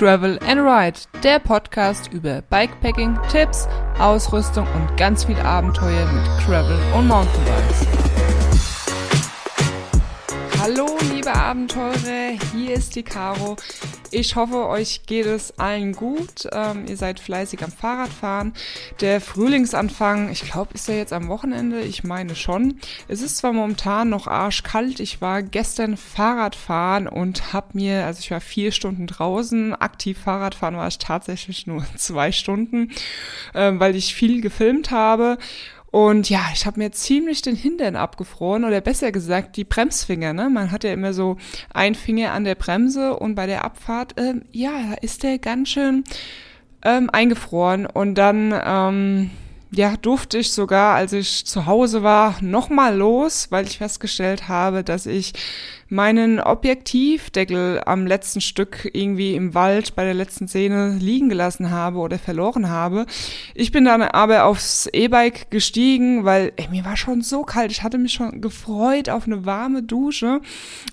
Travel 0.00 0.38
and 0.46 0.58
Ride, 0.62 0.98
der 1.22 1.38
Podcast 1.38 2.10
über 2.10 2.40
Bikepacking, 2.40 3.18
Tipps, 3.30 3.68
Ausrüstung 3.98 4.66
und 4.74 4.96
ganz 4.96 5.24
viel 5.24 5.38
Abenteuer 5.40 6.10
mit 6.10 6.24
Travel 6.42 6.78
und 6.96 7.06
Mountainbikes. 7.06 7.86
Hallo 10.58 10.86
liebe 11.12 11.30
Abenteurer, 11.30 12.32
hier 12.54 12.76
ist 12.76 12.96
die 12.96 13.02
Caro. 13.02 13.56
Ich 14.12 14.34
hoffe, 14.34 14.66
euch 14.66 15.02
geht 15.06 15.26
es 15.26 15.56
allen 15.60 15.92
gut. 15.92 16.48
Ähm, 16.50 16.86
ihr 16.88 16.96
seid 16.96 17.20
fleißig 17.20 17.62
am 17.62 17.70
Fahrradfahren. 17.70 18.54
Der 19.00 19.20
Frühlingsanfang, 19.20 20.32
ich 20.32 20.42
glaube, 20.42 20.74
ist 20.74 20.88
ja 20.88 20.94
jetzt 20.94 21.12
am 21.12 21.28
Wochenende. 21.28 21.80
Ich 21.82 22.02
meine 22.02 22.34
schon. 22.34 22.80
Es 23.06 23.22
ist 23.22 23.36
zwar 23.36 23.52
momentan 23.52 24.08
noch 24.08 24.26
arschkalt. 24.26 24.98
Ich 24.98 25.20
war 25.20 25.44
gestern 25.44 25.96
Fahrradfahren 25.96 27.06
und 27.06 27.52
habe 27.52 27.68
mir, 27.74 28.04
also 28.04 28.18
ich 28.18 28.32
war 28.32 28.40
vier 28.40 28.72
Stunden 28.72 29.06
draußen. 29.06 29.76
Aktiv 29.76 30.18
Fahrradfahren 30.18 30.76
war 30.76 30.88
ich 30.88 30.98
tatsächlich 30.98 31.68
nur 31.68 31.86
zwei 31.96 32.32
Stunden, 32.32 32.90
äh, 33.54 33.72
weil 33.74 33.94
ich 33.94 34.14
viel 34.16 34.40
gefilmt 34.40 34.90
habe. 34.90 35.38
Und 35.90 36.30
ja, 36.30 36.40
ich 36.52 36.66
habe 36.66 36.78
mir 36.78 36.92
ziemlich 36.92 37.42
den 37.42 37.56
Hintern 37.56 37.96
abgefroren 37.96 38.64
oder 38.64 38.80
besser 38.80 39.10
gesagt 39.10 39.56
die 39.56 39.64
Bremsfinger. 39.64 40.32
Ne? 40.32 40.48
Man 40.48 40.70
hat 40.70 40.84
ja 40.84 40.92
immer 40.92 41.12
so 41.12 41.36
ein 41.74 41.94
Finger 41.94 42.32
an 42.32 42.44
der 42.44 42.54
Bremse 42.54 43.16
und 43.16 43.34
bei 43.34 43.46
der 43.46 43.64
Abfahrt, 43.64 44.14
ähm, 44.16 44.42
ja, 44.52 44.70
da 44.70 44.94
ist 44.94 45.22
der 45.24 45.38
ganz 45.38 45.70
schön 45.70 46.04
ähm, 46.82 47.10
eingefroren. 47.10 47.86
Und 47.86 48.14
dann 48.14 48.54
ähm, 48.64 49.30
ja, 49.72 49.96
durfte 49.96 50.38
ich 50.38 50.52
sogar, 50.52 50.94
als 50.94 51.12
ich 51.12 51.44
zu 51.46 51.66
Hause 51.66 52.02
war, 52.02 52.36
nochmal 52.40 52.96
los, 52.96 53.48
weil 53.50 53.66
ich 53.66 53.78
festgestellt 53.78 54.48
habe, 54.48 54.84
dass 54.84 55.06
ich 55.06 55.32
meinen 55.90 56.40
Objektivdeckel 56.40 57.82
am 57.84 58.06
letzten 58.06 58.40
Stück 58.40 58.88
irgendwie 58.92 59.34
im 59.34 59.54
Wald 59.54 59.96
bei 59.96 60.04
der 60.04 60.14
letzten 60.14 60.46
Szene 60.46 60.96
liegen 61.00 61.28
gelassen 61.28 61.70
habe 61.70 61.98
oder 61.98 62.18
verloren 62.18 62.68
habe. 62.68 63.06
Ich 63.54 63.72
bin 63.72 63.84
dann 63.84 64.02
aber 64.02 64.44
aufs 64.44 64.86
E-Bike 64.92 65.50
gestiegen, 65.50 66.24
weil 66.24 66.52
ey, 66.56 66.68
mir 66.68 66.84
war 66.84 66.96
schon 66.96 67.22
so 67.22 67.42
kalt. 67.42 67.72
Ich 67.72 67.82
hatte 67.82 67.98
mich 67.98 68.12
schon 68.12 68.40
gefreut 68.40 69.10
auf 69.10 69.26
eine 69.26 69.44
warme 69.44 69.82
Dusche. 69.82 70.40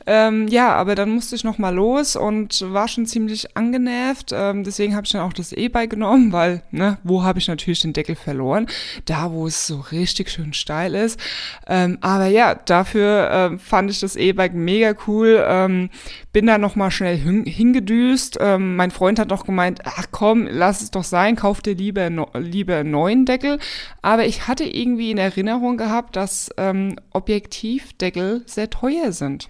Ähm, 0.07 0.47
ja, 0.47 0.73
aber 0.73 0.95
dann 0.95 1.11
musste 1.11 1.35
ich 1.35 1.43
noch 1.43 1.59
mal 1.59 1.73
los 1.73 2.15
und 2.15 2.65
war 2.73 2.87
schon 2.87 3.05
ziemlich 3.05 3.55
angenervt. 3.55 4.31
Ähm, 4.33 4.63
deswegen 4.63 4.95
habe 4.95 5.05
ich 5.05 5.11
dann 5.11 5.21
auch 5.21 5.33
das 5.33 5.53
E-Bike 5.53 5.91
genommen, 5.91 6.31
weil, 6.31 6.63
ne, 6.71 6.97
wo 7.03 7.23
habe 7.23 7.37
ich 7.37 7.47
natürlich 7.47 7.81
den 7.81 7.93
Deckel 7.93 8.15
verloren? 8.15 8.65
Da, 9.05 9.31
wo 9.31 9.45
es 9.45 9.67
so 9.67 9.79
richtig 9.91 10.31
schön 10.31 10.53
steil 10.53 10.95
ist. 10.95 11.19
Ähm, 11.67 11.99
aber 12.01 12.25
ja, 12.25 12.55
dafür 12.55 13.51
äh, 13.53 13.57
fand 13.59 13.91
ich 13.91 13.99
das 13.99 14.15
E-Bike 14.15 14.55
mega 14.55 14.86
mega 14.87 14.99
cool. 15.07 15.43
Ähm, 15.47 15.89
bin 16.33 16.47
da 16.47 16.57
nochmal 16.57 16.91
schnell 16.91 17.17
hin, 17.17 17.45
hingedüst. 17.45 18.37
Ähm, 18.39 18.75
mein 18.75 18.91
Freund 18.91 19.19
hat 19.19 19.29
noch 19.29 19.45
gemeint, 19.45 19.81
ach 19.85 20.07
komm, 20.11 20.47
lass 20.49 20.81
es 20.81 20.91
doch 20.91 21.03
sein, 21.03 21.35
kauf 21.35 21.61
dir 21.61 21.75
lieber, 21.75 22.09
lieber 22.39 22.77
einen 22.77 22.91
neuen 22.91 23.25
Deckel. 23.25 23.59
Aber 24.01 24.25
ich 24.25 24.47
hatte 24.47 24.63
irgendwie 24.63 25.11
in 25.11 25.17
Erinnerung 25.17 25.77
gehabt, 25.77 26.15
dass 26.15 26.49
ähm, 26.57 26.97
Objektivdeckel 27.11 28.43
sehr 28.45 28.69
teuer 28.69 29.11
sind. 29.11 29.49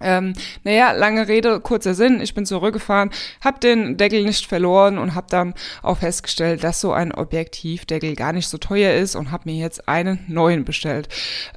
Ähm, 0.00 0.32
naja, 0.64 0.92
lange 0.92 1.28
Rede, 1.28 1.60
kurzer 1.60 1.94
Sinn. 1.94 2.20
Ich 2.20 2.34
bin 2.34 2.46
zurückgefahren, 2.46 3.10
habe 3.40 3.60
den 3.60 3.96
Deckel 3.96 4.24
nicht 4.24 4.46
verloren 4.46 4.98
und 4.98 5.14
habe 5.14 5.26
dann 5.30 5.54
auch 5.82 5.98
festgestellt, 5.98 6.62
dass 6.64 6.80
so 6.80 6.92
ein 6.92 7.12
Objektivdeckel 7.12 8.14
gar 8.14 8.32
nicht 8.32 8.48
so 8.48 8.58
teuer 8.58 8.94
ist 8.94 9.16
und 9.16 9.30
habe 9.30 9.50
mir 9.50 9.56
jetzt 9.56 9.88
einen 9.88 10.24
neuen 10.28 10.64
bestellt. 10.64 11.08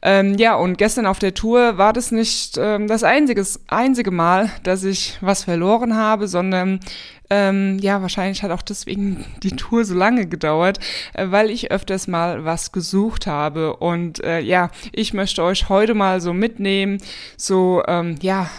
Ähm, 0.01 0.35
ja, 0.35 0.55
und 0.55 0.77
gestern 0.77 1.05
auf 1.05 1.19
der 1.19 1.33
Tour 1.33 1.77
war 1.77 1.93
das 1.93 2.11
nicht 2.11 2.57
ähm, 2.57 2.87
das 2.87 3.03
einziges, 3.03 3.61
einzige 3.67 4.11
Mal, 4.11 4.49
dass 4.63 4.83
ich 4.83 5.17
was 5.21 5.43
verloren 5.43 5.95
habe, 5.95 6.27
sondern 6.27 6.79
ähm, 7.31 7.79
ja, 7.79 8.01
wahrscheinlich 8.01 8.43
hat 8.43 8.51
auch 8.51 8.61
deswegen 8.61 9.23
die 9.41 9.55
Tour 9.55 9.85
so 9.85 9.95
lange 9.95 10.27
gedauert, 10.27 10.79
äh, 11.13 11.27
weil 11.29 11.49
ich 11.49 11.71
öfters 11.71 12.07
mal 12.09 12.43
was 12.43 12.73
gesucht 12.73 13.25
habe. 13.25 13.77
Und 13.77 14.21
äh, 14.21 14.41
ja, 14.41 14.69
ich 14.91 15.13
möchte 15.13 15.41
euch 15.41 15.69
heute 15.69 15.93
mal 15.93 16.19
so 16.19 16.33
mitnehmen, 16.33 16.97
so 17.37 17.83
ähm, 17.87 18.17
ja, 18.21 18.49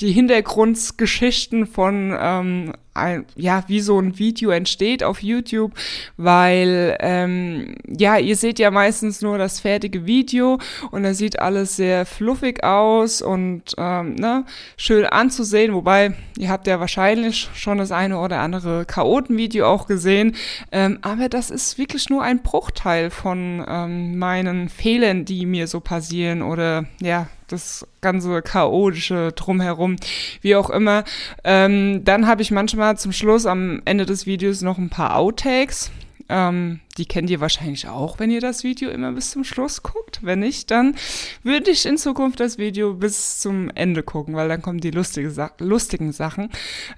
die 0.00 0.12
Hintergrundgeschichten 0.12 1.66
von 1.66 2.16
ähm, 2.18 2.72
ein, 2.94 3.24
ja, 3.36 3.64
wie 3.68 3.80
so 3.80 3.98
ein 3.98 4.18
Video 4.18 4.50
entsteht 4.50 5.02
auf 5.02 5.22
YouTube, 5.22 5.72
weil 6.16 6.96
ähm, 7.00 7.76
ja, 7.86 8.18
ihr 8.18 8.36
seht 8.36 8.58
ja 8.58 8.70
meistens 8.70 9.22
nur 9.22 9.38
das 9.38 9.60
fertige 9.60 10.06
Video 10.06 10.58
und 10.90 11.02
da 11.02 11.14
sieht 11.14 11.38
alles 11.38 11.76
sehr 11.76 12.04
fluffig 12.04 12.62
aus 12.64 13.22
und 13.22 13.62
ähm, 13.78 14.14
ne, 14.16 14.44
schön 14.76 15.06
anzusehen, 15.06 15.74
wobei 15.74 16.14
ihr 16.38 16.50
habt 16.50 16.66
ja 16.66 16.80
wahrscheinlich 16.80 17.48
schon 17.54 17.78
das 17.78 17.92
eine 17.92 18.18
oder 18.18 18.40
andere 18.40 18.84
Chaoten-Video 18.84 19.66
auch 19.66 19.86
gesehen, 19.86 20.36
ähm, 20.70 20.98
aber 21.02 21.28
das 21.28 21.50
ist 21.50 21.78
wirklich 21.78 22.10
nur 22.10 22.22
ein 22.22 22.42
Bruchteil 22.42 23.10
von 23.10 23.64
ähm, 23.66 24.18
meinen 24.18 24.68
Fehlern, 24.68 25.24
die 25.24 25.46
mir 25.46 25.66
so 25.66 25.80
passieren 25.80 26.42
oder 26.42 26.84
ja, 27.00 27.28
das 27.48 27.86
ganze 28.00 28.42
chaotische 28.42 29.32
drumherum, 29.32 29.96
wie 30.40 30.56
auch 30.56 30.70
immer. 30.70 31.04
Ähm, 31.44 32.04
dann 32.04 32.26
habe 32.26 32.42
ich 32.42 32.50
manchmal 32.50 32.82
mal 32.82 32.98
zum 32.98 33.12
Schluss 33.12 33.46
am 33.46 33.80
Ende 33.84 34.06
des 34.06 34.26
Videos 34.26 34.60
noch 34.60 34.76
ein 34.78 34.90
paar 34.90 35.16
Outtakes. 35.16 35.90
Ähm, 36.28 36.80
die 36.98 37.06
kennt 37.06 37.30
ihr 37.30 37.40
wahrscheinlich 37.40 37.88
auch, 37.88 38.18
wenn 38.18 38.30
ihr 38.30 38.40
das 38.40 38.64
Video 38.64 38.90
immer 38.90 39.12
bis 39.12 39.30
zum 39.30 39.44
Schluss 39.44 39.82
guckt. 39.82 40.20
Wenn 40.22 40.40
nicht, 40.40 40.70
dann 40.70 40.94
würde 41.42 41.70
ich 41.70 41.86
in 41.86 41.96
Zukunft 41.96 42.40
das 42.40 42.58
Video 42.58 42.94
bis 42.94 43.40
zum 43.40 43.70
Ende 43.74 44.02
gucken, 44.02 44.34
weil 44.34 44.48
dann 44.48 44.60
kommen 44.60 44.80
die 44.80 44.90
lustige 44.90 45.30
Sa 45.30 45.50
lustigen 45.58 46.12
Sachen. 46.12 46.50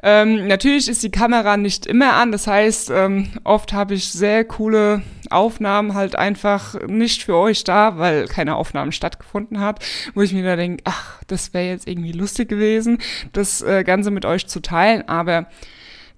Ähm, 0.03 0.49
natürlich 0.49 0.89
ist 0.89 1.03
die 1.03 1.11
Kamera 1.11 1.57
nicht 1.57 1.87
immer 1.87 2.15
an, 2.15 2.33
das 2.33 2.47
heißt, 2.47 2.91
ähm, 2.91 3.29
oft 3.45 3.73
habe 3.73 3.95
ich 3.95 4.09
sehr 4.09 4.45
coole 4.45 5.03
Aufnahmen 5.31 5.95
halt 5.95 6.17
einfach 6.17 6.81
nicht 6.87 7.23
für 7.23 7.37
euch 7.37 7.65
da, 7.65 7.99
weil 7.99 8.27
keine 8.27 8.57
Aufnahmen 8.57 8.93
stattgefunden 8.93 9.61
hat, 9.61 9.85
wo 10.15 10.23
ich 10.23 10.33
mir 10.33 10.45
da 10.45 10.57
denke, 10.57 10.83
ach, 10.85 11.23
das 11.27 11.55
wäre 11.55 11.67
jetzt 11.67 11.87
irgendwie 11.87 12.13
lustig 12.13 12.49
gewesen, 12.49 12.99
das 13.33 13.63
äh, 13.63 13.85
Ganze 13.85 14.11
mit 14.11 14.25
euch 14.25 14.47
zu 14.47 14.61
teilen, 14.61 15.09
aber 15.09 15.47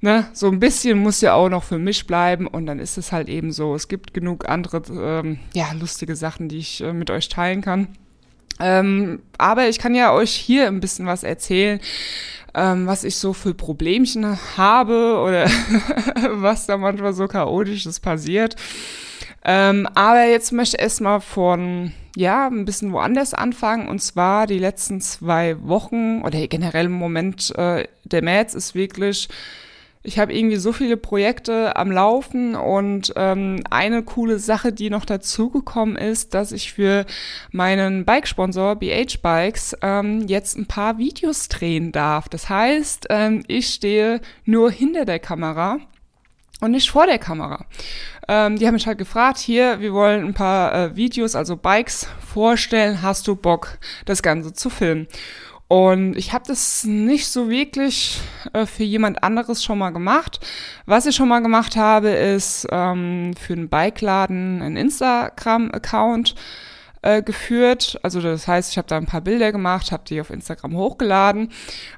ne, 0.07 0.29
so 0.33 0.47
ein 0.49 0.61
bisschen 0.61 0.99
muss 0.99 1.21
ja 1.21 1.35
auch 1.35 1.49
noch 1.49 1.65
für 1.65 1.79
mich 1.79 2.07
bleiben 2.07 2.47
und 2.47 2.67
dann 2.67 2.79
ist 2.79 2.97
es 2.97 3.11
halt 3.13 3.29
eben 3.29 3.53
so. 3.53 3.75
Es 3.75 3.89
gibt 3.89 4.15
genug 4.15 4.49
andere, 4.49 4.81
ähm, 4.91 5.41
ja, 5.53 5.73
lustige 5.73 6.15
Sachen, 6.15 6.49
die 6.49 6.59
ich 6.59 6.81
äh, 6.81 6.93
mit 6.93 7.11
euch 7.11 7.29
teilen 7.29 7.61
kann. 7.61 7.89
Ähm, 8.61 9.21
aber 9.37 9.69
ich 9.69 9.79
kann 9.79 9.95
ja 9.95 10.13
euch 10.13 10.31
hier 10.31 10.69
ein 10.69 10.81
bisschen 10.81 11.07
was 11.07 11.25
erzählen, 11.25 11.81
ähm, 12.55 12.87
was 12.87 13.03
ich 13.03 13.17
so 13.17 13.33
für 13.33 13.53
Problemchen 13.53 14.39
habe 14.57 15.19
oder 15.19 15.47
was 16.31 16.67
da 16.67 16.79
manchmal 16.79 17.13
so 17.13 17.27
chaotisches 17.27 17.99
passiert. 17.99 18.55
Ähm, 19.45 19.89
aber 19.95 20.25
jetzt 20.25 20.53
möchte 20.53 20.77
ich 20.77 20.83
erstmal 20.83 21.21
von, 21.21 21.93
ja, 22.15 22.47
ein 22.47 22.65
bisschen 22.65 22.93
woanders 22.93 23.35
anfangen. 23.35 23.89
Und 23.89 24.01
zwar 24.01 24.47
die 24.47 24.59
letzten 24.61 25.01
zwei 25.01 25.57
Wochen 25.63 26.23
oder 26.23 26.47
generell 26.47 26.87
im 26.87 26.93
Moment, 26.93 27.53
äh, 27.59 27.89
der 28.05 28.23
März 28.23 28.55
ist 28.55 28.77
wirklich 28.77 29.29
ich 30.07 30.21
habe 30.21 30.33
irgendwie 30.33 30.57
so 30.57 30.73
viele 30.73 30.97
Projekte 30.97 31.75
am 31.75 31.91
Laufen 31.91 32.55
und 32.55 33.13
ähm, 33.17 33.63
eine 33.71 34.05
coole 34.05 34.39
Sache, 34.39 34.73
die 34.73 34.89
noch 34.89 35.05
dazugekommen 35.05 35.97
ist, 35.97 36.33
dass 36.33 36.53
ich 36.53 36.73
für 36.73 37.07
meinen 37.51 38.05
Bikesponsor 38.05 38.77
BH 38.77 39.19
Bikes 39.21 39.77
ähm, 39.83 40.29
jetzt 40.29 40.57
ein 40.57 40.67
paar 40.67 40.99
Videos 40.99 41.49
drehen 41.49 41.91
darf. 41.91 42.29
Das 42.29 42.49
heißt, 42.49 43.09
ähm, 43.11 43.43
ich 43.49 43.69
stehe 43.69 44.21
nur 44.45 44.71
hinter 44.71 45.05
der 45.05 45.19
Kamera 45.19 45.79
und 46.61 46.71
nicht 46.71 46.89
vor 46.89 47.07
der 47.07 47.19
Kamera. 47.19 47.67
Ähm, 48.29 48.59
die 48.59 48.67
haben 48.67 48.75
mich 48.75 48.87
halt 48.87 48.99
gefragt, 48.99 49.39
hier, 49.39 49.81
wir 49.81 49.93
wollen 49.93 50.25
ein 50.25 50.35
paar 50.35 50.73
äh, 50.73 50.97
Videos, 50.97 51.35
also 51.35 51.57
Bikes 51.57 52.09
vorstellen, 52.33 53.03
hast 53.03 53.27
du 53.27 53.35
Bock, 53.35 53.79
das 54.05 54.23
Ganze 54.23 54.53
zu 54.53 54.71
filmen? 54.71 55.09
Und 55.69 56.17
ich 56.17 56.33
habe 56.33 56.45
das 56.47 56.85
nicht 56.85 57.27
so 57.27 57.51
wirklich 57.51 58.21
äh, 58.53 58.67
für 58.67 58.85
jemand 58.85 59.25
anderes 59.25 59.65
schon 59.65 59.79
mal 59.79 59.91
gemacht. 59.91 60.39
Was 60.87 61.07
ich 61.07 61.17
schon 61.17 61.29
mal 61.29 61.41
gemacht 61.41 61.77
habe, 61.77 62.11
ist 62.11 62.69
ähm, 62.71 63.35
für 63.35 63.55
einen 63.55 63.69
Bikeladen 63.69 64.63
einen 64.63 64.77
Instagram-Account 64.77 66.37
äh, 67.03 67.23
geführt. 67.23 67.99
Also 68.03 68.21
das 68.21 68.47
heißt, 68.47 68.71
ich 68.71 68.79
habe 68.79 68.89
da 68.89 68.97
ein 68.97 69.07
paar 69.07 69.21
Bilder 69.21 69.51
gemacht, 69.51 69.91
habe 69.91 70.05
die 70.07 70.21
auf 70.21 70.31
Instagram 70.31 70.77
hochgeladen. 70.77 71.51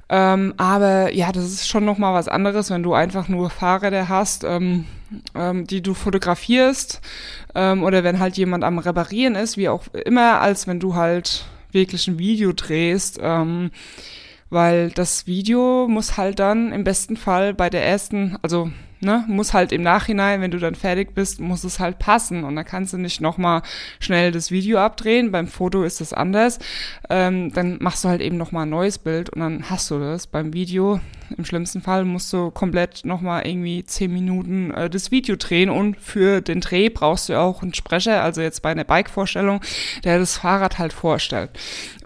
Ähm, 0.09 0.55
aber 0.57 1.13
ja, 1.13 1.31
das 1.31 1.45
ist 1.45 1.69
schon 1.69 1.85
noch 1.85 1.99
mal 1.99 2.15
was 2.15 2.29
anderes, 2.29 2.71
wenn 2.71 2.83
du 2.83 2.95
einfach 2.95 3.29
nur 3.29 3.51
Fahrräder 3.51 4.09
hast, 4.09 4.45
ähm, 4.45 4.87
ähm, 5.35 5.67
die 5.67 5.83
du 5.83 5.93
fotografierst 5.93 7.03
ähm, 7.55 7.83
oder 7.83 8.03
wenn 8.03 8.19
halt 8.19 8.39
jemand 8.39 8.65
am 8.65 8.79
Reparieren 8.79 9.35
ist, 9.35 9.59
wie 9.59 9.69
auch 9.69 9.89
immer, 9.93 10.41
als 10.41 10.67
wenn 10.67 10.81
du 10.81 10.95
halt 10.95 11.45
wirklich 11.73 12.09
ein 12.09 12.19
Video 12.19 12.53
drehst, 12.53 13.19
ähm, 13.23 13.71
weil 14.51 14.91
das 14.91 15.27
Video 15.27 15.87
muss 15.89 16.17
halt 16.17 16.39
dann 16.39 16.73
im 16.73 16.85
besten 16.85 17.17
Fall 17.17 17.55
bei 17.55 17.71
der 17.71 17.85
ersten, 17.85 18.37
also 18.43 18.71
ne, 19.01 19.25
muss 19.29 19.55
halt 19.55 19.73
im 19.73 19.83
Nachhinein, 19.83 20.41
wenn 20.41 20.51
du 20.51 20.59
dann 20.59 20.75
fertig 20.75 21.15
bist, 21.15 21.41
muss 21.41 21.65
es 21.65 21.79
halt 21.79 21.99
passen. 21.99 22.45
Und 22.45 22.57
dann 22.57 22.65
kannst 22.65 22.93
du 22.93 22.99
nicht 22.99 23.21
nochmal 23.21 23.63
schnell 24.01 24.33
das 24.33 24.51
Video 24.51 24.79
abdrehen. 24.79 25.31
Beim 25.31 25.47
Foto 25.47 25.83
ist 25.83 26.01
das 26.01 26.13
anders. 26.13 26.59
Ähm, 27.09 27.53
dann 27.53 27.79
machst 27.81 28.05
du 28.05 28.09
halt 28.09 28.21
eben 28.21 28.37
nochmal 28.37 28.67
ein 28.67 28.71
neues 28.71 28.99
Bild 28.99 29.31
und 29.31 29.41
dann 29.41 29.71
hast 29.71 29.91
du 29.91 29.99
das. 29.99 30.27
Beim 30.27 30.53
Video, 30.53 31.01
im 31.37 31.45
schlimmsten 31.45 31.81
Fall, 31.81 32.05
musst 32.05 32.33
du 32.33 32.51
komplett 32.51 33.05
nochmal 33.05 33.47
irgendwie 33.47 33.85
zehn 33.85 34.13
Minuten 34.13 34.71
äh, 34.73 34.91
das 34.91 35.11
Video 35.11 35.37
drehen. 35.37 35.71
Und 35.71 36.01
für 36.01 36.41
den 36.41 36.61
Dreh 36.61 36.89
brauchst 36.89 37.29
du 37.29 37.39
auch 37.39 37.63
einen 37.63 37.75
Sprecher, 37.75 38.23
also 38.23 38.41
jetzt 38.41 38.63
bei 38.63 38.71
einer 38.71 38.85
Bike-Vorstellung, 38.85 39.61
der 40.05 40.19
das 40.19 40.39
Fahrrad 40.39 40.79
halt 40.79 40.93
vorstellt. 40.93 41.51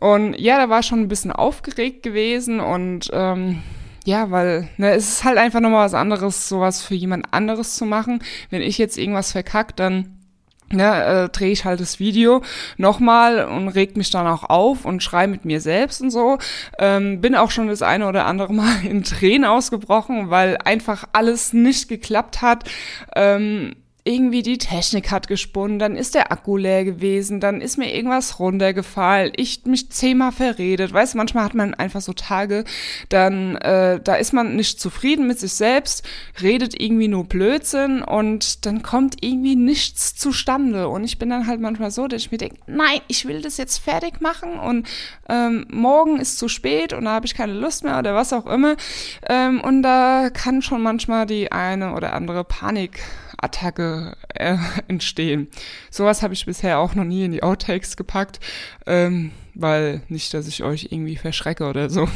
Und 0.01 0.35
ja, 0.39 0.59
da 0.59 0.69
war 0.69 0.83
schon 0.83 1.01
ein 1.01 1.09
bisschen 1.09 1.33
aufgeregt 1.33 2.03
gewesen 2.03 2.61
und 2.61 3.11
ähm, 3.13 3.63
ja, 4.05 4.31
weil 4.31 4.69
ne, 4.77 4.93
es 4.93 5.09
ist 5.09 5.25
halt 5.25 5.39
einfach 5.39 5.61
nochmal 5.61 5.85
was 5.85 5.95
anderes, 5.95 6.49
sowas 6.49 6.83
für 6.83 6.95
jemand 6.95 7.33
anderes 7.33 7.77
zu 7.77 7.85
machen. 7.85 8.23
Wenn 8.51 8.63
ich 8.63 8.79
jetzt 8.79 8.99
irgendwas 8.99 9.33
verkackt, 9.33 9.79
dann 9.81 10.19
ne, 10.73 11.05
äh, 11.05 11.29
drehe 11.29 11.53
ich 11.53 11.65
halt 11.65 11.81
das 11.81 12.01
Video 12.01 12.43
nochmal 12.77 13.45
und 13.45 13.69
reg 13.69 13.97
mich 13.97 14.11
dann 14.11 14.27
auch 14.27 14.45
auf 14.45 14.85
und 14.85 15.03
schrei 15.03 15.27
mit 15.27 15.45
mir 15.45 15.61
selbst 15.61 16.01
und 16.01 16.11
so. 16.11 16.39
Ähm, 16.79 17.21
bin 17.21 17.35
auch 17.35 17.51
schon 17.51 17.69
das 17.69 17.83
eine 17.83 18.09
oder 18.09 18.27
andere 18.27 18.53
Mal 18.53 18.85
in 18.85 19.05
Tränen 19.05 19.45
ausgebrochen, 19.45 20.31
weil 20.31 20.59
einfach 20.65 21.05
alles 21.13 21.53
nicht 21.53 21.89
geklappt 21.89 22.43
hat. 22.43 22.65
Ähm, 23.15 23.77
irgendwie 24.05 24.43
die 24.43 24.59
Technik 24.59 25.13
hat 25.13 25.29
gesponnen, 25.29 25.79
dann 25.79 25.95
ist 25.95 26.17
der 26.17 26.33
Akku 26.33 26.57
leer 26.57 26.85
gewesen, 26.85 27.39
dann 27.39 27.61
ist 27.61 27.79
mir 27.79 27.95
irgendwas 27.95 28.41
runtergefallen, 28.41 29.33
ich 29.37 29.65
mich 29.65 29.91
zehnmal 29.91 30.33
verredet. 30.33 30.93
Weißt 30.93 31.15
du, 31.15 31.19
manchmal 31.19 31.45
hat 31.45 31.55
man 31.55 31.75
einfach 31.75 32.01
so 32.01 32.13
Tage, 32.13 32.65
dann 33.11 33.55
äh, 33.57 34.01
da 34.03 34.17
ist 34.17 34.33
man 34.33 34.57
nicht 34.57 34.81
zufrieden 34.81 35.29
mit 35.29 35.39
sich 35.39 35.53
selbst, 35.53 36.05
redet 36.43 36.81
irgendwie 36.81 37.07
nur 37.07 37.25
Blödsinn 37.25 38.03
und 38.03 38.67
dann 38.67 38.83
kommt 38.83 39.23
irgendwie 39.23 39.55
nichts 39.55 40.17
zustande. 40.17 40.89
Und 40.89 41.05
ich 41.05 41.21
bin 41.21 41.31
dann 41.31 41.47
halt 41.47 41.61
manchmal 41.61 41.93
so, 41.93 42.09
dass 42.09 42.23
ich 42.23 42.33
mir 42.33 42.39
denke, 42.39 42.57
nein, 42.67 43.01
ich 43.07 43.27
will 43.27 43.41
das 43.41 43.57
jetzt 43.57 43.79
fertig 43.79 44.21
machen 44.21 44.59
und 44.59 44.89
ähm, 45.29 45.65
morgen 45.71 46.19
ist 46.19 46.39
zu 46.39 46.49
spät 46.49 46.93
und 46.93 47.05
da 47.05 47.13
habe 47.13 47.27
ich 47.27 47.35
keine 47.35 47.53
Lust 47.53 47.85
mehr 47.85 48.01
oder 48.01 48.17
was 48.17 48.33
auch 48.33 48.47
immer. 48.47 48.75
Ähm, 49.29 49.61
und 49.61 49.83
da 49.83 50.31
kann 50.31 50.61
schon 50.61 50.83
manchmal 50.83 51.27
die 51.27 51.53
eine 51.53 51.95
oder 51.95 52.15
andere 52.15 52.43
Panik 52.43 53.01
Attacke 53.43 54.17
äh, 54.35 54.57
entstehen. 54.89 55.49
Sowas 55.91 56.23
habe 56.23 56.35
ich 56.35 56.47
bisher 56.47 56.79
auch 56.79 56.95
noch 56.95 57.05
nie 57.05 57.25
in 57.25 57.33
die 57.33 57.43
Outtakes 57.43 57.97
gepackt, 57.97 58.41
ähm, 58.87 59.33
weil 59.55 60.03
nicht, 60.09 60.33
dass 60.33 60.49
ich 60.49 60.63
euch 60.63 60.89
irgendwie 60.91 61.17
verschrecke 61.17 61.65
oder 61.65 61.91
so. 61.91 62.09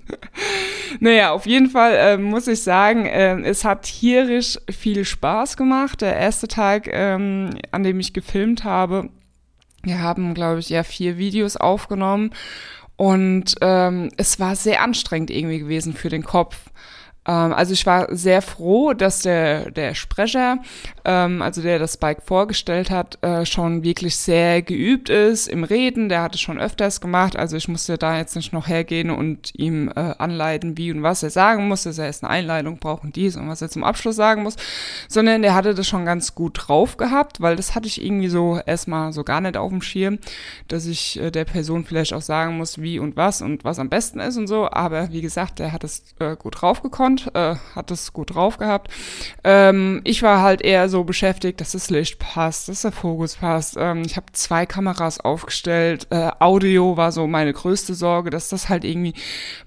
naja, 1.00 1.30
auf 1.32 1.46
jeden 1.46 1.70
Fall 1.70 1.94
äh, 1.94 2.16
muss 2.16 2.48
ich 2.48 2.62
sagen, 2.62 3.06
äh, 3.06 3.40
es 3.42 3.64
hat 3.64 3.82
tierisch 3.82 4.58
viel 4.70 5.04
Spaß 5.04 5.56
gemacht. 5.56 6.00
Der 6.00 6.16
erste 6.16 6.48
Tag, 6.48 6.88
ähm, 6.90 7.50
an 7.70 7.82
dem 7.82 8.00
ich 8.00 8.12
gefilmt 8.12 8.64
habe, 8.64 9.10
wir 9.82 10.00
haben, 10.00 10.34
glaube 10.34 10.60
ich, 10.60 10.68
ja 10.68 10.82
vier 10.82 11.16
Videos 11.16 11.56
aufgenommen 11.56 12.32
und 13.00 13.54
ähm, 13.62 14.10
es 14.18 14.38
war 14.40 14.56
sehr 14.56 14.82
anstrengend 14.82 15.30
irgendwie 15.30 15.58
gewesen 15.58 15.94
für 15.94 16.10
den 16.10 16.22
Kopf. 16.22 16.69
Ähm, 17.30 17.52
also 17.52 17.72
ich 17.72 17.86
war 17.86 18.08
sehr 18.14 18.42
froh, 18.42 18.92
dass 18.92 19.20
der, 19.20 19.70
der 19.70 19.94
Sprecher, 19.94 20.58
ähm, 21.04 21.42
also 21.42 21.62
der 21.62 21.78
das 21.78 21.96
Bike 21.96 22.22
vorgestellt 22.24 22.90
hat, 22.90 23.22
äh, 23.22 23.46
schon 23.46 23.84
wirklich 23.84 24.16
sehr 24.16 24.62
geübt 24.62 25.08
ist 25.10 25.46
im 25.46 25.62
Reden. 25.62 26.08
Der 26.08 26.22
hat 26.22 26.34
es 26.34 26.40
schon 26.40 26.58
öfters 26.58 27.00
gemacht. 27.00 27.36
Also 27.36 27.56
ich 27.56 27.68
musste 27.68 27.98
da 27.98 28.16
jetzt 28.16 28.34
nicht 28.34 28.52
noch 28.52 28.66
hergehen 28.66 29.10
und 29.10 29.52
ihm 29.54 29.88
äh, 29.88 30.14
anleiten, 30.18 30.76
wie 30.76 30.90
und 30.90 31.02
was 31.04 31.22
er 31.22 31.30
sagen 31.30 31.68
muss, 31.68 31.84
dass 31.84 31.98
er 31.98 32.06
jetzt 32.06 32.24
eine 32.24 32.30
Einleitung 32.30 32.78
braucht 32.78 33.04
und 33.04 33.14
dies 33.14 33.36
und 33.36 33.48
was 33.48 33.62
er 33.62 33.68
zum 33.68 33.84
Abschluss 33.84 34.16
sagen 34.16 34.42
muss, 34.42 34.56
sondern 35.08 35.42
der 35.42 35.54
hatte 35.54 35.74
das 35.74 35.86
schon 35.86 36.04
ganz 36.04 36.34
gut 36.34 36.58
drauf 36.66 36.96
gehabt, 36.96 37.40
weil 37.40 37.54
das 37.54 37.74
hatte 37.74 37.86
ich 37.86 38.04
irgendwie 38.04 38.28
so 38.28 38.58
erstmal 38.66 39.12
so 39.12 39.22
gar 39.22 39.40
nicht 39.40 39.56
auf 39.56 39.70
dem 39.70 39.82
Schirm, 39.82 40.18
dass 40.66 40.86
ich 40.86 41.20
äh, 41.20 41.30
der 41.30 41.44
Person 41.44 41.84
vielleicht 41.84 42.12
auch 42.12 42.22
sagen 42.22 42.56
muss, 42.56 42.80
wie 42.80 42.98
und 42.98 43.16
was 43.16 43.40
und 43.40 43.62
was 43.62 43.78
am 43.78 43.88
besten 43.88 44.18
ist 44.18 44.36
und 44.36 44.48
so. 44.48 44.68
Aber 44.68 45.12
wie 45.12 45.20
gesagt, 45.20 45.60
der 45.60 45.72
hat 45.72 45.84
es 45.84 46.02
äh, 46.18 46.34
gut 46.36 46.60
drauf 46.60 46.82
gekonnt 46.82 47.19
äh, 47.34 47.56
hat 47.74 47.90
es 47.90 48.12
gut 48.12 48.34
drauf 48.34 48.58
gehabt. 48.58 48.90
Ähm, 49.44 50.00
ich 50.04 50.22
war 50.22 50.42
halt 50.42 50.62
eher 50.62 50.88
so 50.88 51.04
beschäftigt, 51.04 51.60
dass 51.60 51.72
das 51.72 51.90
Licht 51.90 52.18
passt, 52.18 52.68
dass 52.68 52.82
der 52.82 52.92
Fokus 52.92 53.36
passt. 53.36 53.76
Ähm, 53.78 54.02
ich 54.04 54.16
habe 54.16 54.26
zwei 54.32 54.66
Kameras 54.66 55.20
aufgestellt. 55.20 56.06
Äh, 56.10 56.30
Audio 56.38 56.96
war 56.96 57.12
so 57.12 57.26
meine 57.26 57.52
größte 57.52 57.94
Sorge, 57.94 58.30
dass 58.30 58.48
das 58.48 58.68
halt 58.68 58.84
irgendwie 58.84 59.14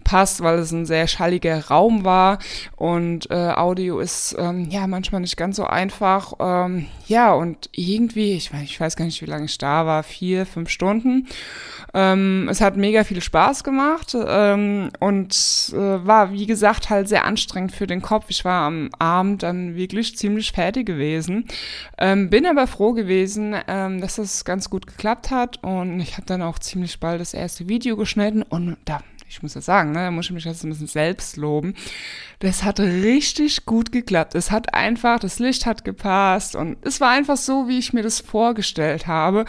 passt, 0.04 0.42
weil 0.42 0.60
es 0.60 0.72
ein 0.72 0.86
sehr 0.86 1.08
schalliger 1.08 1.68
Raum 1.68 2.04
war 2.04 2.40
und 2.76 3.30
äh, 3.32 3.52
Audio 3.56 4.00
ist 4.00 4.36
ähm, 4.38 4.70
ja 4.70 4.88
manchmal 4.88 5.22
nicht 5.22 5.38
ganz 5.38 5.56
so 5.56 5.66
einfach. 5.66 6.34
Ähm, 6.40 6.88
ja, 7.08 7.34
und 7.34 7.70
irgendwie, 7.72 8.34
ich 8.34 8.54
weiß, 8.54 8.64
ich 8.64 8.80
weiß 8.80 8.96
gar 8.96 9.06
nicht, 9.06 9.22
wie 9.22 9.26
lange 9.26 9.46
ich 9.46 9.58
da 9.58 9.86
war, 9.86 10.04
vier, 10.04 10.46
fünf 10.46 10.70
Stunden. 10.70 11.28
Ähm, 11.94 12.48
es 12.50 12.60
hat 12.60 12.76
mega 12.76 13.04
viel 13.04 13.22
Spaß 13.22 13.64
gemacht 13.64 14.16
ähm, 14.16 14.90
und 15.00 15.34
äh, 15.74 15.78
war, 15.78 16.32
wie 16.32 16.48
gesagt, 16.48 16.90
halt 16.90 17.08
sehr 17.08 17.26
anstrengend 17.26 17.43
für 17.72 17.88
den 17.88 18.02
Kopf. 18.02 18.26
Ich 18.30 18.46
war 18.46 18.66
am 18.66 18.90
Abend 19.00 19.44
dann 19.44 19.76
wirklich 19.76 20.18
ziemlich 20.18 20.52
fertig 20.52 20.86
gewesen. 20.86 21.46
Ähm, 21.98 22.30
bin 22.30 22.46
aber 22.46 22.68
froh 22.68 22.94
gewesen, 22.94 23.56
ähm, 23.68 24.02
dass 24.02 24.16
das 24.16 24.46
ganz 24.46 24.70
gut 24.70 24.88
geklappt 24.88 25.32
hat 25.32 25.64
und 25.64 26.00
ich 26.00 26.14
habe 26.14 26.26
dann 26.26 26.42
auch 26.42 26.60
ziemlich 26.60 27.00
bald 27.00 27.22
das 27.22 27.34
erste 27.34 27.68
Video 27.68 27.96
geschnitten 27.96 28.44
und 28.44 28.78
da 28.86 29.02
ich 29.34 29.42
muss 29.42 29.54
das 29.54 29.66
sagen, 29.66 29.94
ne, 29.94 30.00
da 30.00 30.12
muss 30.12 30.26
ich 30.26 30.32
mich 30.32 30.46
jetzt 30.46 30.64
ein 30.64 30.70
bisschen 30.70 30.86
selbst 30.86 31.38
loben. 31.38 31.74
Das 32.38 32.64
hat 32.64 32.80
richtig 32.80 33.66
gut 33.66 33.92
geklappt. 33.92 34.36
Es 34.36 34.52
hat 34.52 34.76
einfach, 34.76 35.20
das 35.20 35.40
Licht 35.40 35.66
hat 35.66 35.84
gepasst 35.84 36.56
und 36.56 36.78
es 36.82 37.02
war 37.02 37.10
einfach 37.10 37.38
so, 37.38 37.68
wie 37.68 37.80
ich 37.80 37.94
mir 37.94 38.04
das 38.04 38.20
vorgestellt 38.20 39.08
habe. 39.08 39.46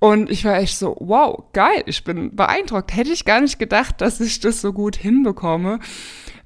Und 0.00 0.30
ich 0.30 0.44
war 0.44 0.56
echt 0.56 0.76
so, 0.76 0.96
wow, 0.98 1.44
geil, 1.52 1.84
ich 1.86 2.02
bin 2.02 2.34
beeindruckt. 2.34 2.96
Hätte 2.96 3.12
ich 3.12 3.24
gar 3.24 3.40
nicht 3.40 3.60
gedacht, 3.60 4.00
dass 4.00 4.20
ich 4.20 4.40
das 4.40 4.60
so 4.60 4.72
gut 4.72 4.96
hinbekomme. 4.96 5.78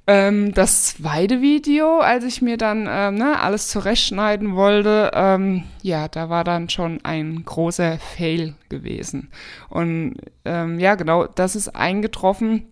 Ähm, 0.06 0.52
das 0.52 0.84
zweite 0.84 1.40
Video, 1.40 2.00
als 2.00 2.24
ich 2.24 2.42
mir 2.42 2.56
dann 2.58 2.86
ähm, 2.90 3.14
ne, 3.14 3.40
alles 3.40 3.68
zurechtschneiden 3.68 4.54
wollte, 4.54 5.10
ähm, 5.14 5.64
ja, 5.82 6.08
da 6.08 6.28
war 6.28 6.44
dann 6.44 6.68
schon 6.68 7.00
ein 7.04 7.44
großer 7.44 7.98
Fail 7.98 8.54
gewesen. 8.68 9.30
Und 9.70 10.16
ähm, 10.44 10.78
ja, 10.78 10.94
genau, 10.94 11.26
das 11.26 11.56
ist 11.56 11.74
eingetroffen 11.74 12.66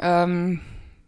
ähm, 0.00 0.60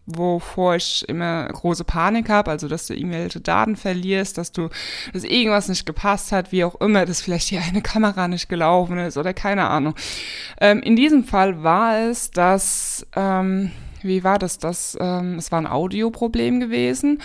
wovor 0.06 0.76
ich 0.76 1.08
immer 1.08 1.46
große 1.46 1.84
Panik 1.84 2.28
habe, 2.28 2.50
also 2.50 2.68
dass 2.68 2.86
du 2.86 2.94
irgendwelche 2.94 3.40
Daten 3.40 3.76
verlierst, 3.76 4.36
dass 4.36 4.52
du, 4.52 4.68
dass 5.12 5.24
irgendwas 5.24 5.68
nicht 5.68 5.86
gepasst 5.86 6.32
hat, 6.32 6.52
wie 6.52 6.64
auch 6.64 6.74
immer, 6.80 7.06
dass 7.06 7.22
vielleicht 7.22 7.48
hier 7.48 7.62
eine 7.62 7.82
Kamera 7.82 8.28
nicht 8.28 8.48
gelaufen 8.48 8.98
ist 8.98 9.16
oder 9.16 9.32
keine 9.32 9.68
Ahnung. 9.68 9.94
Ähm, 10.60 10.80
in 10.82 10.96
diesem 10.96 11.24
Fall 11.24 11.62
war 11.62 11.98
es, 11.98 12.30
dass, 12.30 13.06
wie 14.04 14.24
war 14.24 14.38
das, 14.38 14.58
das, 14.58 14.96
ähm, 15.00 15.36
es 15.38 15.52
war 15.52 15.60
ein 15.60 15.66
Audioproblem 15.66 16.60
gewesen 16.60 17.20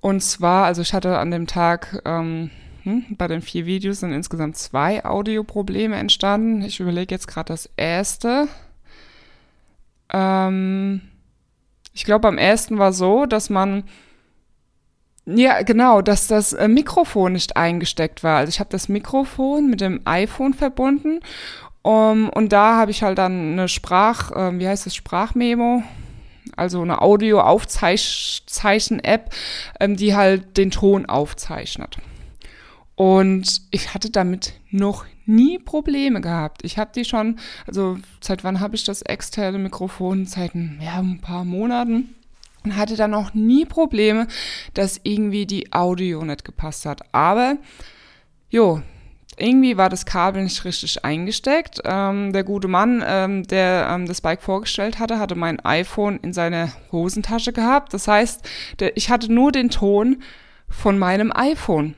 und 0.00 0.22
zwar, 0.22 0.64
also 0.64 0.82
ich 0.82 0.94
hatte 0.94 1.18
an 1.18 1.30
dem 1.30 1.46
Tag, 1.46 2.02
ähm, 2.04 2.50
hm, 2.84 3.04
bei 3.16 3.26
den 3.26 3.42
vier 3.42 3.66
Videos 3.66 4.00
sind 4.00 4.12
insgesamt 4.12 4.56
zwei 4.56 5.04
Audioprobleme 5.04 5.96
entstanden. 5.96 6.62
Ich 6.62 6.80
überlege 6.80 7.14
jetzt 7.14 7.26
gerade 7.26 7.52
das 7.52 7.68
erste. 7.76 8.48
Ähm, 10.12 11.02
ich 11.92 12.04
glaube, 12.04 12.28
am 12.28 12.38
ersten 12.38 12.78
war 12.78 12.92
so, 12.92 13.26
dass 13.26 13.50
man 13.50 13.84
ja, 15.26 15.60
genau, 15.60 16.00
dass 16.00 16.26
das 16.26 16.54
äh, 16.54 16.68
Mikrofon 16.68 17.34
nicht 17.34 17.58
eingesteckt 17.58 18.24
war. 18.24 18.38
Also 18.38 18.48
ich 18.48 18.60
habe 18.60 18.70
das 18.70 18.88
Mikrofon 18.88 19.68
mit 19.68 19.82
dem 19.82 20.00
iPhone 20.06 20.54
verbunden 20.54 21.20
um, 21.82 22.28
und 22.30 22.52
da 22.52 22.76
habe 22.76 22.90
ich 22.90 23.02
halt 23.02 23.18
dann 23.18 23.52
eine 23.52 23.68
Sprach, 23.68 24.30
äh, 24.32 24.58
wie 24.58 24.66
heißt 24.66 24.86
das, 24.86 24.94
Sprachmemo, 24.94 25.82
also 26.58 26.82
eine 26.82 27.00
Audio-Aufzeichen-App, 27.02 29.34
ähm, 29.80 29.96
die 29.96 30.14
halt 30.14 30.56
den 30.56 30.70
Ton 30.70 31.06
aufzeichnet. 31.06 31.98
Und 32.94 33.62
ich 33.70 33.92
hatte 33.94 34.10
damit 34.10 34.54
noch 34.70 35.06
nie 35.24 35.58
Probleme 35.58 36.20
gehabt. 36.20 36.64
Ich 36.64 36.78
habe 36.78 36.90
die 36.94 37.04
schon, 37.04 37.38
also 37.66 37.98
seit 38.20 38.42
wann 38.42 38.58
habe 38.58 38.74
ich 38.74 38.82
das 38.82 39.02
externe 39.02 39.58
Mikrofon? 39.58 40.26
Seit 40.26 40.52
ja, 40.54 40.98
ein 40.98 41.20
paar 41.20 41.44
Monaten. 41.44 42.16
Und 42.64 42.76
hatte 42.76 42.96
da 42.96 43.06
noch 43.06 43.34
nie 43.34 43.64
Probleme, 43.64 44.26
dass 44.74 44.98
irgendwie 45.04 45.46
die 45.46 45.72
Audio 45.72 46.24
nicht 46.24 46.44
gepasst 46.44 46.86
hat. 46.86 47.02
Aber, 47.12 47.56
jo, 48.50 48.82
irgendwie 49.38 49.76
war 49.76 49.88
das 49.88 50.06
Kabel 50.06 50.42
nicht 50.42 50.64
richtig 50.64 51.04
eingesteckt. 51.04 51.80
Ähm, 51.84 52.32
der 52.32 52.44
gute 52.44 52.68
Mann, 52.68 53.02
ähm, 53.06 53.44
der 53.44 53.88
ähm, 53.90 54.06
das 54.06 54.20
Bike 54.20 54.42
vorgestellt 54.42 54.98
hatte, 54.98 55.18
hatte 55.18 55.34
mein 55.34 55.60
iPhone 55.60 56.18
in 56.22 56.32
seiner 56.32 56.72
Hosentasche 56.92 57.52
gehabt. 57.52 57.94
Das 57.94 58.08
heißt, 58.08 58.48
der, 58.80 58.96
ich 58.96 59.10
hatte 59.10 59.32
nur 59.32 59.52
den 59.52 59.70
Ton 59.70 60.22
von 60.68 60.98
meinem 60.98 61.32
iPhone. 61.34 61.94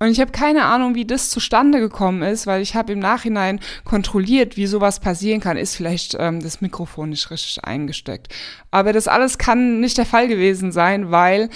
Und 0.00 0.10
ich 0.10 0.20
habe 0.20 0.32
keine 0.32 0.64
Ahnung, 0.64 0.94
wie 0.94 1.06
das 1.06 1.30
zustande 1.30 1.78
gekommen 1.80 2.22
ist, 2.22 2.46
weil 2.46 2.60
ich 2.60 2.74
habe 2.74 2.92
im 2.92 2.98
Nachhinein 2.98 3.60
kontrolliert, 3.84 4.56
wie 4.56 4.66
sowas 4.66 5.00
passieren 5.00 5.40
kann. 5.40 5.56
Ist 5.56 5.76
vielleicht 5.76 6.16
ähm, 6.18 6.42
das 6.42 6.60
Mikrofon 6.60 7.10
nicht 7.10 7.30
richtig 7.30 7.64
eingesteckt. 7.64 8.34
Aber 8.70 8.92
das 8.92 9.08
alles 9.08 9.38
kann 9.38 9.80
nicht 9.80 9.96
der 9.96 10.06
Fall 10.06 10.28
gewesen 10.28 10.72
sein, 10.72 11.10
weil 11.10 11.48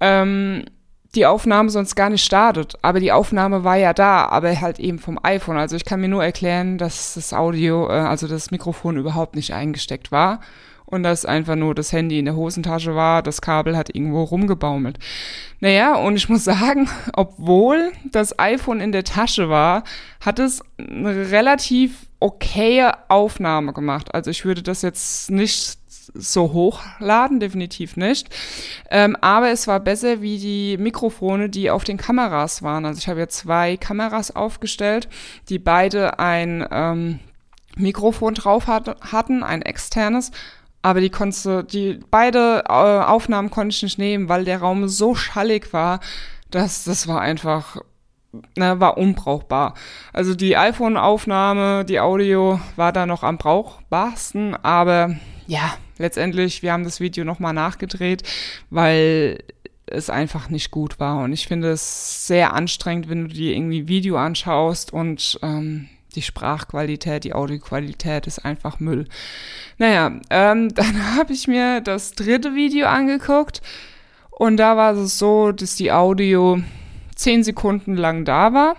ähm, 0.00 0.64
die 1.14 1.26
Aufnahme 1.26 1.70
sonst 1.70 1.94
gar 1.94 2.10
nicht 2.10 2.24
startet. 2.24 2.74
Aber 2.82 3.00
die 3.00 3.12
Aufnahme 3.12 3.64
war 3.64 3.76
ja 3.76 3.92
da, 3.92 4.26
aber 4.26 4.60
halt 4.60 4.78
eben 4.78 4.98
vom 4.98 5.18
iPhone. 5.22 5.56
Also 5.56 5.76
ich 5.76 5.84
kann 5.84 6.00
mir 6.00 6.08
nur 6.08 6.24
erklären, 6.24 6.78
dass 6.78 7.14
das 7.14 7.32
Audio, 7.32 7.88
äh, 7.88 7.92
also 7.92 8.26
das 8.26 8.50
Mikrofon 8.50 8.96
überhaupt 8.96 9.34
nicht 9.34 9.52
eingesteckt 9.52 10.12
war 10.12 10.40
und 10.90 11.02
dass 11.02 11.26
einfach 11.26 11.54
nur 11.54 11.74
das 11.74 11.92
Handy 11.92 12.18
in 12.18 12.24
der 12.24 12.36
Hosentasche 12.36 12.94
war, 12.94 13.22
das 13.22 13.42
Kabel 13.42 13.76
hat 13.76 13.94
irgendwo 13.94 14.22
rumgebaumelt. 14.22 14.98
Naja, 15.60 15.94
und 15.96 16.16
ich 16.16 16.28
muss 16.28 16.44
sagen, 16.44 16.88
obwohl 17.12 17.92
das 18.10 18.38
iPhone 18.38 18.80
in 18.80 18.92
der 18.92 19.04
Tasche 19.04 19.50
war, 19.50 19.84
hat 20.20 20.38
es 20.38 20.62
eine 20.78 21.30
relativ 21.30 22.06
okaye 22.20 22.92
Aufnahme 23.08 23.72
gemacht. 23.72 24.14
Also 24.14 24.30
ich 24.30 24.44
würde 24.44 24.62
das 24.62 24.82
jetzt 24.82 25.30
nicht 25.30 25.77
so 26.14 26.52
hochladen, 26.52 27.40
definitiv 27.40 27.96
nicht. 27.96 28.28
Ähm, 28.90 29.16
aber 29.20 29.50
es 29.50 29.66
war 29.66 29.80
besser 29.80 30.20
wie 30.20 30.38
die 30.38 30.76
Mikrofone, 30.78 31.48
die 31.48 31.70
auf 31.70 31.84
den 31.84 31.96
Kameras 31.96 32.62
waren. 32.62 32.84
Also 32.84 32.98
ich 32.98 33.08
habe 33.08 33.20
ja 33.20 33.28
zwei 33.28 33.76
Kameras 33.76 34.34
aufgestellt, 34.34 35.08
die 35.48 35.58
beide 35.58 36.18
ein 36.18 36.66
ähm, 36.70 37.20
Mikrofon 37.76 38.34
drauf 38.34 38.66
hat, 38.66 38.96
hatten, 39.00 39.42
ein 39.42 39.62
externes. 39.62 40.30
Aber 40.82 41.00
die 41.00 41.10
konnte, 41.10 41.64
die 41.64 42.00
beide 42.10 42.64
äh, 42.68 42.72
Aufnahmen 42.72 43.50
konnte 43.50 43.74
ich 43.74 43.82
nicht 43.82 43.98
nehmen, 43.98 44.28
weil 44.28 44.44
der 44.44 44.60
Raum 44.60 44.88
so 44.88 45.14
schallig 45.14 45.72
war, 45.72 46.00
dass 46.50 46.84
das 46.84 47.08
war 47.08 47.20
einfach 47.20 47.78
na, 48.56 48.78
war 48.80 48.98
unbrauchbar. 48.98 49.74
Also 50.12 50.34
die 50.34 50.56
iPhone-Aufnahme, 50.56 51.84
die 51.84 52.00
Audio 52.00 52.60
war 52.76 52.92
da 52.92 53.06
noch 53.06 53.22
am 53.22 53.38
brauchbarsten, 53.38 54.54
aber 54.54 55.16
ja, 55.46 55.74
letztendlich, 55.98 56.62
wir 56.62 56.72
haben 56.72 56.84
das 56.84 57.00
Video 57.00 57.24
nochmal 57.24 57.54
nachgedreht, 57.54 58.22
weil 58.70 59.42
es 59.86 60.10
einfach 60.10 60.50
nicht 60.50 60.70
gut 60.70 61.00
war. 61.00 61.20
Und 61.20 61.32
ich 61.32 61.46
finde 61.46 61.70
es 61.70 62.26
sehr 62.26 62.52
anstrengend, 62.52 63.08
wenn 63.08 63.28
du 63.28 63.34
dir 63.34 63.54
irgendwie 63.54 63.88
Video 63.88 64.16
anschaust 64.16 64.92
und 64.92 65.38
ähm, 65.42 65.88
die 66.14 66.22
Sprachqualität, 66.22 67.24
die 67.24 67.34
Audioqualität 67.34 68.26
ist 68.26 68.44
einfach 68.44 68.80
Müll. 68.80 69.06
Naja, 69.78 70.20
ähm, 70.30 70.68
dann 70.74 71.16
habe 71.16 71.32
ich 71.32 71.48
mir 71.48 71.80
das 71.80 72.12
dritte 72.12 72.54
Video 72.54 72.86
angeguckt 72.88 73.62
und 74.30 74.58
da 74.58 74.76
war 74.76 74.94
es 74.94 75.18
so, 75.18 75.52
dass 75.52 75.76
die 75.76 75.92
Audio 75.92 76.60
zehn 77.18 77.42
Sekunden 77.44 77.96
lang 77.96 78.24
da 78.24 78.52
war 78.52 78.76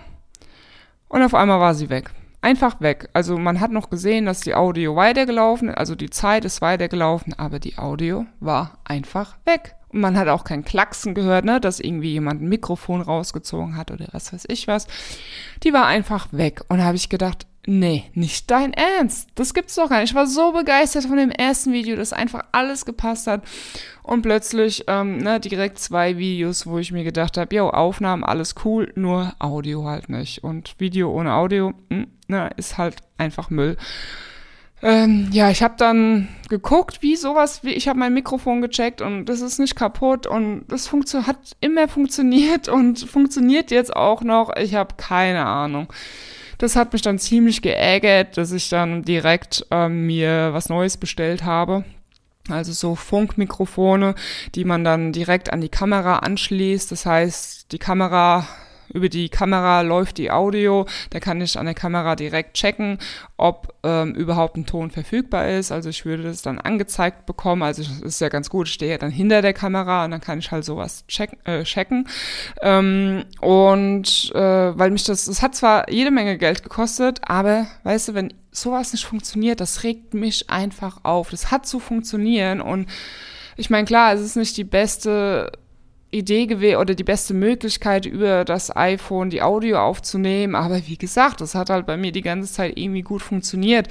und 1.08 1.22
auf 1.22 1.34
einmal 1.34 1.60
war 1.60 1.74
sie 1.74 1.90
weg 1.90 2.10
einfach 2.42 2.80
weg. 2.80 3.08
Also 3.12 3.38
man 3.38 3.60
hat 3.60 3.70
noch 3.70 3.90
gesehen, 3.90 4.26
dass 4.26 4.40
die 4.40 4.54
Audio 4.54 4.96
weitergelaufen, 4.96 5.68
ist, 5.68 5.78
also 5.78 5.94
die 5.94 6.10
Zeit 6.10 6.44
ist 6.44 6.60
weitergelaufen, 6.60 7.34
aber 7.34 7.58
die 7.58 7.78
Audio 7.78 8.26
war 8.40 8.78
einfach 8.84 9.36
weg. 9.44 9.74
Und 9.88 10.00
man 10.00 10.16
hat 10.16 10.28
auch 10.28 10.44
kein 10.44 10.64
Klacksen 10.64 11.14
gehört, 11.14 11.44
ne, 11.44 11.60
dass 11.60 11.80
irgendwie 11.80 12.12
jemand 12.12 12.42
ein 12.42 12.48
Mikrofon 12.48 13.00
rausgezogen 13.00 13.76
hat 13.76 13.90
oder 13.90 14.06
was 14.12 14.32
weiß 14.32 14.44
ich 14.48 14.68
was. 14.68 14.86
Die 15.64 15.72
war 15.72 15.86
einfach 15.86 16.28
weg. 16.32 16.62
Und 16.68 16.78
da 16.78 16.84
habe 16.84 16.96
ich 16.96 17.08
gedacht, 17.08 17.46
nee, 17.66 18.04
nicht 18.14 18.50
dein 18.50 18.72
Ernst. 18.72 19.28
Das 19.34 19.54
gibt's 19.54 19.74
doch 19.74 19.88
gar 19.88 20.00
nicht. 20.00 20.10
Ich 20.10 20.14
war 20.14 20.26
so 20.26 20.52
begeistert 20.52 21.04
von 21.04 21.16
dem 21.16 21.30
ersten 21.30 21.72
Video, 21.72 21.96
dass 21.96 22.12
einfach 22.12 22.44
alles 22.52 22.84
gepasst 22.84 23.26
hat. 23.26 23.42
Und 24.02 24.22
plötzlich, 24.22 24.84
ähm, 24.88 25.18
ne, 25.18 25.40
direkt 25.40 25.78
zwei 25.78 26.16
Videos, 26.16 26.66
wo 26.66 26.78
ich 26.78 26.92
mir 26.92 27.04
gedacht 27.04 27.36
habe, 27.36 27.54
jo, 27.54 27.70
Aufnahmen, 27.70 28.24
alles 28.24 28.54
cool, 28.64 28.92
nur 28.96 29.34
Audio 29.38 29.84
halt 29.84 30.08
nicht. 30.08 30.42
Und 30.42 30.74
Video 30.78 31.12
ohne 31.12 31.34
Audio, 31.34 31.72
mh, 31.90 31.96
hm, 31.96 32.06
ne, 32.28 32.50
ist 32.56 32.78
halt 32.78 32.96
einfach 33.18 33.50
Müll. 33.50 33.76
Ähm, 34.82 35.28
ja, 35.30 35.50
ich 35.50 35.62
habe 35.62 35.74
dann 35.76 36.28
geguckt, 36.48 37.02
wie 37.02 37.14
sowas, 37.14 37.62
wie 37.64 37.72
ich 37.72 37.86
habe 37.86 37.98
mein 37.98 38.14
Mikrofon 38.14 38.62
gecheckt 38.62 39.02
und 39.02 39.26
das 39.26 39.42
ist 39.42 39.58
nicht 39.58 39.76
kaputt 39.76 40.26
und 40.26 40.64
das 40.68 40.90
hat 41.26 41.56
immer 41.60 41.86
funktioniert 41.86 42.68
und 42.68 42.98
funktioniert 43.00 43.70
jetzt 43.70 43.94
auch 43.94 44.22
noch. 44.22 44.56
Ich 44.56 44.74
habe 44.74 44.94
keine 44.96 45.44
Ahnung. 45.44 45.88
Das 46.60 46.76
hat 46.76 46.92
mich 46.92 47.00
dann 47.00 47.18
ziemlich 47.18 47.62
geärgert, 47.62 48.36
dass 48.36 48.52
ich 48.52 48.68
dann 48.68 49.02
direkt 49.02 49.64
ähm, 49.70 50.04
mir 50.04 50.50
was 50.52 50.68
Neues 50.68 50.98
bestellt 50.98 51.42
habe. 51.42 51.86
Also 52.50 52.72
so 52.72 52.94
Funkmikrofone, 52.96 54.14
die 54.54 54.66
man 54.66 54.84
dann 54.84 55.12
direkt 55.12 55.54
an 55.54 55.62
die 55.62 55.70
Kamera 55.70 56.18
anschließt. 56.18 56.92
Das 56.92 57.06
heißt, 57.06 57.72
die 57.72 57.78
Kamera 57.78 58.46
über 58.92 59.08
die 59.08 59.28
Kamera 59.28 59.82
läuft 59.82 60.18
die 60.18 60.30
Audio, 60.30 60.86
da 61.10 61.20
kann 61.20 61.40
ich 61.40 61.58
an 61.58 61.66
der 61.66 61.74
Kamera 61.74 62.16
direkt 62.16 62.54
checken, 62.54 62.98
ob 63.36 63.74
ähm, 63.82 64.14
überhaupt 64.14 64.56
ein 64.56 64.66
Ton 64.66 64.90
verfügbar 64.90 65.48
ist. 65.48 65.72
Also 65.72 65.88
ich 65.88 66.04
würde 66.04 66.24
das 66.24 66.42
dann 66.42 66.58
angezeigt 66.58 67.26
bekommen. 67.26 67.62
Also 67.62 67.82
das 67.82 68.00
ist 68.00 68.20
ja 68.20 68.28
ganz 68.28 68.50
gut, 68.50 68.68
ich 68.68 68.74
stehe 68.74 68.92
ja 68.92 68.98
dann 68.98 69.10
hinter 69.10 69.42
der 69.42 69.52
Kamera 69.52 70.04
und 70.04 70.10
dann 70.10 70.20
kann 70.20 70.38
ich 70.38 70.50
halt 70.50 70.64
sowas 70.64 71.04
check, 71.06 71.38
äh, 71.44 71.62
checken. 71.64 72.08
Ähm, 72.62 73.24
und 73.40 74.32
äh, 74.34 74.78
weil 74.78 74.90
mich 74.90 75.04
das, 75.04 75.26
es 75.26 75.42
hat 75.42 75.54
zwar 75.54 75.90
jede 75.90 76.10
Menge 76.10 76.38
Geld 76.38 76.62
gekostet, 76.62 77.20
aber 77.24 77.66
weißt 77.84 78.08
du, 78.08 78.14
wenn 78.14 78.34
sowas 78.52 78.92
nicht 78.92 79.04
funktioniert, 79.04 79.60
das 79.60 79.84
regt 79.84 80.14
mich 80.14 80.50
einfach 80.50 81.04
auf. 81.04 81.30
Das 81.30 81.50
hat 81.50 81.66
zu 81.66 81.78
funktionieren 81.78 82.60
und 82.60 82.88
ich 83.56 83.68
meine, 83.68 83.84
klar, 83.84 84.14
es 84.14 84.20
ist 84.22 84.36
nicht 84.36 84.56
die 84.56 84.64
beste 84.64 85.52
Idee 86.10 86.46
gewesen 86.46 86.76
oder 86.76 86.94
die 86.94 87.04
beste 87.04 87.34
Möglichkeit, 87.34 88.04
über 88.04 88.44
das 88.44 88.74
iPhone 88.74 89.30
die 89.30 89.42
Audio 89.42 89.78
aufzunehmen. 89.78 90.54
Aber 90.54 90.86
wie 90.86 90.96
gesagt, 90.96 91.40
das 91.40 91.54
hat 91.54 91.70
halt 91.70 91.86
bei 91.86 91.96
mir 91.96 92.12
die 92.12 92.22
ganze 92.22 92.52
Zeit 92.52 92.76
irgendwie 92.76 93.02
gut 93.02 93.22
funktioniert. 93.22 93.88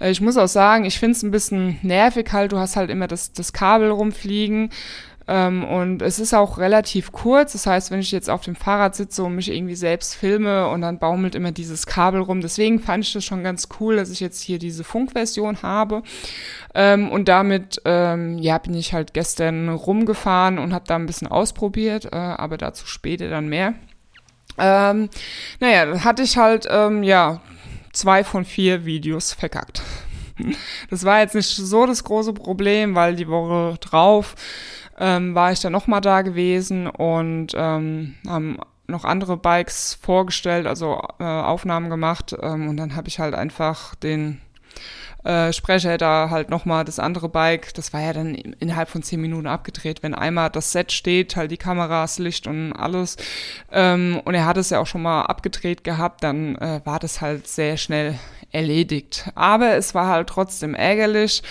Äh, 0.00 0.10
ich 0.10 0.20
muss 0.20 0.36
auch 0.36 0.48
sagen, 0.48 0.84
ich 0.84 0.98
finde 0.98 1.16
es 1.16 1.22
ein 1.22 1.30
bisschen 1.30 1.78
nervig 1.82 2.32
halt. 2.32 2.52
Du 2.52 2.58
hast 2.58 2.76
halt 2.76 2.90
immer 2.90 3.08
das, 3.08 3.32
das 3.32 3.52
Kabel 3.52 3.90
rumfliegen. 3.90 4.70
Ähm, 5.32 5.64
und 5.64 6.02
es 6.02 6.18
ist 6.18 6.34
auch 6.34 6.58
relativ 6.58 7.10
kurz. 7.10 7.52
Das 7.52 7.66
heißt, 7.66 7.90
wenn 7.90 8.00
ich 8.00 8.12
jetzt 8.12 8.28
auf 8.28 8.42
dem 8.42 8.54
Fahrrad 8.54 8.94
sitze 8.94 9.24
und 9.24 9.34
mich 9.34 9.50
irgendwie 9.50 9.76
selbst 9.76 10.14
filme 10.14 10.68
und 10.68 10.82
dann 10.82 10.98
baumelt 10.98 11.34
immer 11.34 11.52
dieses 11.52 11.86
Kabel 11.86 12.20
rum. 12.20 12.42
Deswegen 12.42 12.80
fand 12.80 13.06
ich 13.06 13.14
das 13.14 13.24
schon 13.24 13.42
ganz 13.42 13.68
cool, 13.80 13.96
dass 13.96 14.10
ich 14.10 14.20
jetzt 14.20 14.42
hier 14.42 14.58
diese 14.58 14.84
Funkversion 14.84 15.62
habe. 15.62 16.02
Ähm, 16.74 17.10
und 17.10 17.28
damit, 17.28 17.80
ähm, 17.86 18.36
ja, 18.36 18.58
bin 18.58 18.74
ich 18.74 18.92
halt 18.92 19.14
gestern 19.14 19.70
rumgefahren 19.70 20.58
und 20.58 20.74
habe 20.74 20.84
da 20.86 20.96
ein 20.96 21.06
bisschen 21.06 21.28
ausprobiert, 21.28 22.12
äh, 22.12 22.16
aber 22.16 22.58
dazu 22.58 22.86
später 22.86 23.30
dann 23.30 23.48
mehr. 23.48 23.72
Ähm, 24.58 25.08
naja, 25.60 25.86
dann 25.86 26.04
hatte 26.04 26.24
ich 26.24 26.36
halt, 26.36 26.68
ähm, 26.70 27.02
ja, 27.02 27.40
zwei 27.94 28.22
von 28.22 28.44
vier 28.44 28.84
Videos 28.84 29.32
verkackt. 29.32 29.82
Das 30.90 31.04
war 31.04 31.20
jetzt 31.20 31.34
nicht 31.34 31.54
so 31.54 31.86
das 31.86 32.02
große 32.02 32.32
Problem, 32.32 32.94
weil 32.94 33.14
die 33.14 33.28
Woche 33.28 33.78
drauf 33.78 34.34
ähm, 34.98 35.34
war 35.34 35.52
ich 35.52 35.60
dann 35.60 35.72
nochmal 35.72 36.00
da 36.00 36.22
gewesen 36.22 36.86
und 36.86 37.52
ähm, 37.54 38.14
haben 38.26 38.58
noch 38.86 39.04
andere 39.04 39.36
Bikes 39.36 39.98
vorgestellt, 40.00 40.66
also 40.66 41.02
äh, 41.18 41.24
Aufnahmen 41.24 41.90
gemacht 41.90 42.34
ähm, 42.40 42.68
und 42.68 42.76
dann 42.76 42.94
habe 42.94 43.08
ich 43.08 43.18
halt 43.18 43.34
einfach 43.34 43.94
den 43.94 44.40
äh, 45.24 45.52
Sprecher 45.52 45.98
da 45.98 46.30
halt 46.30 46.50
nochmal 46.50 46.84
das 46.84 46.98
andere 46.98 47.28
Bike, 47.28 47.72
das 47.74 47.92
war 47.92 48.00
ja 48.00 48.12
dann 48.12 48.34
innerhalb 48.34 48.88
von 48.88 49.02
zehn 49.02 49.20
Minuten 49.20 49.46
abgedreht, 49.46 50.02
wenn 50.02 50.14
einmal 50.14 50.50
das 50.50 50.72
Set 50.72 50.92
steht, 50.92 51.36
halt 51.36 51.50
die 51.50 51.56
Kameras, 51.56 52.18
Licht 52.18 52.46
und 52.46 52.72
alles 52.72 53.16
ähm, 53.70 54.20
und 54.24 54.34
er 54.34 54.46
hat 54.46 54.56
es 54.56 54.70
ja 54.70 54.80
auch 54.80 54.86
schon 54.86 55.02
mal 55.02 55.22
abgedreht 55.22 55.84
gehabt, 55.84 56.22
dann 56.24 56.56
äh, 56.56 56.80
war 56.84 56.98
das 56.98 57.20
halt 57.20 57.46
sehr 57.46 57.76
schnell 57.76 58.18
erledigt. 58.52 59.30
Aber 59.34 59.74
es 59.74 59.94
war 59.94 60.08
halt 60.08 60.28
trotzdem 60.28 60.74
ärgerlich, 60.74 61.42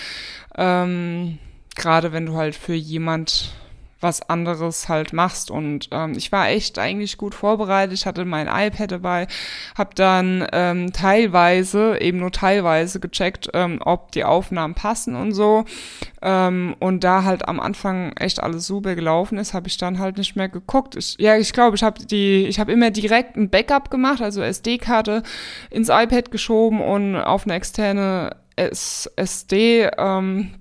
ähm, 0.56 1.38
gerade 1.76 2.12
wenn 2.12 2.26
du 2.26 2.34
halt 2.34 2.54
für 2.54 2.74
jemand 2.74 3.54
was 4.02 4.28
anderes 4.28 4.88
halt 4.88 5.12
machst. 5.12 5.50
Und 5.50 5.88
ähm, 5.92 6.14
ich 6.16 6.32
war 6.32 6.48
echt 6.48 6.78
eigentlich 6.78 7.16
gut 7.16 7.34
vorbereitet. 7.34 7.94
Ich 7.94 8.06
hatte 8.06 8.24
mein 8.24 8.48
iPad 8.48 8.92
dabei, 8.92 9.26
habe 9.76 9.94
dann 9.94 10.46
ähm, 10.52 10.92
teilweise, 10.92 12.00
eben 12.00 12.18
nur 12.18 12.32
teilweise 12.32 13.00
gecheckt, 13.00 13.48
ähm, 13.54 13.80
ob 13.84 14.12
die 14.12 14.24
Aufnahmen 14.24 14.74
passen 14.74 15.14
und 15.14 15.32
so. 15.32 15.64
Ähm, 16.20 16.74
und 16.80 17.04
da 17.04 17.24
halt 17.24 17.48
am 17.48 17.60
Anfang 17.60 18.12
echt 18.16 18.42
alles 18.42 18.66
super 18.66 18.94
gelaufen 18.94 19.38
ist, 19.38 19.54
habe 19.54 19.68
ich 19.68 19.76
dann 19.76 19.98
halt 19.98 20.18
nicht 20.18 20.36
mehr 20.36 20.48
geguckt. 20.48 20.96
Ich, 20.96 21.16
ja, 21.18 21.36
ich 21.36 21.52
glaube, 21.52 21.76
ich 21.76 21.82
habe 21.82 22.04
die, 22.04 22.46
ich 22.46 22.58
habe 22.58 22.72
immer 22.72 22.90
direkt 22.90 23.36
ein 23.36 23.50
Backup 23.50 23.90
gemacht, 23.90 24.20
also 24.20 24.42
SD-Karte 24.42 25.22
ins 25.70 25.88
iPad 25.88 26.30
geschoben 26.30 26.80
und 26.80 27.16
auf 27.16 27.44
eine 27.44 27.54
externe 27.54 28.36
SD 28.56 29.88
ähm, 29.96 30.54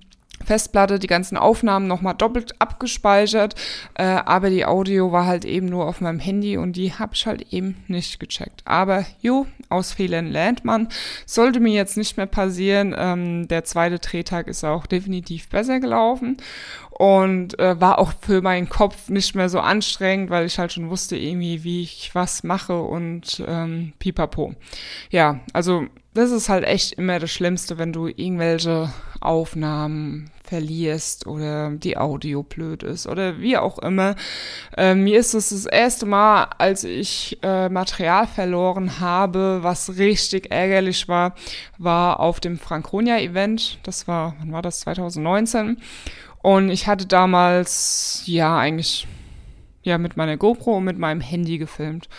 Festplatte 0.45 0.99
die 0.99 1.07
ganzen 1.07 1.37
Aufnahmen 1.37 1.87
nochmal 1.87 2.15
doppelt 2.15 2.53
abgespeichert, 2.59 3.55
äh, 3.95 4.03
aber 4.03 4.49
die 4.49 4.65
Audio 4.65 5.11
war 5.11 5.25
halt 5.25 5.45
eben 5.45 5.67
nur 5.67 5.87
auf 5.87 6.01
meinem 6.01 6.19
Handy 6.19 6.57
und 6.57 6.73
die 6.73 6.93
habe 6.93 7.13
ich 7.13 7.25
halt 7.25 7.53
eben 7.53 7.83
nicht 7.87 8.19
gecheckt. 8.19 8.61
Aber 8.65 9.05
jo, 9.21 9.47
aus 9.69 9.93
Fehlern 9.93 10.27
lernt 10.27 10.65
man. 10.65 10.87
Sollte 11.25 11.59
mir 11.59 11.73
jetzt 11.73 11.97
nicht 11.97 12.17
mehr 12.17 12.25
passieren. 12.25 12.95
Ähm, 12.97 13.47
der 13.47 13.63
zweite 13.63 13.99
Drehtag 13.99 14.47
ist 14.47 14.63
auch 14.63 14.85
definitiv 14.85 15.49
besser 15.49 15.79
gelaufen 15.79 16.37
und 17.01 17.57
äh, 17.57 17.81
war 17.81 17.97
auch 17.97 18.13
für 18.21 18.43
meinen 18.43 18.69
Kopf 18.69 19.09
nicht 19.09 19.33
mehr 19.33 19.49
so 19.49 19.59
anstrengend, 19.59 20.29
weil 20.29 20.45
ich 20.45 20.59
halt 20.59 20.71
schon 20.71 20.91
wusste 20.91 21.17
irgendwie, 21.17 21.63
wie 21.63 21.81
ich 21.81 22.11
was 22.13 22.43
mache 22.43 22.79
und 22.79 23.43
ähm, 23.47 23.93
pipapo. 23.97 24.53
Ja, 25.09 25.39
also 25.51 25.87
das 26.13 26.29
ist 26.29 26.47
halt 26.47 26.63
echt 26.63 26.93
immer 26.93 27.17
das 27.17 27.31
Schlimmste, 27.31 27.79
wenn 27.79 27.91
du 27.91 28.05
irgendwelche 28.05 28.93
Aufnahmen 29.19 30.29
verlierst 30.43 31.25
oder 31.25 31.71
die 31.71 31.97
Audio 31.97 32.43
blöd 32.43 32.83
ist 32.83 33.07
oder 33.07 33.39
wie 33.39 33.57
auch 33.57 33.79
immer. 33.79 34.15
Äh, 34.77 34.93
mir 34.93 35.17
ist 35.17 35.33
es 35.33 35.49
das 35.49 35.65
erste 35.65 36.05
Mal, 36.05 36.49
als 36.59 36.83
ich 36.83 37.39
äh, 37.41 37.67
Material 37.69 38.27
verloren 38.27 38.99
habe, 38.99 39.59
was 39.63 39.97
richtig 39.97 40.51
ärgerlich 40.51 41.07
war, 41.07 41.33
war 41.79 42.19
auf 42.19 42.39
dem 42.39 42.59
Franconia-Event. 42.59 43.79
Das 43.81 44.07
war, 44.07 44.35
wann 44.39 44.51
war 44.51 44.61
das? 44.61 44.81
2019. 44.81 45.77
Und 46.41 46.69
ich 46.69 46.87
hatte 46.87 47.05
damals, 47.05 48.23
ja, 48.25 48.57
eigentlich, 48.57 49.07
ja, 49.83 49.97
mit 49.97 50.17
meiner 50.17 50.37
GoPro 50.37 50.77
und 50.77 50.85
mit 50.85 50.97
meinem 50.97 51.21
Handy 51.21 51.57
gefilmt. 51.57 52.09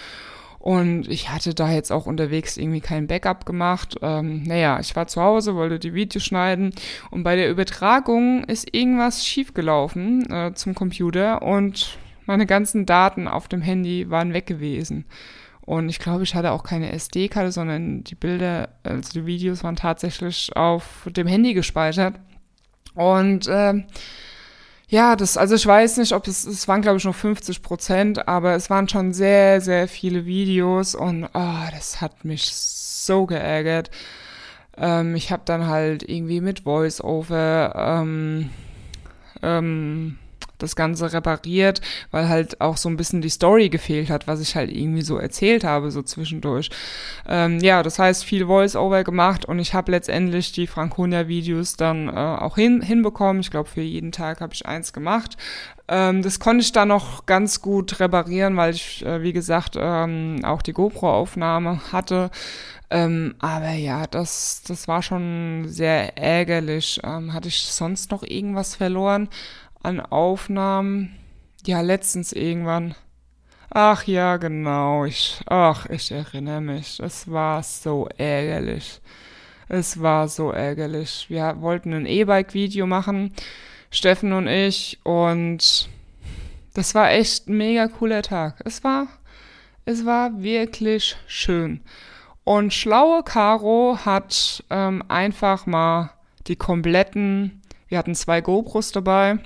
Und 0.63 1.09
ich 1.09 1.29
hatte 1.29 1.55
da 1.55 1.73
jetzt 1.73 1.91
auch 1.91 2.07
unterwegs 2.07 2.57
irgendwie 2.57 2.81
kein 2.81 3.09
Backup 3.09 3.45
gemacht. 3.47 3.97
Ähm, 4.01 4.45
naja, 4.45 4.79
ich 4.79 4.95
war 4.95 5.09
zu 5.09 5.21
Hause, 5.21 5.57
wollte 5.57 5.81
die 5.81 5.93
Videos 5.93 6.23
schneiden 6.23 6.73
und 7.11 7.25
bei 7.25 7.35
der 7.35 7.51
Übertragung 7.51 8.45
ist 8.45 8.73
irgendwas 8.73 9.27
schiefgelaufen 9.27 10.31
äh, 10.31 10.55
zum 10.55 10.77
Computer 10.77 11.43
und 11.43 11.99
meine 12.27 12.47
ganzen 12.47 12.87
Daten 12.87 13.27
auf 13.27 13.49
dem 13.49 13.61
Handy 13.61 14.09
waren 14.09 14.35
weg 14.35 14.47
gewesen. 14.47 15.05
Und 15.63 15.89
ich 15.89 15.99
glaube, 15.99 16.23
ich 16.23 16.37
hatte 16.37 16.53
auch 16.53 16.63
keine 16.63 16.93
SD-Karte, 16.93 17.51
sondern 17.51 18.05
die 18.05 18.15
Bilder, 18.15 18.69
also 18.85 19.13
die 19.13 19.27
Videos 19.27 19.65
waren 19.65 19.75
tatsächlich 19.75 20.55
auf 20.57 21.09
dem 21.11 21.27
Handy 21.27 21.55
gespeichert. 21.55 22.15
Und 22.95 23.49
äh, 23.49 23.85
ja, 24.89 25.17
das, 25.17 25.37
also 25.37 25.55
ich 25.55 25.67
weiß 25.67 25.97
nicht, 25.97 26.13
ob 26.13 26.27
es, 26.29 26.45
es 26.45 26.69
waren 26.69 26.83
glaube 26.83 26.99
ich 26.99 27.05
nur 27.05 27.15
50 27.15 27.63
Prozent, 27.63 28.29
aber 28.29 28.55
es 28.55 28.69
waren 28.69 28.89
schon 28.89 29.13
sehr, 29.13 29.61
sehr 29.61 29.89
viele 29.89 30.27
Videos 30.27 30.95
und 30.95 31.25
oh, 31.33 31.65
das 31.75 32.01
hat 32.01 32.25
mich 32.25 32.55
so 32.55 33.27
geärgert. 33.27 33.91
Ähm, 34.77 35.15
ich 35.15 35.33
habe 35.33 35.43
dann 35.45 35.67
halt 35.67 36.09
irgendwie 36.09 36.41
mit 36.41 36.61
Voice-Over 36.61 37.75
ähm, 37.75 38.51
ähm, 39.43 40.19
das 40.63 40.77
Ganze 40.77 41.13
repariert, 41.13 41.81
weil 42.11 42.29
halt 42.29 42.61
auch 42.61 42.77
so 42.77 42.89
ein 42.89 42.97
bisschen 42.97 43.21
die 43.21 43.29
Story 43.29 43.69
gefehlt 43.69 44.11
hat, 44.11 44.27
was 44.27 44.41
ich 44.41 44.57
halt 44.57 44.71
irgendwie 44.71 45.03
so 45.03 45.19
erzählt 45.19 45.65
habe, 45.65 45.91
so 45.91 46.03
zwischendurch. 46.03 46.71
Ähm, 47.29 47.59
ja, 47.61 47.83
das 47.83 47.99
heißt, 47.99 48.25
viel 48.25 48.47
Voice-Over 48.47 49.05
gemacht 49.05 49.45
und 49.45 49.59
ich 49.59 49.75
habe 49.75 49.93
letztendlich 49.93 50.53
die 50.53 50.67
Franconia-Videos 50.67 51.77
dann 51.77 52.09
äh, 52.09 52.13
auch 52.13 52.57
hin, 52.57 52.83
hinbekommen. 52.83 53.41
Ich 53.41 53.51
glaube, 53.51 53.69
für 53.69 53.83
jeden 53.83 54.13
Tag 54.13 54.41
habe 54.41 54.55
ich 54.55 54.67
eins 54.67 54.93
gemacht. 54.93 55.37
Ähm, 55.89 56.23
das 56.23 56.41
konnte 56.41 56.63
ich 56.63 56.73
dann 56.73 56.89
noch 56.89 57.27
ganz 57.27 57.61
gut 57.61 58.01
reparieren, 58.01 58.57
weil 58.57 58.75
ich, 58.75 59.05
äh, 59.05 59.23
wie 59.23 59.33
gesagt, 59.33 59.77
ähm, 59.79 60.41
auch 60.45 60.63
die 60.63 60.73
GoPro-Aufnahme 60.73 61.93
hatte. 61.93 62.31
Ähm, 62.91 63.35
aber 63.41 63.73
ja, 63.73 64.07
das, 64.07 64.63
das 64.67 64.87
war 64.87 65.03
schon 65.03 65.65
sehr 65.67 66.19
ärgerlich. 66.19 67.01
Hatte 67.03 67.49
ich 67.49 67.65
sonst 67.65 68.11
noch 68.11 68.23
irgendwas 68.23 68.75
verloren? 68.77 69.29
An 69.83 70.01
Aufnahmen. 70.01 71.17
Ja, 71.67 71.81
letztens 71.81 72.33
irgendwann. 72.33 72.95
Ach 73.71 74.05
ja, 74.05 74.37
genau. 74.37 75.05
Ich, 75.05 75.41
ach, 75.47 75.87
ich 75.87 76.13
erinnere 76.13 76.61
mich. 76.61 77.01
Es 77.01 77.31
war 77.31 77.63
so 77.63 78.09
ärgerlich. 78.19 79.01
Es 79.69 80.03
war 80.03 80.29
so 80.29 80.51
ärgerlich. 80.51 81.27
Wir 81.31 81.61
wollten 81.61 81.95
ein 81.95 82.05
E-Bike-Video 82.05 82.87
machen, 82.87 83.33
Steffen 83.91 84.35
und 84.35 84.47
ich, 84.47 84.99
und 85.05 85.89
das 86.75 86.95
war 86.95 87.11
echt 87.11 87.49
ein 87.49 87.57
mega 87.57 87.89
cooler 87.89 88.21
Tag. 88.21 88.61
Es 88.67 88.85
war, 88.85 89.07
es 89.87 90.05
war 90.05 90.43
wirklich 90.43 91.17
schön. 91.27 91.81
Und 92.45 92.75
schlaue 92.75 93.23
Caro 93.23 93.99
hat 94.05 94.63
ähm, 94.69 95.03
einfach 95.09 95.65
mal 95.65 96.11
die 96.49 96.57
kompletten, 96.57 97.63
wir 97.89 97.97
hatten 97.97 98.15
zwei 98.15 98.41
GoPros 98.41 98.93
dabei, 98.93 99.39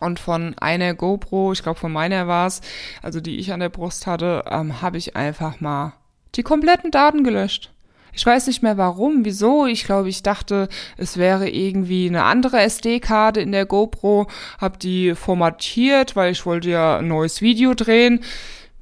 und 0.00 0.20
von 0.20 0.56
einer 0.58 0.94
GoPro, 0.94 1.52
ich 1.52 1.62
glaube 1.62 1.78
von 1.78 1.92
meiner 1.92 2.26
war 2.26 2.46
es, 2.46 2.60
also 3.02 3.20
die 3.20 3.38
ich 3.38 3.52
an 3.52 3.60
der 3.60 3.68
Brust 3.68 4.06
hatte, 4.06 4.44
ähm, 4.50 4.80
habe 4.82 4.98
ich 4.98 5.16
einfach 5.16 5.60
mal 5.60 5.94
die 6.34 6.42
kompletten 6.42 6.90
Daten 6.90 7.24
gelöscht. 7.24 7.70
Ich 8.12 8.26
weiß 8.26 8.48
nicht 8.48 8.62
mehr 8.62 8.76
warum, 8.76 9.24
wieso. 9.24 9.66
Ich 9.66 9.84
glaube, 9.84 10.08
ich 10.08 10.24
dachte, 10.24 10.68
es 10.96 11.18
wäre 11.18 11.48
irgendwie 11.48 12.08
eine 12.08 12.24
andere 12.24 12.58
SD-Karte 12.60 13.40
in 13.40 13.52
der 13.52 13.64
GoPro. 13.64 14.26
Hab 14.60 14.80
die 14.80 15.14
formatiert, 15.14 16.16
weil 16.16 16.32
ich 16.32 16.44
wollte 16.44 16.70
ja 16.70 16.98
ein 16.98 17.06
neues 17.06 17.42
Video 17.42 17.74
drehen. 17.74 18.24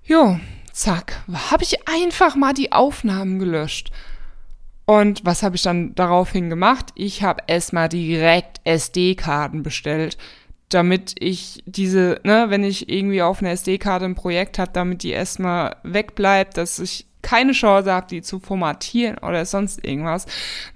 Jo, 0.05 0.41
zack, 0.73 1.23
habe 1.51 1.65
ich 1.65 1.87
einfach 1.87 2.35
mal 2.35 2.55
die 2.55 2.73
Aufnahmen 2.73 3.39
gelöscht. 3.39 3.91
Und 4.87 5.25
was 5.25 5.43
habe 5.43 5.57
ich 5.57 5.63
dann 5.63 5.95
daraufhin 5.95 6.49
gemacht? 6.49 6.93
Ich 6.95 7.23
habe 7.23 7.43
erstmal 7.47 7.89
direkt 7.89 8.61
SD-Karten 8.65 9.63
bestellt 9.63 10.17
damit 10.69 11.15
ich 11.19 11.63
diese, 11.67 12.21
ne, 12.25 12.47
wenn 12.49 12.65
ich 12.65 12.89
irgendwie 12.89 13.23
auf 13.23 13.41
einer 13.41 13.53
SD-Karte 13.53 14.05
ein 14.05 14.15
Projekt 14.15 14.59
habe, 14.59 14.73
damit 14.73 15.03
die 15.03 15.11
erstmal 15.11 15.77
wegbleibt, 15.85 16.57
dass 16.57 16.79
ich 16.79 17.07
keine 17.27 17.53
Chance 17.53 17.93
habe, 17.93 18.07
die 18.09 18.23
zu 18.23 18.39
formatieren 18.39 19.19
oder 19.19 19.45
sonst 19.45 19.85
irgendwas. 19.85 20.27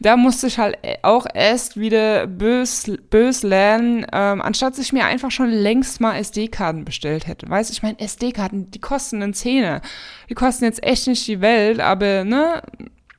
Da 0.01 0.17
musste 0.17 0.49
ich 0.49 0.59
halt 0.59 0.79
auch 1.03 1.27
erst 1.33 1.79
wieder 1.79 2.27
bös, 2.27 2.91
bös 3.09 3.45
lernen, 3.45 4.05
ähm, 4.13 4.43
anstatt 4.43 4.77
ich 4.79 4.93
mir 4.93 5.05
einfach 5.05 5.31
schon 5.31 5.51
längst 5.51 6.01
mal 6.01 6.17
SD-Karten 6.17 6.85
bestellt 6.85 7.29
hätte. 7.29 7.49
Weißt 7.49 7.71
ich 7.71 7.85
meine, 7.85 8.01
SD-Karten, 8.01 8.69
die 8.73 8.81
kosten 8.81 9.23
einen 9.23 9.35
Zehner. 9.35 9.81
Die 10.29 10.35
kosten 10.35 10.65
jetzt 10.65 10.83
echt 10.83 11.07
nicht 11.07 11.27
die 11.29 11.41
Welt, 11.41 11.79
aber 11.79 12.25
ne, 12.25 12.63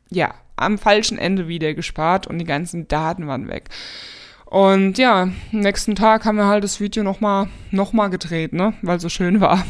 ja, 0.09 0.33
am 0.57 0.77
falschen 0.77 1.17
Ende 1.17 1.47
wieder 1.47 1.73
gespart 1.73 2.27
und 2.27 2.37
die 2.37 2.45
ganzen 2.45 2.89
Daten 2.89 3.27
waren 3.27 3.47
weg. 3.47 3.69
Und 4.51 4.97
ja, 4.97 5.29
nächsten 5.53 5.95
Tag 5.95 6.25
haben 6.25 6.35
wir 6.35 6.47
halt 6.47 6.65
das 6.65 6.81
Video 6.81 7.03
nochmal 7.03 7.47
noch 7.71 7.93
mal 7.93 8.09
gedreht, 8.09 8.51
ne? 8.51 8.73
Weil 8.81 8.99
so 8.99 9.07
schön 9.07 9.39
war. 9.39 9.65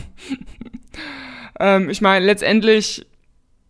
ähm, 1.59 1.91
ich 1.91 2.01
meine, 2.01 2.25
letztendlich 2.25 3.05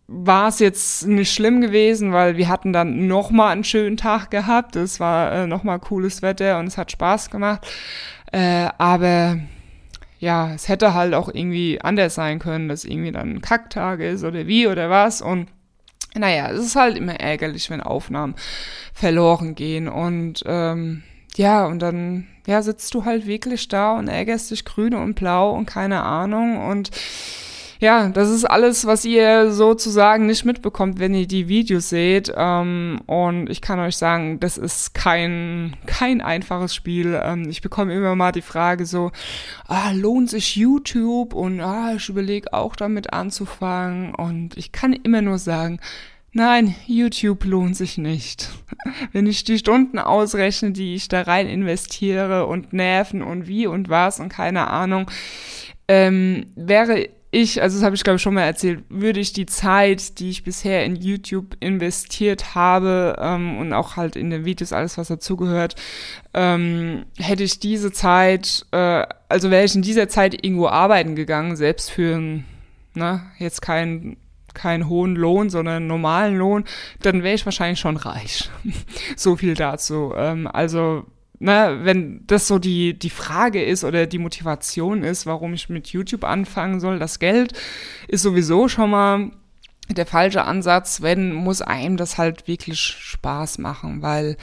war 0.06 0.48
es 0.48 0.58
jetzt 0.58 1.06
nicht 1.06 1.30
schlimm 1.30 1.60
gewesen, 1.60 2.14
weil 2.14 2.38
wir 2.38 2.48
hatten 2.48 2.72
dann 2.72 3.08
nochmal 3.08 3.52
einen 3.52 3.62
schönen 3.62 3.98
Tag 3.98 4.30
gehabt. 4.30 4.74
Es 4.74 5.00
war 5.00 5.32
äh, 5.32 5.46
nochmal 5.46 5.80
cooles 5.80 6.22
Wetter 6.22 6.58
und 6.58 6.66
es 6.66 6.78
hat 6.78 6.90
Spaß 6.90 7.28
gemacht. 7.28 7.66
Äh, 8.32 8.70
aber 8.78 9.38
ja, 10.18 10.54
es 10.54 10.70
hätte 10.70 10.94
halt 10.94 11.12
auch 11.12 11.28
irgendwie 11.28 11.78
anders 11.82 12.14
sein 12.14 12.38
können, 12.38 12.70
dass 12.70 12.86
irgendwie 12.86 13.12
dann 13.12 13.34
ein 13.34 13.42
Kacktag 13.42 14.00
ist 14.00 14.24
oder 14.24 14.46
wie 14.46 14.66
oder 14.66 14.88
was. 14.88 15.20
Und 15.20 15.48
naja, 16.14 16.50
es 16.50 16.66
ist 16.66 16.76
halt 16.76 16.96
immer 16.96 17.18
ärgerlich, 17.18 17.70
wenn 17.70 17.80
Aufnahmen 17.80 18.34
verloren 18.92 19.54
gehen. 19.54 19.88
Und 19.88 20.42
ähm, 20.46 21.02
ja, 21.36 21.66
und 21.66 21.80
dann 21.80 22.26
ja, 22.46 22.62
sitzt 22.62 22.94
du 22.94 23.04
halt 23.04 23.26
wirklich 23.26 23.68
da 23.68 23.98
und 23.98 24.08
ärgerst 24.08 24.50
dich 24.50 24.64
grün 24.64 24.94
und 24.94 25.14
blau 25.14 25.52
und 25.52 25.66
keine 25.66 26.02
Ahnung. 26.02 26.58
Und 26.66 26.90
ja, 27.82 28.10
das 28.10 28.30
ist 28.30 28.44
alles, 28.44 28.86
was 28.86 29.04
ihr 29.04 29.50
sozusagen 29.50 30.26
nicht 30.26 30.44
mitbekommt, 30.44 31.00
wenn 31.00 31.14
ihr 31.14 31.26
die 31.26 31.48
Videos 31.48 31.88
seht. 31.88 32.32
Ähm, 32.34 33.00
und 33.06 33.50
ich 33.50 33.60
kann 33.60 33.80
euch 33.80 33.96
sagen, 33.96 34.38
das 34.38 34.56
ist 34.56 34.94
kein, 34.94 35.76
kein 35.86 36.20
einfaches 36.20 36.76
Spiel. 36.76 37.20
Ähm, 37.20 37.48
ich 37.50 37.60
bekomme 37.60 37.92
immer 37.92 38.14
mal 38.14 38.30
die 38.30 38.40
Frage 38.40 38.86
so, 38.86 39.10
ah, 39.66 39.90
lohnt 39.90 40.30
sich 40.30 40.54
YouTube? 40.54 41.34
Und 41.34 41.60
ah, 41.60 41.94
ich 41.96 42.08
überlege 42.08 42.52
auch 42.52 42.76
damit 42.76 43.12
anzufangen. 43.12 44.14
Und 44.14 44.56
ich 44.56 44.70
kann 44.70 44.92
immer 44.92 45.20
nur 45.20 45.38
sagen, 45.38 45.80
Nein, 46.34 46.74
YouTube 46.86 47.44
lohnt 47.44 47.76
sich 47.76 47.98
nicht. 47.98 48.48
Wenn 49.12 49.26
ich 49.26 49.44
die 49.44 49.58
Stunden 49.58 49.98
ausrechne, 49.98 50.70
die 50.70 50.94
ich 50.94 51.08
da 51.08 51.22
rein 51.22 51.46
investiere 51.46 52.46
und 52.46 52.72
Nerven 52.72 53.22
und 53.22 53.48
wie 53.48 53.66
und 53.66 53.90
was 53.90 54.18
und 54.18 54.30
keine 54.30 54.68
Ahnung, 54.68 55.10
ähm, 55.88 56.46
wäre 56.54 57.10
ich, 57.34 57.62
also 57.62 57.78
das 57.78 57.84
habe 57.84 57.96
ich 57.96 58.04
glaube 58.04 58.16
ich 58.16 58.22
schon 58.22 58.34
mal 58.34 58.42
erzählt, 58.42 58.84
würde 58.90 59.18
ich 59.18 59.32
die 59.32 59.46
Zeit, 59.46 60.18
die 60.18 60.28
ich 60.28 60.44
bisher 60.44 60.84
in 60.84 60.96
YouTube 60.96 61.56
investiert 61.60 62.54
habe 62.54 63.16
ähm, 63.18 63.56
und 63.58 63.72
auch 63.72 63.96
halt 63.96 64.16
in 64.16 64.28
den 64.28 64.44
Videos 64.44 64.74
alles, 64.74 64.98
was 64.98 65.08
dazugehört, 65.08 65.74
ähm, 66.34 67.06
hätte 67.16 67.42
ich 67.42 67.58
diese 67.58 67.90
Zeit, 67.90 68.66
äh, 68.72 69.06
also 69.30 69.50
wäre 69.50 69.64
ich 69.64 69.74
in 69.74 69.80
dieser 69.80 70.08
Zeit 70.08 70.44
irgendwo 70.44 70.68
arbeiten 70.68 71.16
gegangen, 71.16 71.56
selbst 71.56 71.90
für 71.90 72.16
ein, 72.16 72.44
na, 72.94 73.32
jetzt 73.38 73.62
kein 73.62 74.18
keinen 74.52 74.86
hohen 74.86 75.16
Lohn, 75.16 75.48
sondern 75.48 75.76
einen 75.76 75.86
normalen 75.86 76.36
Lohn, 76.36 76.64
dann 77.00 77.22
wäre 77.22 77.34
ich 77.34 77.46
wahrscheinlich 77.46 77.80
schon 77.80 77.96
reich. 77.96 78.50
so 79.16 79.36
viel 79.36 79.54
dazu. 79.54 80.12
Ähm, 80.14 80.46
also 80.46 81.06
ne, 81.42 81.80
wenn 81.82 82.24
das 82.26 82.46
so 82.46 82.58
die, 82.58 82.98
die 82.98 83.10
Frage 83.10 83.62
ist 83.62 83.84
oder 83.84 84.06
die 84.06 84.18
Motivation 84.18 85.02
ist, 85.02 85.26
warum 85.26 85.52
ich 85.54 85.68
mit 85.68 85.88
YouTube 85.88 86.24
anfangen 86.24 86.78
soll, 86.80 86.98
das 86.98 87.18
Geld 87.18 87.52
ist 88.08 88.22
sowieso 88.22 88.68
schon 88.68 88.90
mal 88.90 89.30
der 89.90 90.06
falsche 90.06 90.44
Ansatz. 90.44 91.02
Wenn, 91.02 91.32
muss 91.32 91.60
einem 91.60 91.96
das 91.96 92.16
halt 92.16 92.46
wirklich 92.46 92.80
Spaß 92.80 93.58
machen, 93.58 94.02
weil 94.02 94.36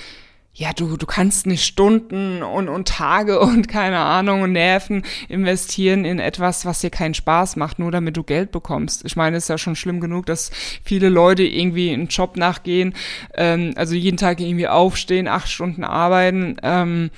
ja, 0.59 0.73
du, 0.73 0.97
du 0.97 1.05
kannst 1.05 1.47
nicht 1.47 1.63
Stunden 1.63 2.43
und, 2.43 2.67
und 2.67 2.87
Tage 2.87 3.39
und 3.39 3.69
keine 3.69 3.99
Ahnung 3.99 4.41
und 4.41 4.51
Nerven 4.51 5.03
investieren 5.29 6.03
in 6.03 6.19
etwas, 6.19 6.65
was 6.65 6.81
dir 6.81 6.89
keinen 6.89 7.13
Spaß 7.13 7.55
macht, 7.55 7.79
nur 7.79 7.91
damit 7.91 8.17
du 8.17 8.23
Geld 8.23 8.51
bekommst. 8.51 9.05
Ich 9.05 9.15
meine, 9.15 9.37
es 9.37 9.45
ist 9.45 9.49
ja 9.49 9.57
schon 9.57 9.77
schlimm 9.77 10.01
genug, 10.01 10.25
dass 10.25 10.51
viele 10.83 11.07
Leute 11.07 11.43
irgendwie 11.43 11.91
einen 11.91 12.07
Job 12.07 12.35
nachgehen, 12.35 12.93
ähm, 13.35 13.71
also 13.77 13.95
jeden 13.95 14.17
Tag 14.17 14.41
irgendwie 14.41 14.67
aufstehen, 14.67 15.29
acht 15.29 15.49
Stunden 15.49 15.85
arbeiten, 15.85 16.57
ähm, 16.61 17.09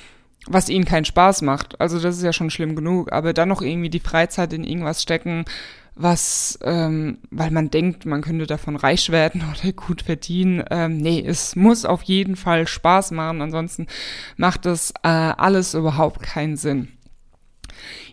was 0.45 0.69
ihnen 0.69 0.86
keinen 0.86 1.06
Spaß 1.06 1.41
macht. 1.41 1.82
Also 1.82 1.99
das 1.99 2.17
ist 2.17 2.23
ja 2.23 2.34
schon 2.34 2.51
schlimm 2.51 2.75
genug, 2.75 3.12
aber 3.12 3.34
dann 3.34 3.49
noch 3.49 3.63
irgendwie 3.63 3.89
die 3.89 3.99
Freizeit 3.99 4.54
in 4.54 4.63
irgendwas 4.63 5.01
stecken, 5.01 5.45
was, 5.95 6.58
ähm, 6.63 7.19
weil 7.30 7.51
man 7.51 7.69
denkt, 7.69 8.06
man 8.06 8.21
könnte 8.21 8.47
davon 8.47 8.75
reich 8.75 9.10
werden 9.10 9.43
oder 9.62 9.73
gut 9.73 10.01
verdienen. 10.04 10.63
Ähm, 10.69 10.97
nee, 10.97 11.23
es 11.25 11.56
muss 11.56 11.86
auf 11.86 12.04
jeden 12.04 12.36
Fall 12.36 12.67
Spaß 12.67 13.12
machen, 13.12 13.41
ansonsten 13.41 13.88
macht 14.38 14.65
das 14.65 14.91
äh, 15.04 15.08
alles 15.08 15.73
überhaupt 15.73 16.21
keinen 16.21 16.58
Sinn. 16.58 16.89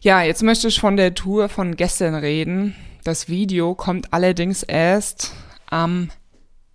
Ja, 0.01 0.23
jetzt 0.23 0.43
möchte 0.43 0.69
ich 0.69 0.81
von 0.81 0.97
der 0.97 1.15
Tour 1.15 1.49
von 1.49 1.77
gestern 1.77 2.15
reden. 2.15 2.75
Das 3.05 3.29
Video 3.29 3.75
kommt 3.75 4.13
allerdings 4.13 4.63
erst 4.63 5.33
am 5.67 6.11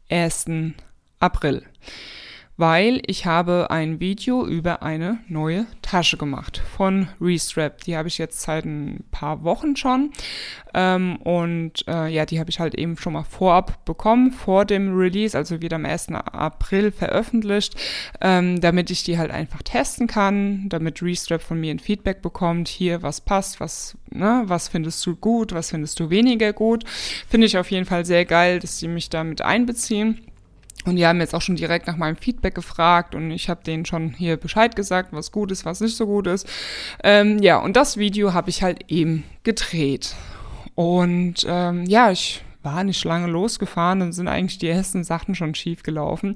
1. 0.10 0.46
April 1.20 1.64
weil 2.58 3.02
ich 3.08 3.26
habe 3.26 3.72
ein 3.72 4.00
Video 4.00 4.46
über 4.46 4.84
eine 4.84 5.20
neue 5.28 5.66
Tasche 5.82 6.18
gemacht 6.18 6.62
von 6.76 7.08
Restrap. 7.20 7.82
Die 7.82 7.98
habe 7.98 8.08
ich 8.08 8.18
jetzt 8.18 8.42
seit 8.42 8.66
ein 8.66 9.04
paar 9.12 9.44
Wochen 9.44 9.76
schon 9.76 10.12
ähm, 10.74 11.18
und 11.18 11.88
äh, 11.88 12.08
ja, 12.08 12.26
die 12.26 12.40
habe 12.40 12.50
ich 12.50 12.60
halt 12.60 12.76
eben 12.76 12.98
schon 12.98 13.14
mal 13.14 13.24
vorab 13.24 13.84
bekommen, 13.86 14.32
vor 14.32 14.66
dem 14.66 14.96
Release, 14.96 15.38
also 15.38 15.62
wieder 15.62 15.76
am 15.76 15.86
1. 15.86 16.10
April 16.10 16.92
veröffentlicht, 16.92 17.76
ähm, 18.22 18.62
damit 18.62 18.92
ich 18.92 19.04
die 19.04 19.18
halt 19.18 19.32
einfach 19.32 19.64
testen 19.64 20.08
kann, 20.08 20.70
damit 20.70 21.02
Restrap 21.02 21.42
von 21.42 21.60
mir 21.60 21.72
ein 21.72 21.80
Feedback 21.80 22.22
bekommt, 22.22 22.68
hier 22.68 23.02
was 23.02 23.22
passt, 23.22 23.60
was, 23.60 23.98
ne, 24.12 24.44
was 24.46 24.68
findest 24.68 25.06
du 25.06 25.16
gut, 25.16 25.54
was 25.54 25.72
findest 25.72 26.00
du 26.00 26.10
weniger 26.10 26.54
gut. 26.54 26.84
Finde 27.28 27.48
ich 27.48 27.58
auf 27.58 27.72
jeden 27.72 27.86
Fall 27.86 28.06
sehr 28.06 28.26
geil, 28.26 28.60
dass 28.60 28.80
sie 28.80 28.88
mich 28.88 29.10
damit 29.10 29.42
einbeziehen. 29.42 30.22
Und 30.86 30.98
die 30.98 31.08
haben 31.08 31.20
jetzt 31.22 31.34
auch 31.34 31.42
schon 31.42 31.56
direkt 31.56 31.88
nach 31.88 31.96
meinem 31.96 32.18
Feedback 32.18 32.56
gefragt 32.56 33.16
und 33.16 33.32
ich 33.32 33.50
habe 33.50 33.64
denen 33.64 33.86
schon 33.86 34.10
hier 34.10 34.36
Bescheid 34.36 34.76
gesagt, 34.76 35.14
was 35.14 35.32
gut 35.32 35.50
ist, 35.52 35.66
was 35.66 35.80
nicht 35.80 35.96
so 35.96 36.06
gut 36.06 36.28
ist. 36.28 36.48
Ähm, 37.04 37.40
ja, 37.42 37.58
und 37.58 37.78
das 37.78 37.98
Video 37.98 38.34
habe 38.34 38.50
ich 38.50 38.64
halt 38.64 38.92
eben 38.92 39.24
gedreht. 39.44 40.16
Und 40.76 41.46
ähm, 41.48 41.86
ja, 41.86 42.12
ich 42.12 42.44
war 42.64 42.84
nicht 42.84 43.04
lange 43.06 43.28
losgefahren, 43.28 44.00
dann 44.00 44.14
sind 44.14 44.28
eigentlich 44.28 44.58
die 44.58 44.70
ersten 44.70 45.04
Sachen 45.04 45.36
schon 45.36 45.56
schief 45.56 45.84
gelaufen, 45.84 46.36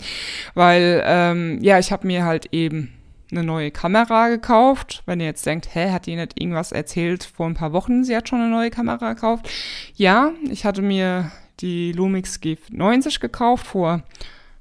weil 0.53 1.01
ähm, 1.05 1.61
ja, 1.61 1.79
ich 1.79 1.91
habe 1.91 2.07
mir 2.07 2.25
halt 2.25 2.53
eben 2.53 2.93
eine 3.31 3.43
neue 3.43 3.71
Kamera 3.71 4.29
gekauft. 4.29 5.03
Wenn 5.05 5.19
ihr 5.19 5.25
jetzt 5.25 5.45
denkt, 5.45 5.73
hä, 5.73 5.91
hat 5.91 6.05
die 6.05 6.15
nicht 6.15 6.39
irgendwas 6.39 6.71
erzählt 6.71 7.23
vor 7.23 7.45
ein 7.45 7.55
paar 7.55 7.73
Wochen, 7.73 8.03
sie 8.03 8.15
hat 8.15 8.29
schon 8.29 8.39
eine 8.39 8.49
neue 8.49 8.69
Kamera 8.69 9.13
gekauft? 9.13 9.49
Ja, 9.95 10.31
ich 10.49 10.65
hatte 10.65 10.81
mir 10.81 11.31
die 11.59 11.91
Lumix 11.91 12.39
G90 12.41 13.19
gekauft 13.19 13.67
vor 13.67 14.03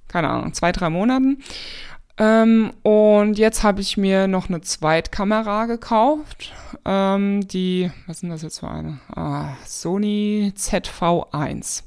keine 0.08 0.30
Ahnung, 0.30 0.54
zwei, 0.54 0.72
drei 0.72 0.90
Monaten. 0.90 1.42
Ähm, 2.18 2.72
und 2.82 3.36
jetzt 3.36 3.62
habe 3.62 3.82
ich 3.82 3.96
mir 3.96 4.26
noch 4.26 4.48
eine 4.48 4.62
Zweitkamera 4.62 5.66
gekauft. 5.66 6.54
Ähm, 6.84 7.46
die, 7.46 7.90
was 8.06 8.20
sind 8.20 8.30
das 8.30 8.42
jetzt 8.42 8.60
für 8.60 8.70
eine? 8.70 9.00
Ah, 9.14 9.54
Sony 9.66 10.52
ZV1. 10.56 11.82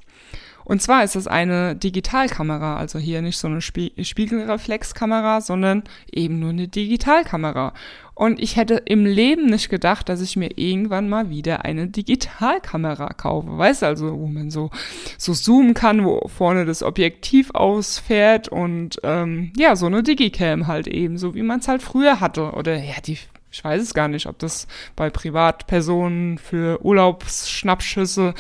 Und 0.70 0.84
zwar 0.84 1.04
ist 1.04 1.16
es 1.16 1.26
eine 1.26 1.76
Digitalkamera, 1.76 2.78
also 2.78 3.00
hier 3.00 3.24
nicht 3.24 3.40
so 3.40 3.48
eine 3.48 3.60
Spie 3.60 3.92
Spiegelreflexkamera, 4.00 5.42
sondern 5.42 5.84
eben 6.12 6.38
nur 6.38 6.52
eine 6.52 6.68
Digitalkamera. 6.68 7.74
Und 8.14 8.40
ich 8.40 8.56
hätte 8.56 8.76
im 8.86 9.04
Leben 9.04 9.48
nicht 9.48 9.70
gedacht, 9.70 10.10
dass 10.10 10.22
ich 10.22 10.36
mir 10.36 10.60
irgendwann 10.60 11.10
mal 11.10 11.32
wieder 11.32 11.66
eine 11.66 11.88
Digitalkamera 11.88 13.14
kaufe. 13.14 13.58
Weißt 13.58 13.82
du, 13.82 13.88
also, 13.88 14.20
wo 14.20 14.28
man 14.28 14.52
so, 14.52 14.70
so 15.18 15.34
zoomen 15.34 15.74
kann, 15.74 16.06
wo 16.06 16.28
vorne 16.28 16.66
das 16.66 16.84
Objektiv 16.84 17.50
ausfährt 17.56 18.48
und 18.48 19.00
ähm, 19.02 19.52
ja, 19.58 19.76
so 19.76 19.88
eine 19.88 20.04
Digicam 20.04 20.68
halt 20.68 20.86
eben, 20.86 21.18
so 21.18 21.34
wie 21.34 21.42
man 21.42 21.62
es 21.62 21.68
halt 21.68 21.82
früher 21.82 22.20
hatte. 22.20 22.52
Oder 22.52 22.78
ja, 22.78 23.02
die 23.04 23.18
ich 23.52 23.64
weiß 23.64 23.82
es 23.82 23.96
gar 23.96 24.08
nicht, 24.08 24.28
ob 24.28 24.38
das 24.38 24.68
bei 24.96 25.10
Privatpersonen 25.10 26.38
für 26.38 26.86
Urlaubsschnappschüsse 26.86 28.36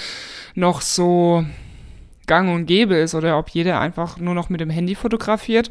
noch 0.53 0.81
so 0.81 1.43
gang 2.29 2.53
und 2.53 2.67
gäbe 2.67 2.95
ist 2.95 3.15
oder 3.15 3.37
ob 3.37 3.49
jeder 3.49 3.81
einfach 3.81 4.17
nur 4.17 4.35
noch 4.35 4.49
mit 4.49 4.61
dem 4.61 4.69
Handy 4.69 4.95
fotografiert, 4.95 5.69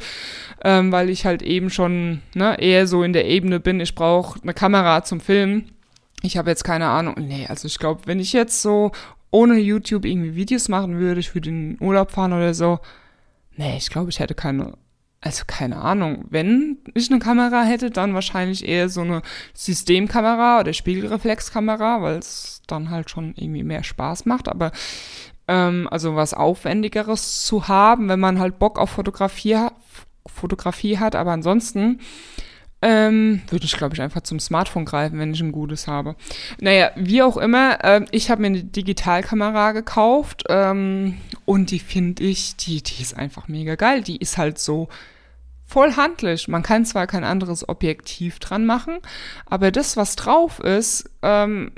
ähm, 0.62 0.92
weil 0.92 1.08
ich 1.08 1.24
halt 1.24 1.40
eben 1.40 1.70
schon 1.70 2.20
ne, 2.34 2.60
eher 2.60 2.86
so 2.86 3.02
in 3.02 3.14
der 3.14 3.26
Ebene 3.26 3.60
bin, 3.60 3.80
ich 3.80 3.94
brauche 3.94 4.42
eine 4.42 4.52
Kamera 4.52 5.04
zum 5.04 5.20
Filmen. 5.20 5.70
Ich 6.22 6.36
habe 6.36 6.50
jetzt 6.50 6.64
keine 6.64 6.88
Ahnung. 6.88 7.14
Nee, 7.16 7.46
also 7.48 7.66
ich 7.66 7.78
glaube, 7.78 8.02
wenn 8.06 8.18
ich 8.18 8.32
jetzt 8.32 8.60
so 8.60 8.90
ohne 9.30 9.58
YouTube 9.58 10.04
irgendwie 10.04 10.34
Videos 10.34 10.68
machen 10.68 10.98
würde, 10.98 11.20
ich 11.20 11.34
würde 11.34 11.48
in 11.48 11.76
den 11.76 11.86
Urlaub 11.86 12.10
fahren 12.10 12.32
oder 12.32 12.52
so, 12.52 12.80
nee, 13.56 13.76
ich 13.76 13.88
glaube, 13.88 14.10
ich 14.10 14.18
hätte 14.18 14.34
keine 14.34 14.74
also 15.20 15.44
keine 15.46 15.78
Ahnung, 15.78 16.26
wenn 16.30 16.78
ich 16.94 17.10
eine 17.10 17.18
Kamera 17.18 17.64
hätte, 17.64 17.90
dann 17.90 18.14
wahrscheinlich 18.14 18.66
eher 18.66 18.88
so 18.88 19.00
eine 19.00 19.22
Systemkamera 19.52 20.60
oder 20.60 20.72
Spiegelreflexkamera, 20.72 22.02
weil 22.02 22.18
es 22.18 22.62
dann 22.68 22.90
halt 22.90 23.10
schon 23.10 23.34
irgendwie 23.36 23.64
mehr 23.64 23.82
Spaß 23.82 24.26
macht. 24.26 24.48
Aber 24.48 24.70
ähm, 25.48 25.88
also 25.90 26.14
was 26.14 26.34
Aufwendigeres 26.34 27.44
zu 27.44 27.68
haben, 27.68 28.08
wenn 28.08 28.20
man 28.20 28.38
halt 28.38 28.58
Bock 28.58 28.78
auf 28.78 28.90
Fotografie, 28.90 29.56
Fotografie 30.26 30.98
hat. 30.98 31.16
Aber 31.16 31.32
ansonsten 31.32 32.00
ähm, 32.80 33.42
würde 33.48 33.64
ich, 33.64 33.76
glaube 33.76 33.94
ich, 33.94 34.02
einfach 34.02 34.20
zum 34.20 34.38
Smartphone 34.38 34.84
greifen, 34.84 35.18
wenn 35.18 35.34
ich 35.34 35.40
ein 35.40 35.52
gutes 35.52 35.88
habe. 35.88 36.14
Naja, 36.60 36.92
wie 36.94 37.22
auch 37.22 37.36
immer, 37.36 37.82
äh, 37.82 38.04
ich 38.12 38.30
habe 38.30 38.42
mir 38.42 38.48
eine 38.48 38.62
Digitalkamera 38.62 39.72
gekauft 39.72 40.44
ähm, 40.48 41.18
und 41.44 41.72
die 41.72 41.80
finde 41.80 42.22
ich, 42.22 42.56
die, 42.56 42.82
die 42.82 43.02
ist 43.02 43.16
einfach 43.16 43.48
mega 43.48 43.74
geil. 43.74 44.02
Die 44.02 44.18
ist 44.18 44.38
halt 44.38 44.58
so 44.58 44.88
voll 45.66 45.96
handlich. 45.96 46.46
Man 46.46 46.62
kann 46.62 46.84
zwar 46.84 47.06
kein 47.06 47.24
anderes 47.24 47.68
Objektiv 47.68 48.38
dran 48.38 48.64
machen, 48.64 48.98
aber 49.46 49.72
das, 49.72 49.96
was 49.96 50.14
drauf 50.14 50.60
ist, 50.60 51.10
ähm, 51.22 51.72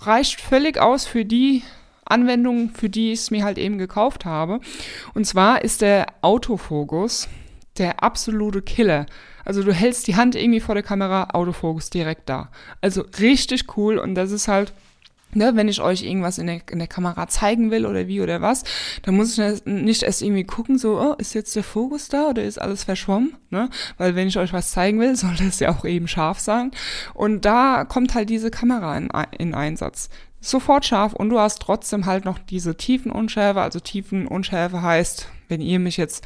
reicht 0.00 0.40
völlig 0.40 0.78
aus 0.78 1.06
für 1.06 1.24
die 1.24 1.62
Anwendung, 2.10 2.70
für 2.70 2.88
die 2.88 3.12
ich 3.12 3.20
es 3.20 3.30
mir 3.30 3.44
halt 3.44 3.58
eben 3.58 3.78
gekauft 3.78 4.24
habe. 4.24 4.60
Und 5.14 5.26
zwar 5.26 5.62
ist 5.62 5.80
der 5.80 6.06
Autofokus 6.22 7.28
der 7.78 8.02
absolute 8.02 8.62
Killer. 8.62 9.06
Also 9.44 9.62
du 9.62 9.72
hältst 9.72 10.06
die 10.06 10.16
Hand 10.16 10.34
irgendwie 10.34 10.60
vor 10.60 10.74
der 10.74 10.84
Kamera, 10.84 11.30
Autofokus 11.32 11.90
direkt 11.90 12.28
da. 12.28 12.50
Also 12.80 13.04
richtig 13.18 13.76
cool 13.76 13.98
und 13.98 14.14
das 14.14 14.30
ist 14.30 14.48
halt 14.48 14.72
Ne, 15.32 15.52
wenn 15.54 15.68
ich 15.68 15.80
euch 15.80 16.02
irgendwas 16.02 16.38
in 16.38 16.48
der, 16.48 16.60
in 16.72 16.80
der 16.80 16.88
Kamera 16.88 17.28
zeigen 17.28 17.70
will 17.70 17.86
oder 17.86 18.08
wie 18.08 18.20
oder 18.20 18.40
was, 18.42 18.64
dann 19.02 19.14
muss 19.14 19.38
ich 19.38 19.64
nicht 19.64 20.02
erst 20.02 20.22
irgendwie 20.22 20.42
gucken, 20.42 20.76
so, 20.76 21.00
oh, 21.00 21.14
ist 21.18 21.34
jetzt 21.34 21.54
der 21.54 21.62
Fokus 21.62 22.08
da 22.08 22.30
oder 22.30 22.42
ist 22.42 22.60
alles 22.60 22.82
verschwommen? 22.82 23.36
Ne? 23.48 23.70
Weil 23.96 24.16
wenn 24.16 24.26
ich 24.26 24.38
euch 24.38 24.52
was 24.52 24.72
zeigen 24.72 24.98
will, 24.98 25.14
soll 25.16 25.36
das 25.36 25.60
ja 25.60 25.70
auch 25.70 25.84
eben 25.84 26.08
scharf 26.08 26.40
sein. 26.40 26.72
Und 27.14 27.44
da 27.44 27.84
kommt 27.84 28.14
halt 28.16 28.28
diese 28.28 28.50
Kamera 28.50 28.96
in, 28.96 29.08
in 29.38 29.54
Einsatz 29.54 30.08
sofort 30.40 30.86
scharf 30.86 31.12
und 31.12 31.30
du 31.30 31.38
hast 31.38 31.60
trotzdem 31.60 32.06
halt 32.06 32.24
noch 32.24 32.38
diese 32.38 32.76
Tiefenunschärfe. 32.76 33.60
Also 33.60 33.80
Tiefenunschärfe 33.80 34.82
heißt, 34.82 35.28
wenn 35.48 35.60
ihr 35.60 35.78
mich 35.78 35.96
jetzt 35.96 36.24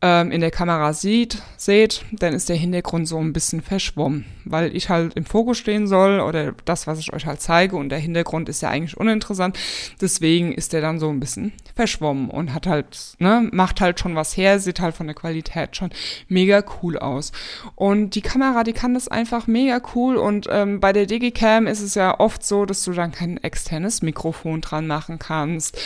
ähm, 0.00 0.30
in 0.30 0.40
der 0.40 0.52
Kamera 0.52 0.92
sieht, 0.92 1.42
seht, 1.56 2.04
dann 2.12 2.32
ist 2.32 2.48
der 2.48 2.56
Hintergrund 2.56 3.08
so 3.08 3.18
ein 3.18 3.32
bisschen 3.32 3.62
verschwommen, 3.62 4.26
weil 4.44 4.74
ich 4.76 4.88
halt 4.88 5.14
im 5.14 5.24
Fokus 5.24 5.58
stehen 5.58 5.88
soll 5.88 6.20
oder 6.20 6.52
das, 6.64 6.86
was 6.86 7.00
ich 7.00 7.12
euch 7.12 7.26
halt 7.26 7.40
zeige 7.40 7.74
und 7.74 7.88
der 7.88 7.98
Hintergrund 7.98 8.48
ist 8.48 8.60
ja 8.60 8.70
eigentlich 8.70 8.96
uninteressant. 8.96 9.58
Deswegen 10.00 10.52
ist 10.52 10.72
der 10.72 10.82
dann 10.82 11.00
so 11.00 11.08
ein 11.08 11.18
bisschen 11.18 11.52
verschwommen 11.74 12.30
und 12.30 12.54
hat 12.54 12.68
halt, 12.68 13.16
ne, 13.18 13.48
macht 13.50 13.80
halt 13.80 13.98
schon 13.98 14.14
was 14.14 14.36
her, 14.36 14.60
sieht 14.60 14.78
halt 14.78 14.94
von 14.94 15.06
der 15.06 15.16
Qualität 15.16 15.76
schon 15.76 15.90
mega 16.28 16.62
cool 16.80 16.96
aus. 16.96 17.32
Und 17.74 18.14
die 18.14 18.22
Kamera, 18.22 18.62
die 18.62 18.74
kann 18.74 18.94
das 18.94 19.08
einfach 19.08 19.48
mega 19.48 19.80
cool 19.96 20.16
und 20.16 20.46
ähm, 20.48 20.78
bei 20.78 20.92
der 20.92 21.06
Digicam 21.06 21.66
ist 21.66 21.80
es 21.80 21.96
ja 21.96 22.20
oft 22.20 22.44
so, 22.44 22.66
dass 22.66 22.84
du 22.84 22.92
dann 22.92 23.10
kein 23.10 23.36
externes 23.38 24.02
Mikrofon 24.02 24.60
dran 24.60 24.86
machen 24.86 25.18
kannst 25.18 25.76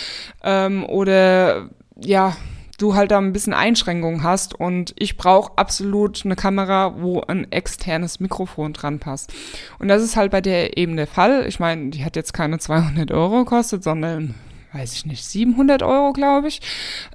ähm, 0.45 0.85
oder 0.85 1.71
ja, 1.97 2.37
du 2.83 2.95
halt 2.95 3.11
da 3.11 3.19
ein 3.19 3.33
bisschen 3.33 3.55
Einschränkungen 3.55 4.23
hast 4.23 4.55
und 4.55 4.95
ich 4.99 5.17
brauche 5.17 5.57
absolut 5.57 6.25
eine 6.25 6.37
Kamera, 6.37 7.01
wo 7.01 7.21
ein 7.21 7.51
externes 7.53 8.21
Mikrofon 8.21 8.73
dran 8.73 8.99
passt. 8.99 9.33
Und 9.79 9.89
das 9.89 10.03
ist 10.03 10.17
halt 10.17 10.33
bei 10.33 10.41
der 10.41 10.77
eben 10.77 10.97
der 10.97 11.07
Fall. 11.07 11.47
Ich 11.47 11.61
meine, 11.61 11.91
die 11.91 12.05
hat 12.05 12.17
jetzt 12.17 12.33
keine 12.33 12.59
200 12.59 13.11
Euro 13.13 13.45
gekostet, 13.45 13.85
sondern 13.85 14.35
weiß 14.73 14.95
ich 14.95 15.07
nicht, 15.07 15.25
700 15.25 15.83
Euro, 15.83 16.13
glaube 16.13 16.49
ich. 16.49 16.61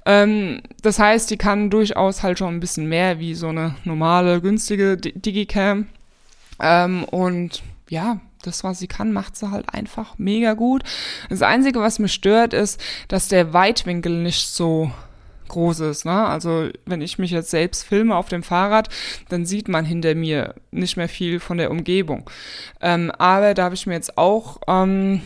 Ähm, 0.06 0.60
das 0.82 0.98
heißt, 0.98 1.30
die 1.30 1.36
kann 1.36 1.70
durchaus 1.70 2.22
halt 2.22 2.38
schon 2.38 2.54
ein 2.54 2.60
bisschen 2.60 2.88
mehr 2.88 3.18
wie 3.18 3.34
so 3.34 3.48
eine 3.48 3.74
normale, 3.84 4.40
günstige 4.40 4.96
Digicam. 4.96 5.86
Ähm, 6.60 7.04
und 7.04 7.62
ja, 7.88 8.20
das, 8.42 8.62
was 8.64 8.78
sie 8.78 8.86
kann, 8.86 9.12
macht 9.12 9.36
sie 9.36 9.50
halt 9.50 9.72
einfach 9.74 10.14
mega 10.18 10.54
gut. 10.54 10.84
Das 11.28 11.42
Einzige, 11.42 11.80
was 11.80 11.98
mich 11.98 12.12
stört, 12.12 12.54
ist, 12.54 12.80
dass 13.08 13.28
der 13.28 13.52
Weitwinkel 13.52 14.22
nicht 14.22 14.46
so 14.48 14.92
Großes. 15.48 16.04
Ne? 16.04 16.26
Also 16.26 16.68
wenn 16.86 17.00
ich 17.00 17.18
mich 17.18 17.30
jetzt 17.30 17.50
selbst 17.50 17.84
filme 17.84 18.16
auf 18.16 18.28
dem 18.28 18.42
Fahrrad, 18.42 18.88
dann 19.28 19.46
sieht 19.46 19.68
man 19.68 19.84
hinter 19.84 20.14
mir 20.14 20.54
nicht 20.70 20.96
mehr 20.96 21.08
viel 21.08 21.40
von 21.40 21.58
der 21.58 21.70
Umgebung. 21.70 22.28
Ähm, 22.80 23.10
aber 23.18 23.54
da 23.54 23.64
habe 23.64 23.74
ich 23.74 23.86
mir 23.86 23.94
jetzt 23.94 24.18
auch 24.18 24.60
ähm, 24.66 25.22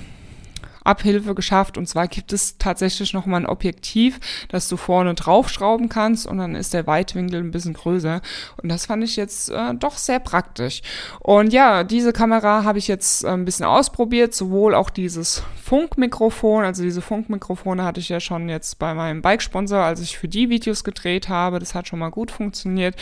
Abhilfe 0.85 1.35
geschafft. 1.35 1.79
Und 1.79 1.87
zwar 1.87 2.09
gibt 2.09 2.33
es 2.33 2.59
tatsächlich 2.59 3.12
noch 3.12 3.27
mal 3.27 3.38
ein 3.38 3.47
Objektiv, 3.47 4.21
das 4.49 4.68
du 4.68 4.77
vorne 4.77 5.14
draufschrauben 5.14 5.88
kannst 5.88 6.27
und 6.27 6.38
dann 6.38 6.55
ist 6.55 6.75
der 6.75 6.87
Weitwinkel 6.87 7.40
ein 7.40 7.51
bisschen 7.51 7.75
größer. 7.75 8.21
Und 8.62 8.68
das 8.68 8.87
fand 8.87 9.05
ich 9.05 9.16
jetzt 9.16 9.51
äh, 9.51 9.75
doch 9.75 9.97
sehr 9.97 10.18
praktisch. 10.18 10.83
Und 11.21 11.53
ja, 11.53 11.85
diese 11.85 12.12
Kamera 12.12 12.64
habe 12.64 12.79
ich 12.79 12.88
jetzt 12.88 13.25
äh, 13.25 13.29
ein 13.29 13.45
bisschen 13.45 13.66
ausprobiert, 13.66 14.35
sowohl 14.35 14.75
auch 14.75 14.90
dieses 14.90 15.42
Funkmikrofon, 15.62 16.64
also 16.64 16.83
diese 16.83 17.01
Funkmikrofone 17.03 17.85
hatte 17.85 18.01
ich 18.01 18.09
ja 18.09 18.21
schon 18.21 18.49
jetzt 18.49 18.79
bei 18.79 18.95
meinem 18.95 19.23
Bike-Sponsor, 19.23 19.79
als 19.79 20.01
ich 20.01 20.18
für 20.18 20.29
die 20.29 20.49
Videos 20.51 20.85
gedreht 20.85 21.29
habe. 21.29 21.59
Das 21.59 21.75
hat 21.75 21.88
schon 21.88 21.99
mal 21.99 22.11
gut 22.11 22.31
funktioniert. 22.31 22.97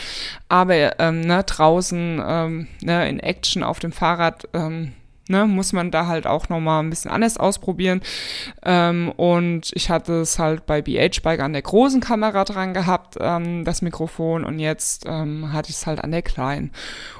Aber 0.49 0.99
ähm, 0.99 1.21
ne, 1.21 1.43
draußen 1.43 2.21
ähm, 2.25 2.67
ne, 2.81 3.09
in 3.09 3.19
Action 3.19 3.63
auf 3.63 3.79
dem 3.79 3.91
Fahrrad 3.91 4.47
ähm, 4.53 4.93
ne, 5.31 5.47
muss 5.47 5.73
man 5.73 5.89
da 5.89 6.05
halt 6.05 6.27
auch 6.27 6.49
nochmal 6.49 6.83
ein 6.83 6.89
bisschen 6.89 7.09
anders 7.09 7.37
ausprobieren. 7.37 8.01
Ähm, 8.63 9.11
und 9.17 9.71
ich 9.73 9.89
hatte 9.89 10.21
es 10.21 10.37
halt 10.37 10.65
bei 10.65 10.81
BH 10.81 11.21
Bike 11.23 11.39
an 11.39 11.53
der 11.53 11.63
großen 11.63 12.01
Kamera 12.01 12.43
dran 12.43 12.73
gehabt, 12.73 13.17
ähm, 13.19 13.65
das 13.65 13.81
Mikrofon, 13.81 14.43
und 14.43 14.59
jetzt 14.59 15.05
ähm, 15.07 15.51
hatte 15.51 15.69
ich 15.69 15.77
es 15.77 15.87
halt 15.87 16.03
an 16.03 16.11
der 16.11 16.21
kleinen. 16.21 16.71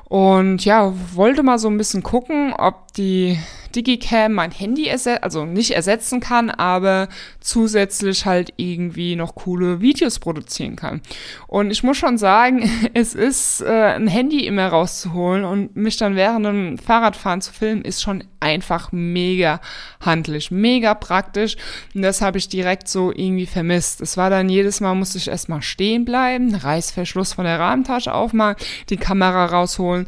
Und 0.06 0.66
ja, 0.66 0.94
wollte 1.14 1.42
mal 1.42 1.58
so 1.58 1.70
ein 1.70 1.78
bisschen 1.78 2.04
gucken, 2.04 2.54
ob 2.54 2.94
die 2.94 3.40
Digicam 3.72 4.34
mein 4.34 4.52
Handy 4.52 4.88
ersetzt, 4.88 5.24
also 5.24 5.46
nicht 5.46 5.72
ersetzen 5.72 6.20
kann, 6.20 6.50
aber 6.50 7.08
zusätzlich 7.40 8.26
halt 8.26 8.54
irgendwie 8.58 9.16
noch 9.16 9.36
coole 9.36 9.82
Videos 9.82 10.20
produzieren 10.20 10.76
kann. 10.76 11.02
Und 11.48 11.72
ich 11.72 11.84
muss 11.84 11.98
schon 11.98 12.18
sagen, 12.18 12.70
es 12.94 13.14
ist 13.14 13.62
äh, 13.62 13.96
ein 13.96 14.08
Handy 14.08 14.46
immer 14.46 14.68
rauszuholen 14.68 15.44
und 15.44 15.76
mich 15.76 15.98
dann 15.98 16.16
während 16.16 16.46
dem 16.46 16.78
Fahrradfahren 16.78 17.42
zu 17.42 17.54
filmen, 17.54 17.84
ist 17.84 18.02
schon 18.02 18.24
einfach 18.40 18.92
mega 18.92 19.62
handlich, 20.02 20.52
mega 20.52 20.94
praktisch. 20.94 21.56
Und 21.96 22.02
das 22.02 22.22
habe 22.22 22.38
ich 22.38 22.50
direkt 22.50 22.88
so 22.88 23.12
irgendwie 23.12 23.46
vermisst. 23.46 24.02
Es 24.02 24.18
war 24.18 24.30
dann 24.30 24.50
jedes 24.50 24.82
Mal, 24.82 24.96
musste 24.96 25.18
ich 25.18 25.28
erstmal 25.28 25.62
stehen 25.62 26.06
bleiben, 26.06 26.54
Reißverschluss 26.54 27.34
von 27.34 27.46
der 27.46 27.60
Rahmentasche 27.60 28.14
aufmachen, 28.14 28.56
die 28.90 28.98
Kamera 28.98 29.46
rausholen, 29.46 30.08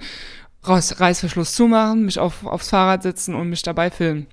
raus, 0.68 1.00
Reißverschluss 1.00 1.54
zumachen, 1.54 2.06
mich 2.06 2.20
auf, 2.20 2.46
aufs 2.46 2.70
Fahrrad 2.70 3.04
setzen 3.04 3.36
und 3.36 3.50
mich 3.50 3.62
dabei 3.62 3.92
filmen. 3.92 4.28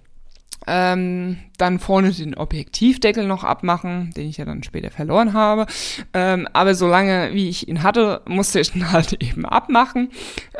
Ähm, 0.66 1.38
dann 1.57 1.79
vorne 1.79 2.12
den 2.12 2.35
Objektivdeckel 2.35 3.27
noch 3.27 3.45
abmachen, 3.45 4.12
den 4.14 4.29
ich 4.29 4.37
ja 4.37 4.45
dann 4.45 4.62
später 4.62 4.90
verloren 4.90 5.33
habe. 5.33 5.66
Ähm, 6.12 6.47
aber 6.53 6.75
solange 6.75 7.31
wie 7.33 7.49
ich 7.49 7.66
ihn 7.66 7.83
hatte, 7.83 8.21
musste 8.27 8.61
ich 8.61 8.77
ihn 8.77 8.93
halt 8.93 9.14
eben 9.23 9.47
abmachen. 9.47 10.11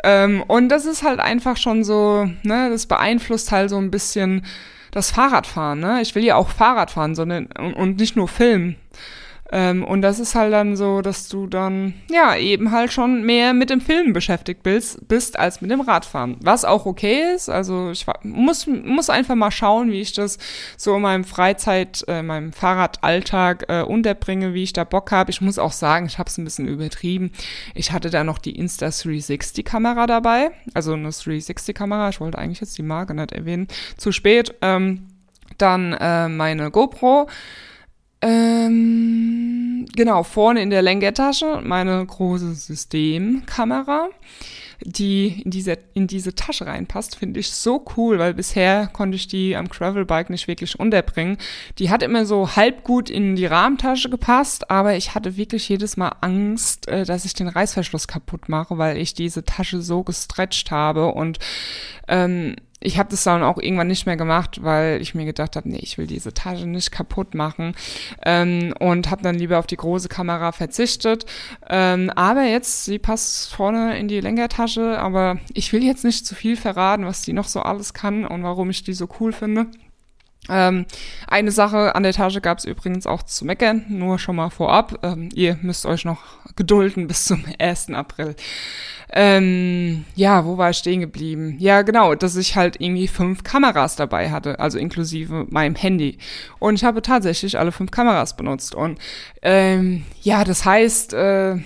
Ähm, 0.03 0.43
und 0.47 0.69
das 0.69 0.85
ist 0.85 1.03
halt 1.03 1.19
einfach 1.19 1.57
schon 1.57 1.83
so, 1.83 2.27
ne, 2.41 2.69
das 2.71 2.87
beeinflusst 2.87 3.51
halt 3.51 3.69
so 3.69 3.77
ein 3.77 3.91
bisschen 3.91 4.43
das 4.91 5.11
Fahrradfahren. 5.11 5.79
Ne? 5.79 6.01
Ich 6.01 6.15
will 6.15 6.23
ja 6.23 6.35
auch 6.35 6.49
Fahrrad 6.49 6.91
fahren, 6.91 7.15
sondern 7.15 7.47
und, 7.57 7.73
und 7.73 7.99
nicht 7.99 8.15
nur 8.15 8.27
filmen. 8.27 8.75
Ähm, 9.51 9.83
und 9.83 10.01
das 10.01 10.19
ist 10.19 10.33
halt 10.33 10.53
dann 10.53 10.77
so, 10.77 11.01
dass 11.01 11.27
du 11.27 11.45
dann, 11.45 11.93
ja, 12.09 12.35
eben 12.37 12.71
halt 12.71 12.93
schon 12.93 13.23
mehr 13.23 13.53
mit 13.53 13.69
dem 13.69 13.81
Film 13.81 14.13
beschäftigt 14.13 14.63
bist, 14.63 15.07
bist 15.09 15.37
als 15.37 15.59
mit 15.59 15.71
dem 15.71 15.81
Radfahren. 15.81 16.37
Was 16.41 16.63
auch 16.63 16.85
okay 16.85 17.33
ist. 17.35 17.49
Also 17.49 17.91
ich 17.91 18.05
muss, 18.23 18.65
muss 18.67 19.09
einfach 19.09 19.35
mal 19.35 19.51
schauen, 19.51 19.91
wie 19.91 19.99
ich 19.99 20.13
das 20.13 20.37
so 20.77 20.95
in 20.95 21.01
meinem 21.01 21.25
Freizeit, 21.25 22.03
äh, 22.07 22.23
meinem 22.23 22.53
Fahrradalltag 22.53 23.65
äh, 23.67 23.81
unterbringe, 23.81 24.53
wie 24.53 24.63
ich 24.63 24.73
da 24.73 24.85
Bock 24.85 25.11
habe. 25.11 25.31
Ich 25.31 25.41
muss 25.41 25.59
auch 25.59 25.73
sagen, 25.73 26.05
ich 26.05 26.17
habe 26.17 26.29
es 26.29 26.37
ein 26.37 26.45
bisschen 26.45 26.67
übertrieben. 26.67 27.31
Ich 27.75 27.91
hatte 27.91 28.09
da 28.09 28.23
noch 28.23 28.37
die 28.37 28.57
Insta360 28.57 29.63
Kamera 29.63 30.07
dabei. 30.07 30.51
Also 30.73 30.93
eine 30.93 31.09
360 31.09 31.75
Kamera. 31.75 32.09
Ich 32.09 32.21
wollte 32.21 32.37
eigentlich 32.37 32.61
jetzt 32.61 32.77
die 32.77 32.83
Marke 32.83 33.13
nicht 33.13 33.33
erwähnen. 33.33 33.67
Zu 33.97 34.13
spät. 34.13 34.55
Ähm, 34.61 35.07
dann 35.57 35.93
äh, 35.93 36.29
meine 36.29 36.71
GoPro. 36.71 37.27
Ähm, 38.21 39.87
genau, 39.95 40.23
vorne 40.23 40.61
in 40.61 40.69
der 40.69 40.83
Lenkertasche 40.83 41.61
meine 41.63 42.05
große 42.05 42.53
Systemkamera, 42.53 44.09
die 44.83 45.41
in 45.43 45.51
diese, 45.51 45.77
in 45.93 46.07
diese 46.07 46.35
Tasche 46.35 46.67
reinpasst, 46.67 47.15
finde 47.15 47.39
ich 47.39 47.51
so 47.51 47.83
cool, 47.97 48.19
weil 48.19 48.33
bisher 48.33 48.87
konnte 48.87 49.15
ich 49.15 49.27
die 49.27 49.55
am 49.55 49.69
Gravelbike 49.69 50.29
nicht 50.29 50.47
wirklich 50.47 50.79
unterbringen. 50.79 51.37
Die 51.79 51.89
hat 51.89 52.03
immer 52.03 52.25
so 52.25 52.55
halb 52.55 52.83
gut 52.83 53.09
in 53.09 53.35
die 53.35 53.45
Rahmentasche 53.47 54.09
gepasst, 54.09 54.69
aber 54.69 54.95
ich 54.95 55.15
hatte 55.15 55.37
wirklich 55.37 55.67
jedes 55.69 55.97
Mal 55.97 56.15
Angst, 56.21 56.87
äh, 56.87 57.05
dass 57.05 57.25
ich 57.25 57.33
den 57.33 57.47
Reißverschluss 57.47 58.07
kaputt 58.07 58.49
mache, 58.49 58.77
weil 58.77 58.97
ich 58.97 59.15
diese 59.15 59.43
Tasche 59.45 59.81
so 59.81 60.03
gestretcht 60.03 60.69
habe 60.69 61.07
und 61.07 61.39
ähm, 62.07 62.55
ich 62.81 62.97
habe 62.97 63.09
das 63.09 63.23
dann 63.23 63.43
auch 63.43 63.57
irgendwann 63.57 63.87
nicht 63.87 64.07
mehr 64.07 64.17
gemacht, 64.17 64.63
weil 64.63 65.01
ich 65.01 65.13
mir 65.13 65.25
gedacht 65.25 65.55
habe, 65.55 65.69
nee, 65.69 65.79
ich 65.81 65.97
will 65.97 66.07
diese 66.07 66.33
Tasche 66.33 66.65
nicht 66.65 66.91
kaputt 66.91 67.35
machen 67.35 67.75
ähm, 68.25 68.73
und 68.79 69.09
habe 69.11 69.21
dann 69.21 69.35
lieber 69.35 69.59
auf 69.59 69.67
die 69.67 69.77
große 69.77 70.09
Kamera 70.09 70.51
verzichtet. 70.51 71.25
Ähm, 71.69 72.09
aber 72.15 72.43
jetzt, 72.43 72.85
sie 72.85 72.97
passt 72.97 73.53
vorne 73.53 73.97
in 73.99 74.07
die 74.07 74.19
Lenkertasche, 74.19 74.97
aber 74.99 75.37
ich 75.53 75.71
will 75.71 75.83
jetzt 75.83 76.03
nicht 76.03 76.25
zu 76.25 76.33
viel 76.33 76.57
verraten, 76.57 77.05
was 77.05 77.21
die 77.21 77.33
noch 77.33 77.47
so 77.47 77.61
alles 77.61 77.93
kann 77.93 78.25
und 78.25 78.43
warum 78.43 78.71
ich 78.71 78.83
die 78.83 78.93
so 78.93 79.07
cool 79.19 79.31
finde. 79.31 79.67
Ähm, 80.49 80.85
eine 81.27 81.51
Sache 81.51 81.93
an 81.95 82.03
der 82.03 82.13
Tasche 82.13 82.41
gab 82.41 82.57
es 82.57 82.65
übrigens 82.65 83.05
auch 83.05 83.23
zu 83.23 83.45
meckern, 83.45 83.85
nur 83.89 84.17
schon 84.17 84.35
mal 84.35 84.49
vorab. 84.49 84.99
Ähm, 85.03 85.29
ihr 85.33 85.57
müsst 85.61 85.85
euch 85.85 86.03
noch 86.03 86.23
gedulden 86.55 87.07
bis 87.07 87.25
zum 87.25 87.43
1. 87.59 87.91
April. 87.91 88.35
Ähm, 89.13 90.05
ja, 90.15 90.45
wo 90.45 90.57
war 90.57 90.69
ich 90.69 90.77
stehen 90.77 91.01
geblieben? 91.01 91.57
Ja, 91.59 91.81
genau, 91.81 92.15
dass 92.15 92.37
ich 92.37 92.55
halt 92.55 92.79
irgendwie 92.79 93.07
fünf 93.07 93.43
Kameras 93.43 93.97
dabei 93.97 94.31
hatte, 94.31 94.59
also 94.59 94.77
inklusive 94.77 95.47
meinem 95.49 95.75
Handy. 95.75 96.17
Und 96.59 96.75
ich 96.75 96.85
habe 96.85 97.01
tatsächlich 97.01 97.59
alle 97.59 97.73
fünf 97.73 97.91
Kameras 97.91 98.37
benutzt. 98.37 98.73
Und 98.73 98.99
ähm, 99.41 100.05
ja, 100.21 100.45
das 100.45 100.63
heißt, 100.63 101.13
äh, 101.13 101.57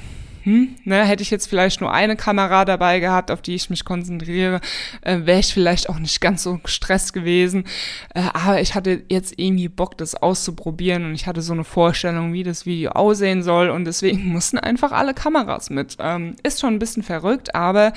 hm, 0.45 0.75
ne, 0.84 1.03
hätte 1.03 1.23
ich 1.23 1.31
jetzt 1.31 1.47
vielleicht 1.47 1.81
nur 1.81 1.91
eine 1.91 2.15
Kamera 2.15 2.65
dabei 2.65 2.99
gehabt, 2.99 3.31
auf 3.31 3.41
die 3.41 3.55
ich 3.55 3.71
mich 3.71 3.84
konzentriere, 3.84 4.62
äh, 5.01 5.21
wäre 5.23 5.39
ich 5.39 5.51
vielleicht 5.51 5.89
auch 5.89 5.97
nicht 5.97 6.21
ganz 6.21 6.43
so 6.43 6.60
gestresst 6.60 7.13
gewesen. 7.13 7.65
Äh, 8.13 8.25
aber 8.31 8.62
ich 8.62 8.75
hatte 8.75 9.01
jetzt 9.10 9.34
irgendwie 9.38 9.69
Bock, 9.69 9.97
das 9.97 10.13
auszuprobieren 10.13 11.05
und 11.05 11.15
ich 11.15 11.25
hatte 11.25 11.41
so 11.41 11.53
eine 11.53 11.63
Vorstellung, 11.63 12.31
wie 12.31 12.43
das 12.43 12.67
Video 12.67 12.91
aussehen 12.91 13.41
soll 13.41 13.71
und 13.71 13.86
deswegen 13.86 14.27
mussten 14.34 14.60
einfach 14.60 14.91
alle 14.91 15.15
Kameras 15.15 15.71
mit. 15.71 15.97
Ähm, 15.99 16.36
ist 16.43 16.60
schon 16.62 16.75
ein 16.75 16.79
bisschen 16.79 17.01
verrückt, 17.01 17.55
aber 17.55 17.93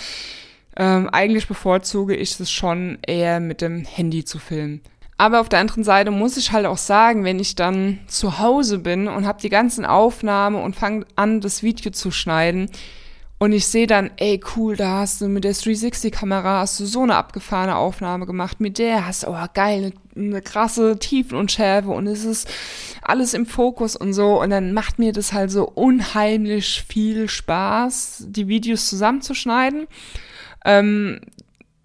ähm, 0.78 1.10
eigentlich 1.10 1.48
bevorzuge 1.48 2.16
ich 2.16 2.40
es 2.40 2.50
schon 2.50 2.96
eher 3.06 3.40
mit 3.40 3.60
dem 3.60 3.84
Handy 3.84 4.24
zu 4.24 4.38
filmen. 4.38 4.80
Aber 5.18 5.40
auf 5.40 5.48
der 5.48 5.58
anderen 5.58 5.84
Seite 5.84 6.12
muss 6.12 6.36
ich 6.36 6.52
halt 6.52 6.64
auch 6.64 6.78
sagen, 6.78 7.24
wenn 7.24 7.40
ich 7.40 7.56
dann 7.56 7.98
zu 8.06 8.38
Hause 8.38 8.78
bin 8.78 9.08
und 9.08 9.26
habe 9.26 9.42
die 9.42 9.48
ganzen 9.48 9.84
Aufnahmen 9.84 10.62
und 10.62 10.76
fange 10.76 11.06
an, 11.16 11.40
das 11.40 11.62
Video 11.62 11.90
zu 11.90 12.10
schneiden 12.12 12.70
und 13.40 13.52
ich 13.52 13.68
sehe 13.68 13.86
dann, 13.86 14.10
ey 14.16 14.40
cool, 14.56 14.76
da 14.76 14.98
hast 14.98 15.20
du 15.20 15.28
mit 15.28 15.44
der 15.44 15.54
360-Kamera 15.54 16.60
hast 16.60 16.80
du 16.80 16.86
so 16.86 17.02
eine 17.02 17.14
abgefahrene 17.14 17.76
Aufnahme 17.76 18.26
gemacht, 18.26 18.60
mit 18.60 18.78
der 18.78 19.06
hast 19.06 19.22
du, 19.22 19.28
oh 19.28 19.46
geil, 19.54 19.92
eine, 20.16 20.28
eine 20.28 20.42
krasse 20.42 20.98
Tiefenunschärfe 20.98 21.90
und 21.90 22.08
es 22.08 22.24
ist 22.24 22.48
alles 23.00 23.34
im 23.34 23.46
Fokus 23.46 23.94
und 23.94 24.12
so 24.12 24.40
und 24.42 24.50
dann 24.50 24.72
macht 24.72 24.98
mir 24.98 25.12
das 25.12 25.32
halt 25.32 25.52
so 25.52 25.68
unheimlich 25.68 26.84
viel 26.88 27.28
Spaß, 27.28 28.24
die 28.26 28.48
Videos 28.48 28.88
zusammenzuschneiden. 28.88 29.86
Ähm, 30.64 31.20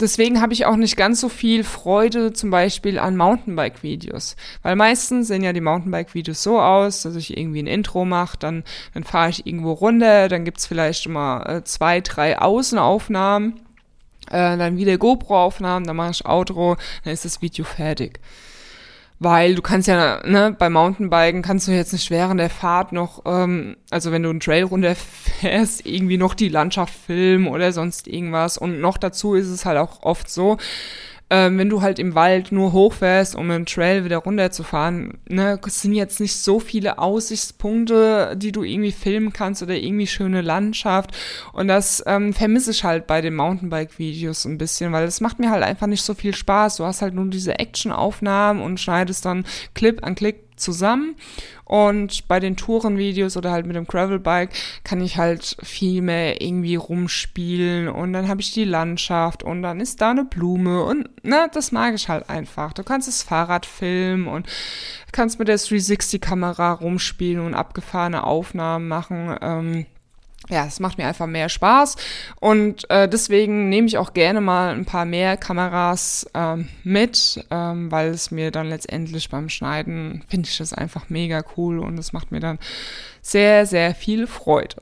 deswegen 0.04 0.42
habe 0.42 0.54
ich 0.54 0.66
auch 0.66 0.76
nicht 0.76 0.96
ganz 0.96 1.20
so 1.20 1.30
viel 1.30 1.64
Freude 1.64 2.34
zum 2.34 2.52
Beispiel 2.52 3.00
an 3.00 3.18
Mountainbike-Videos. 3.18 4.36
Weil 4.62 4.76
meistens 4.76 5.28
sehen 5.28 5.44
ja 5.44 5.54
die 5.54 5.62
Mountainbike-Videos 5.62 6.44
so 6.44 6.60
aus, 6.60 7.02
dass 7.02 7.16
ich 7.16 7.38
irgendwie 7.38 7.64
ein 7.64 7.68
Intro 7.68 8.06
mache, 8.06 8.38
dann, 8.38 8.64
dann 8.94 9.04
fahre 9.04 9.30
ich 9.30 9.48
irgendwo 9.48 9.72
runter, 9.72 10.30
dann 10.30 10.46
gibt's 10.46 10.68
vielleicht 10.68 11.06
immer 11.06 11.44
äh, 11.48 11.64
zwei, 11.64 12.02
drei 12.02 12.40
Außenaufnahmen, 12.40 13.62
äh, 14.30 14.58
dann 14.58 14.78
wieder 14.78 14.98
GoPro-Aufnahmen, 14.98 15.88
dann 15.88 15.96
mache 15.96 16.12
ich 16.12 16.26
Outro, 16.26 16.78
dann 17.04 17.14
ist 17.14 17.26
das 17.26 17.42
Video 17.42 17.66
fertig 17.66 18.20
weil 19.24 19.56
du 19.56 19.62
kannst 19.62 19.88
ja, 19.88 20.22
ne, 20.26 20.56
bei 20.58 20.70
Mountainbiken 20.70 21.42
kannst 21.42 21.68
du 21.68 21.72
jetzt 21.72 21.94
nicht 21.94 22.12
während 22.12 22.40
der 22.40 22.50
Fahrt 22.50 22.92
noch, 22.92 23.24
ähm, 23.26 23.78
also 23.90 24.12
wenn 24.12 24.24
du 24.24 24.30
einen 24.30 24.40
Trail 24.40 24.64
runterfährst, 24.64 25.86
irgendwie 25.86 26.18
noch 26.18 26.34
die 26.34 26.50
Landschaft 26.50 26.94
filmen 26.94 27.48
oder 27.48 27.72
sonst 27.72 28.08
irgendwas. 28.08 28.58
Und 28.58 28.80
noch 28.80 28.98
dazu 28.98 29.34
ist 29.36 29.48
es 29.48 29.66
halt 29.66 29.78
auch 29.78 30.04
oft 30.04 30.30
so, 30.30 30.58
ähm, 31.34 31.58
wenn 31.58 31.68
du 31.68 31.82
halt 31.82 31.98
im 31.98 32.14
Wald 32.14 32.52
nur 32.52 32.74
hochfährst, 32.74 33.36
um 33.36 33.50
einen 33.50 33.66
Trail 33.66 34.06
wieder 34.06 34.18
runterzufahren, 34.18 35.18
ne, 35.28 35.60
sind 35.66 35.96
jetzt 35.96 36.20
nicht 36.20 36.36
so 36.36 36.60
viele 36.60 37.00
Aussichtspunkte, 37.00 38.36
die 38.38 38.52
du 38.52 38.62
irgendwie 38.62 38.92
filmen 38.92 39.34
kannst 39.34 39.64
oder 39.64 39.74
irgendwie 39.74 40.06
schöne 40.06 40.42
Landschaft. 40.42 41.10
Und 41.52 41.70
das 41.70 42.04
ähm, 42.06 42.34
vermisse 42.34 42.70
ich 42.70 42.84
halt 42.84 43.08
bei 43.08 43.22
den 43.22 43.34
Mountainbike-Videos 43.34 44.46
ein 44.46 44.60
bisschen, 44.60 44.92
weil 44.92 45.06
es 45.06 45.22
macht 45.22 45.40
mir 45.40 45.50
halt 45.50 45.64
einfach 45.64 45.88
nicht 45.88 46.04
so 46.04 46.14
viel 46.14 46.36
Spaß. 46.36 46.76
Du 46.76 46.86
hast 46.86 47.02
halt 47.02 47.16
nur 47.16 47.26
diese 47.26 47.58
Action-Aufnahmen 47.58 48.62
und 48.62 48.80
schneidest 48.80 49.26
dann 49.26 49.44
Clip 49.74 50.06
an 50.06 50.14
Clip 50.14 50.36
zusammen. 50.56 51.16
Und 51.66 52.28
bei 52.28 52.40
den 52.40 52.58
Tourenvideos 52.58 53.38
oder 53.38 53.52
halt 53.52 53.66
mit 53.66 53.76
dem 53.76 53.88
Gravelbike 53.88 54.52
kann 54.84 55.02
ich 55.02 55.18
halt 55.18 55.58
viel 55.64 56.02
mehr 56.02 56.42
irgendwie 56.42 56.76
rumspielen 56.76 57.88
und 57.88 58.14
dann 58.14 58.28
habe 58.28 58.42
ich 58.42 58.54
die 58.54 58.66
Landschaft 58.66 59.44
und 59.44 59.64
dann 59.64 59.80
ist 59.80 60.02
da 60.02 60.12
eine 60.12 60.26
Blume 60.26 60.84
und 60.84 61.10
ne, 61.24 61.50
das 61.54 61.72
mag 61.72 61.96
ich 61.96 62.10
halt 62.10 62.30
einfach. 62.30 62.74
Du 62.74 62.84
kannst 62.84 63.08
das 63.08 63.24
Fahrrad 63.24 63.66
filmen 63.66 64.28
und 64.28 64.48
kannst 65.12 65.40
mit 65.40 65.48
der 65.48 65.58
360-Kamera 65.58 66.74
rumspielen 66.74 67.46
und 67.46 67.54
abgefahrene 67.54 68.24
Aufnahmen 68.24 68.88
machen. 68.88 69.36
Ähm, 69.42 69.86
ja, 70.50 70.66
es 70.66 70.80
macht 70.80 70.98
mir 70.98 71.08
einfach 71.08 71.28
mehr 71.28 71.48
Spaß 71.50 71.96
und 72.40 72.90
äh, 72.90 73.08
deswegen 73.08 73.70
nehme 73.70 73.88
ich 73.88 73.98
auch 73.98 74.14
gerne 74.14 74.42
mal 74.42 74.74
ein 74.74 74.86
paar 74.86 75.06
mehr 75.06 75.38
Kameras 75.38 76.30
ähm, 76.34 76.68
mit, 76.84 77.46
ähm, 77.50 77.92
weil 77.92 78.10
es 78.10 78.30
mir 78.30 78.52
dann 78.52 78.68
letztendlich 78.68 79.30
beim 79.30 79.50
Schneiden 79.50 80.24
finde 80.28 80.50
ich 80.50 80.58
das 80.58 80.74
einfach 80.74 81.10
mega 81.10 81.44
cool 81.56 81.80
und 81.80 81.98
es 81.98 82.12
macht 82.12 82.32
mir 82.32 82.42
dann 82.42 82.60
sehr, 83.22 83.66
sehr 83.66 83.96
viel 83.96 84.28
Freude. 84.28 84.76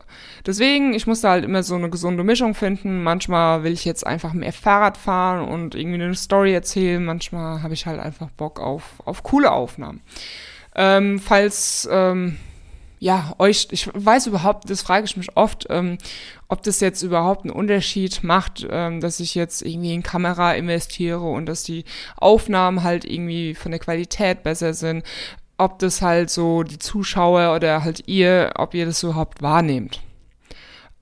Deswegen, 0.45 0.95
ich 0.95 1.05
muss 1.05 1.21
da 1.21 1.29
halt 1.29 1.45
immer 1.45 1.61
so 1.61 1.75
eine 1.75 1.91
gesunde 1.91 2.23
Mischung 2.23 2.55
finden. 2.55 3.03
Manchmal 3.03 3.63
will 3.63 3.71
ich 3.71 3.85
jetzt 3.85 4.05
einfach 4.05 4.33
mehr 4.33 4.51
Fahrrad 4.51 4.97
fahren 4.97 5.47
und 5.47 5.75
irgendwie 5.75 6.01
eine 6.01 6.15
Story 6.15 6.51
erzählen. 6.51 7.05
Manchmal 7.05 7.61
habe 7.61 7.75
ich 7.75 7.85
halt 7.85 7.99
einfach 7.99 8.31
Bock 8.31 8.59
auf, 8.59 8.83
auf 9.05 9.21
coole 9.21 9.51
Aufnahmen. 9.51 10.01
Ähm, 10.75 11.19
falls 11.19 11.87
ähm, 11.91 12.37
ja, 13.01 13.33
euch, 13.39 13.67
ich 13.71 13.89
weiß 13.91 14.27
überhaupt, 14.27 14.69
das 14.69 14.83
frage 14.83 15.05
ich 15.05 15.17
mich 15.17 15.35
oft, 15.35 15.65
ähm, 15.71 15.97
ob 16.47 16.61
das 16.61 16.79
jetzt 16.81 17.01
überhaupt 17.01 17.43
einen 17.43 17.51
Unterschied 17.53 18.23
macht, 18.23 18.67
ähm, 18.69 19.01
dass 19.01 19.19
ich 19.19 19.33
jetzt 19.33 19.63
irgendwie 19.63 19.95
in 19.95 20.03
Kamera 20.03 20.53
investiere 20.53 21.19
und 21.19 21.47
dass 21.47 21.63
die 21.63 21.83
Aufnahmen 22.15 22.83
halt 22.83 23.03
irgendwie 23.03 23.55
von 23.55 23.71
der 23.71 23.79
Qualität 23.79 24.43
besser 24.43 24.75
sind, 24.75 25.03
ob 25.57 25.79
das 25.79 26.03
halt 26.03 26.29
so 26.29 26.61
die 26.61 26.77
Zuschauer 26.77 27.55
oder 27.55 27.83
halt 27.83 28.03
ihr, 28.07 28.51
ob 28.53 28.75
ihr 28.75 28.85
das 28.85 29.01
überhaupt 29.01 29.41
wahrnehmt. 29.41 29.99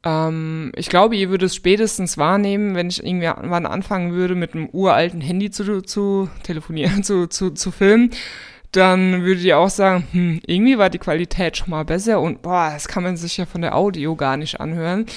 Ähm, 0.05 0.71
ich 0.77 0.87
glaube, 0.87 1.17
ihr 1.17 1.29
würdet 1.29 1.47
es 1.47 1.55
spätestens 1.55 2.17
wahrnehmen, 2.17 2.75
wenn 2.75 2.87
ich 2.87 3.03
irgendwann 3.03 3.65
anfangen 3.65 4.13
würde, 4.13 4.35
mit 4.35 4.53
einem 4.53 4.69
uralten 4.71 5.19
Handy 5.19 5.51
zu, 5.51 5.81
zu 5.81 6.29
telefonieren, 6.43 7.03
zu, 7.03 7.27
zu, 7.27 7.49
zu 7.51 7.71
filmen 7.71 8.11
dann 8.71 9.23
würdet 9.23 9.43
ihr 9.43 9.57
auch 9.57 9.69
sagen, 9.69 10.07
hm, 10.11 10.41
irgendwie 10.45 10.77
war 10.77 10.89
die 10.89 10.99
Qualität 10.99 11.57
schon 11.57 11.71
mal 11.71 11.85
besser 11.85 12.21
und 12.21 12.41
boah, 12.41 12.69
das 12.71 12.87
kann 12.87 13.03
man 13.03 13.17
sich 13.17 13.37
ja 13.37 13.45
von 13.45 13.61
der 13.61 13.75
Audio 13.75 14.15
gar 14.15 14.37
nicht 14.37 14.59
anhören. 14.59 15.07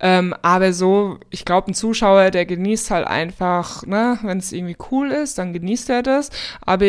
Ähm, 0.00 0.34
aber 0.42 0.72
so, 0.72 1.18
ich 1.30 1.44
glaube, 1.44 1.70
ein 1.70 1.74
Zuschauer, 1.74 2.30
der 2.30 2.44
genießt 2.44 2.90
halt 2.90 3.06
einfach, 3.06 3.86
ne, 3.86 4.18
wenn 4.22 4.38
es 4.38 4.52
irgendwie 4.52 4.76
cool 4.90 5.10
ist, 5.10 5.38
dann 5.38 5.54
genießt 5.54 5.88
er 5.90 6.02
das, 6.02 6.30
aber 6.60 6.86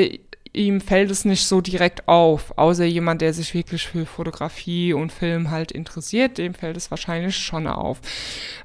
ihm 0.51 0.82
fällt 0.82 1.12
es 1.12 1.25
nicht 1.25 1.45
so 1.45 1.62
direkt 1.62 2.08
auf, 2.08 2.58
außer 2.58 2.86
jemand, 2.86 3.21
der 3.21 3.34
sich 3.34 3.53
wirklich 3.53 3.88
für 3.88 4.05
Fotografie 4.05 4.93
und 4.93 5.12
Film 5.12 5.51
halt 5.51 5.71
interessiert, 5.71 6.38
dem 6.38 6.53
fällt 6.53 6.75
es 6.75 6.91
wahrscheinlich 6.91 7.38
schon 7.38 7.67
auf. 7.67 8.01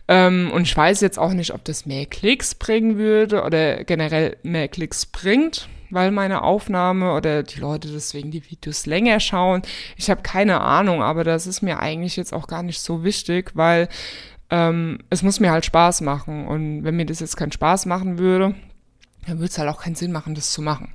Ähm, 0.09 0.51
und 0.53 0.63
ich 0.63 0.77
weiß 0.77 1.01
jetzt 1.03 1.19
auch 1.19 1.33
nicht, 1.35 1.53
ob 1.53 1.65
das 1.65 1.87
mehr 1.87 2.07
Klicks 2.07 2.55
bringen 2.55 2.97
würde 2.97 3.43
oder 3.43 3.85
generell 3.85 4.37
mehr 4.43 4.69
Klicks 4.69 5.07
bringt 5.07 5.69
weil 5.95 6.11
meine 6.11 6.43
Aufnahme 6.43 7.15
oder 7.15 7.43
die 7.43 7.61
Leute 7.61 7.89
deswegen 7.89 8.31
die 8.31 8.51
Videos 8.51 8.87
länger 8.87 9.21
schauen. 9.21 9.63
Ich 9.97 10.11
habe 10.11 10.23
keine 10.23 10.61
Ahnung, 10.61 11.03
aber 11.03 11.25
das 11.25 11.47
ist 11.47 11.63
mir 11.63 11.79
eigentlich 11.79 12.17
jetzt 12.17 12.33
auch 12.35 12.47
gar 12.47 12.63
nicht 12.63 12.81
so 12.81 13.05
wichtig, 13.05 13.53
weil 13.55 13.89
ähm, 14.51 14.99
es 15.11 15.23
muss 15.23 15.41
mir 15.41 15.51
halt 15.51 15.65
Spaß 15.65 16.01
machen. 16.03 16.47
Und 16.47 16.85
wenn 16.85 16.97
mir 16.97 17.07
das 17.07 17.21
jetzt 17.21 17.37
keinen 17.37 17.53
Spaß 17.53 17.87
machen 17.87 18.19
würde, 18.19 18.55
dann 19.27 19.39
würde 19.39 19.47
es 19.47 19.59
halt 19.59 19.71
auch 19.71 19.81
keinen 19.81 19.95
Sinn 19.95 20.13
machen, 20.13 20.35
das 20.35 20.53
zu 20.53 20.63
machen. 20.63 20.93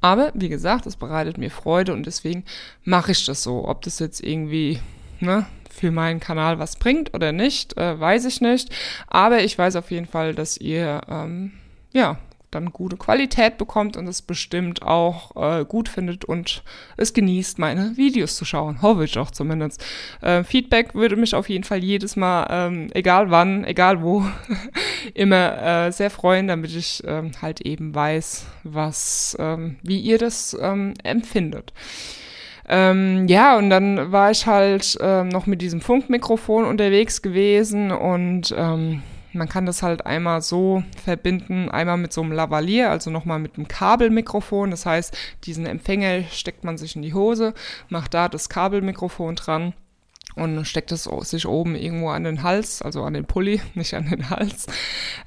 Aber 0.00 0.32
wie 0.34 0.48
gesagt, 0.48 0.86
es 0.86 0.96
bereitet 0.96 1.38
mir 1.38 1.50
Freude 1.50 1.92
und 1.92 2.06
deswegen 2.06 2.44
mache 2.84 3.12
ich 3.12 3.24
das 3.24 3.42
so. 3.42 3.68
Ob 3.68 3.82
das 3.82 3.98
jetzt 3.98 4.22
irgendwie 4.22 4.80
ne, 5.20 5.46
für 5.70 5.90
meinen 5.90 6.20
Kanal 6.20 6.58
was 6.58 6.76
bringt 6.76 7.14
oder 7.14 7.32
nicht, 7.32 7.76
äh, 7.76 7.98
weiß 7.98 8.24
ich 8.24 8.40
nicht. 8.40 8.70
Aber 9.06 9.42
ich 9.42 9.56
weiß 9.56 9.76
auf 9.76 9.90
jeden 9.90 10.06
Fall, 10.06 10.34
dass 10.34 10.56
ihr 10.56 11.00
ähm, 11.08 11.52
ja 11.92 12.18
dann 12.52 12.72
gute 12.72 12.96
Qualität 12.96 13.58
bekommt 13.58 13.96
und 13.96 14.06
es 14.06 14.22
bestimmt 14.22 14.82
auch 14.82 15.34
äh, 15.36 15.64
gut 15.64 15.88
findet 15.88 16.24
und 16.24 16.62
es 16.96 17.12
genießt, 17.12 17.58
meine 17.58 17.96
Videos 17.96 18.36
zu 18.36 18.44
schauen. 18.44 18.82
Hoffe 18.82 19.04
ich 19.04 19.18
auch 19.18 19.30
zumindest. 19.30 19.84
Äh, 20.20 20.44
Feedback 20.44 20.94
würde 20.94 21.16
mich 21.16 21.34
auf 21.34 21.48
jeden 21.48 21.64
Fall 21.64 21.82
jedes 21.82 22.14
Mal, 22.14 22.46
ähm, 22.50 22.90
egal 22.94 23.30
wann, 23.30 23.64
egal 23.64 24.02
wo, 24.02 24.24
immer 25.14 25.86
äh, 25.86 25.92
sehr 25.92 26.10
freuen, 26.10 26.46
damit 26.46 26.74
ich 26.76 27.02
ähm, 27.06 27.32
halt 27.40 27.62
eben 27.62 27.94
weiß, 27.94 28.46
was, 28.64 29.36
ähm, 29.40 29.76
wie 29.82 29.98
ihr 29.98 30.18
das 30.18 30.56
ähm, 30.60 30.94
empfindet. 31.02 31.72
Ähm, 32.68 33.26
ja, 33.28 33.56
und 33.56 33.70
dann 33.70 34.12
war 34.12 34.30
ich 34.30 34.46
halt 34.46 34.96
ähm, 35.00 35.28
noch 35.28 35.46
mit 35.46 35.60
diesem 35.60 35.80
Funkmikrofon 35.80 36.64
unterwegs 36.64 37.20
gewesen 37.20 37.90
und 37.90 38.54
ähm, 38.56 39.02
man 39.32 39.48
kann 39.48 39.66
das 39.66 39.82
halt 39.82 40.06
einmal 40.06 40.42
so 40.42 40.82
verbinden, 41.04 41.70
einmal 41.70 41.96
mit 41.96 42.12
so 42.12 42.22
einem 42.22 42.32
Lavalier, 42.32 42.90
also 42.90 43.10
nochmal 43.10 43.38
mit 43.38 43.56
einem 43.56 43.68
Kabelmikrofon. 43.68 44.70
Das 44.70 44.86
heißt, 44.86 45.16
diesen 45.44 45.66
Empfänger 45.66 46.24
steckt 46.24 46.64
man 46.64 46.78
sich 46.78 46.96
in 46.96 47.02
die 47.02 47.14
Hose, 47.14 47.54
macht 47.88 48.14
da 48.14 48.28
das 48.28 48.48
Kabelmikrofon 48.48 49.36
dran 49.36 49.74
und 50.34 50.64
steckt 50.64 50.92
es 50.92 51.08
sich 51.22 51.46
oben 51.46 51.74
irgendwo 51.74 52.08
an 52.10 52.24
den 52.24 52.42
Hals, 52.42 52.82
also 52.82 53.02
an 53.02 53.14
den 53.14 53.24
Pulli, 53.24 53.60
nicht 53.74 53.94
an 53.94 54.08
den 54.08 54.30
Hals. 54.30 54.66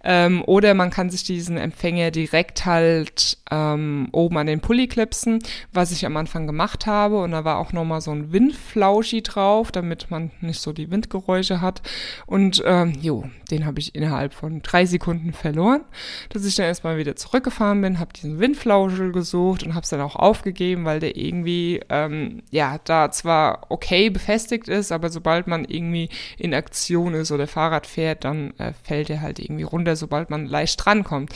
Ähm, 0.03 0.43
oder 0.45 0.73
man 0.73 0.89
kann 0.89 1.09
sich 1.09 1.23
diesen 1.23 1.57
Empfänger 1.57 2.11
direkt 2.11 2.65
halt 2.65 3.37
ähm, 3.51 4.09
oben 4.11 4.37
an 4.37 4.47
den 4.47 4.61
Pulli 4.61 4.87
klipsen, 4.87 5.39
was 5.71 5.91
ich 5.91 6.05
am 6.05 6.17
Anfang 6.17 6.47
gemacht 6.47 6.85
habe. 6.85 7.21
Und 7.21 7.31
da 7.31 7.43
war 7.43 7.57
auch 7.57 7.73
nochmal 7.73 8.01
so 8.01 8.11
ein 8.11 8.31
Windflauschi 8.31 9.21
drauf, 9.23 9.71
damit 9.71 10.09
man 10.09 10.31
nicht 10.41 10.61
so 10.61 10.73
die 10.73 10.91
Windgeräusche 10.91 11.61
hat. 11.61 11.81
Und 12.25 12.63
ähm, 12.65 12.93
jo, 13.01 13.25
den 13.51 13.65
habe 13.65 13.79
ich 13.79 13.95
innerhalb 13.95 14.33
von 14.33 14.61
drei 14.61 14.85
Sekunden 14.85 15.33
verloren, 15.33 15.81
dass 16.29 16.45
ich 16.45 16.55
dann 16.55 16.65
erstmal 16.65 16.97
wieder 16.97 17.15
zurückgefahren 17.15 17.81
bin, 17.81 17.99
habe 17.99 18.13
diesen 18.13 18.39
Windflauschel 18.39 19.11
gesucht 19.11 19.63
und 19.63 19.75
habe 19.75 19.83
es 19.83 19.89
dann 19.89 20.01
auch 20.01 20.15
aufgegeben, 20.15 20.85
weil 20.85 20.99
der 20.99 21.15
irgendwie, 21.15 21.81
ähm, 21.89 22.41
ja, 22.51 22.79
da 22.83 23.11
zwar 23.11 23.65
okay 23.69 24.09
befestigt 24.09 24.67
ist, 24.67 24.91
aber 24.95 25.09
sobald 25.09 25.47
man 25.47 25.65
irgendwie 25.65 26.09
in 26.37 26.53
Aktion 26.53 27.13
ist 27.13 27.31
oder 27.31 27.47
Fahrrad 27.47 27.85
fährt, 27.85 28.23
dann 28.23 28.53
äh, 28.57 28.73
fällt 28.83 29.09
er 29.09 29.21
halt 29.21 29.39
irgendwie 29.39 29.63
runter, 29.63 29.95
sobald 29.95 30.29
man 30.29 30.45
leicht 30.45 30.83
drankommt. 30.83 31.33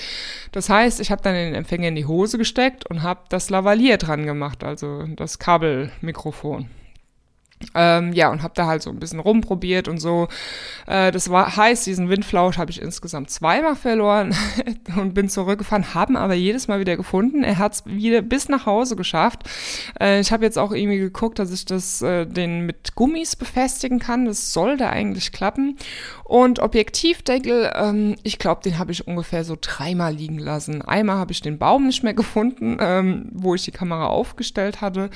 Das 0.52 0.70
heißt, 0.70 1.00
ich 1.00 1.12
habe 1.12 1.22
dann 1.22 1.36
den 1.36 1.56
Empfänger 1.56 1.90
in 1.90 1.96
die 1.96 2.06
Hose 2.06 2.38
gesteckt 2.38 2.90
und 2.90 3.04
habe 3.04 3.22
das 3.30 3.50
Lavalier 3.50 3.98
dran 3.98 4.26
gemacht, 4.26 4.64
also 4.64 5.04
das 5.16 5.40
Kabelmikrofon. 5.40 6.68
Ähm, 7.76 8.14
ja, 8.14 8.32
und 8.32 8.42
habe 8.42 8.54
da 8.56 8.68
halt 8.68 8.82
so 8.82 8.90
ein 8.90 9.00
bisschen 9.00 9.20
rumprobiert 9.20 9.88
und 9.88 10.00
so. 10.00 10.28
Äh, 10.88 11.12
das 11.12 11.30
war 11.30 11.56
heißt, 11.58 11.86
diesen 11.86 12.10
Windflausch 12.10 12.58
habe 12.58 12.72
ich 12.72 12.82
insgesamt 12.82 13.30
zweimal 13.30 13.76
verloren 13.76 14.34
und 14.96 15.14
bin 15.14 15.30
zurückgefahren, 15.30 15.94
haben 15.94 16.16
aber 16.16 16.34
jedes 16.34 16.68
Mal 16.68 16.80
wieder 16.80 16.96
gefunden. 16.96 17.44
Er 17.44 17.58
hat 17.58 17.74
es 17.74 17.86
wieder 17.86 18.22
bis 18.22 18.48
nach 18.48 18.66
Hause 18.66 18.96
geschafft. 18.96 19.44
Äh, 20.00 20.22
ich 20.22 20.32
habe 20.32 20.46
jetzt 20.46 20.58
auch 20.58 20.72
irgendwie 20.72 21.00
geguckt, 21.00 21.38
dass 21.38 21.52
ich 21.52 21.66
das 21.66 22.02
äh, 22.02 22.26
den 22.26 22.66
mit 22.66 22.96
Gummis 22.96 23.36
befestigen 23.36 24.00
kann. 24.00 24.26
Das 24.26 24.54
sollte 24.54 24.90
eigentlich 24.90 25.32
klappen. 25.32 25.78
Und 26.30 26.60
Objektivdeckel, 26.60 27.72
ähm, 27.74 28.16
ich 28.22 28.38
glaube, 28.38 28.62
den 28.62 28.78
habe 28.78 28.92
ich 28.92 29.08
ungefähr 29.08 29.44
so 29.44 29.58
dreimal 29.60 30.14
liegen 30.14 30.38
lassen. 30.38 30.84
Einmal 30.84 31.16
habe 31.16 31.32
ich 31.32 31.42
den 31.42 31.58
Baum 31.58 31.88
nicht 31.88 32.04
mehr 32.04 32.14
gefunden, 32.14 32.78
ähm, 32.80 33.30
wo 33.32 33.56
ich 33.56 33.64
die 33.64 33.72
Kamera 33.72 34.06
aufgestellt 34.06 34.80
hatte. 34.80 35.10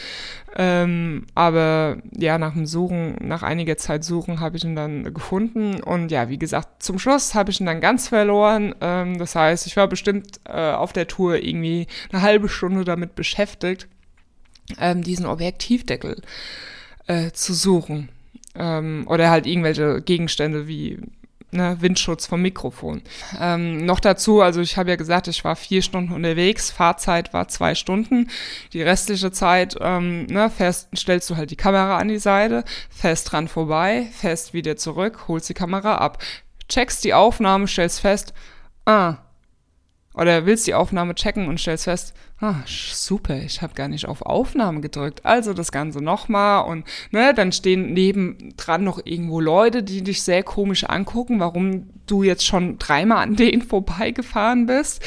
Ähm, 0.55 1.27
aber 1.35 1.97
ja, 2.17 2.39
nach 2.39 2.53
dem 2.53 2.65
Suchen, 2.65 3.15
nach 3.21 3.43
einiger 3.43 3.77
Zeit 3.77 4.03
Suchen 4.03 4.39
habe 4.39 4.57
ich 4.57 4.63
ihn 4.63 4.75
dann 4.75 5.13
gefunden. 5.13 5.83
Und 5.83 6.09
ja, 6.09 6.29
wie 6.29 6.39
gesagt, 6.39 6.81
zum 6.81 6.97
Schluss 6.97 7.35
habe 7.35 7.51
ich 7.51 7.59
ihn 7.59 7.67
dann 7.67 7.79
ganz 7.79 8.07
verloren. 8.07 8.73
Ähm, 8.81 9.19
das 9.19 9.35
heißt, 9.35 9.67
ich 9.67 9.77
war 9.77 9.87
bestimmt 9.87 10.39
äh, 10.45 10.71
auf 10.71 10.93
der 10.93 11.07
Tour 11.07 11.35
irgendwie 11.35 11.85
eine 12.11 12.23
halbe 12.23 12.49
Stunde 12.49 12.85
damit 12.85 13.13
beschäftigt, 13.13 13.87
ähm, 14.79 15.03
diesen 15.03 15.27
Objektivdeckel 15.27 16.23
äh, 17.05 17.29
zu 17.33 17.53
suchen. 17.53 18.09
Ähm, 18.55 19.05
oder 19.07 19.29
halt 19.29 19.45
irgendwelche 19.45 20.01
Gegenstände 20.01 20.67
wie 20.67 20.99
ne, 21.53 21.77
Windschutz 21.79 22.25
vom 22.25 22.41
Mikrofon. 22.41 23.01
Ähm, 23.39 23.85
noch 23.85 23.99
dazu, 23.99 24.41
also 24.41 24.61
ich 24.61 24.77
habe 24.77 24.89
ja 24.89 24.95
gesagt, 24.95 25.27
ich 25.27 25.43
war 25.43 25.55
vier 25.55 25.81
Stunden 25.81 26.13
unterwegs, 26.13 26.71
Fahrzeit 26.71 27.33
war 27.33 27.47
zwei 27.47 27.75
Stunden. 27.75 28.29
Die 28.73 28.81
restliche 28.81 29.31
Zeit 29.31 29.75
ähm, 29.79 30.25
ne, 30.25 30.49
fährst, 30.49 30.89
stellst 30.97 31.29
du 31.29 31.37
halt 31.37 31.51
die 31.51 31.55
Kamera 31.55 31.97
an 31.97 32.07
die 32.07 32.19
Seite, 32.19 32.63
fährst 32.89 33.31
dran 33.31 33.47
vorbei, 33.47 34.07
fährst 34.11 34.53
wieder 34.53 34.75
zurück, 34.75 35.27
holst 35.27 35.49
die 35.49 35.53
Kamera 35.53 35.95
ab, 35.95 36.21
checkst 36.67 37.03
die 37.03 37.13
Aufnahme, 37.13 37.67
stellst 37.67 38.01
fest, 38.01 38.33
ah, 38.85 39.17
oder 40.15 40.45
willst 40.45 40.67
die 40.67 40.75
Aufnahme 40.75 41.15
checken 41.15 41.47
und 41.47 41.59
stellst 41.59 41.85
fest, 41.85 42.13
ah, 42.43 42.61
super, 42.65 43.37
ich 43.37 43.61
habe 43.61 43.73
gar 43.73 43.87
nicht 43.87 44.05
auf 44.05 44.21
Aufnahme 44.21 44.81
gedrückt. 44.81 45.25
Also 45.25 45.53
das 45.53 45.71
Ganze 45.71 46.03
nochmal 46.03 46.65
und 46.65 46.85
ne, 47.11 47.33
dann 47.33 47.53
stehen 47.53 47.93
nebendran 47.93 48.83
noch 48.83 48.99
irgendwo 49.05 49.39
Leute, 49.39 49.81
die 49.81 50.03
dich 50.03 50.23
sehr 50.23 50.43
komisch 50.43 50.83
angucken, 50.83 51.39
warum 51.39 51.87
du 52.05 52.21
jetzt 52.21 52.45
schon 52.45 52.77
dreimal 52.79 53.23
an 53.23 53.37
denen 53.37 53.61
vorbeigefahren 53.67 54.65
bist. 54.65 55.01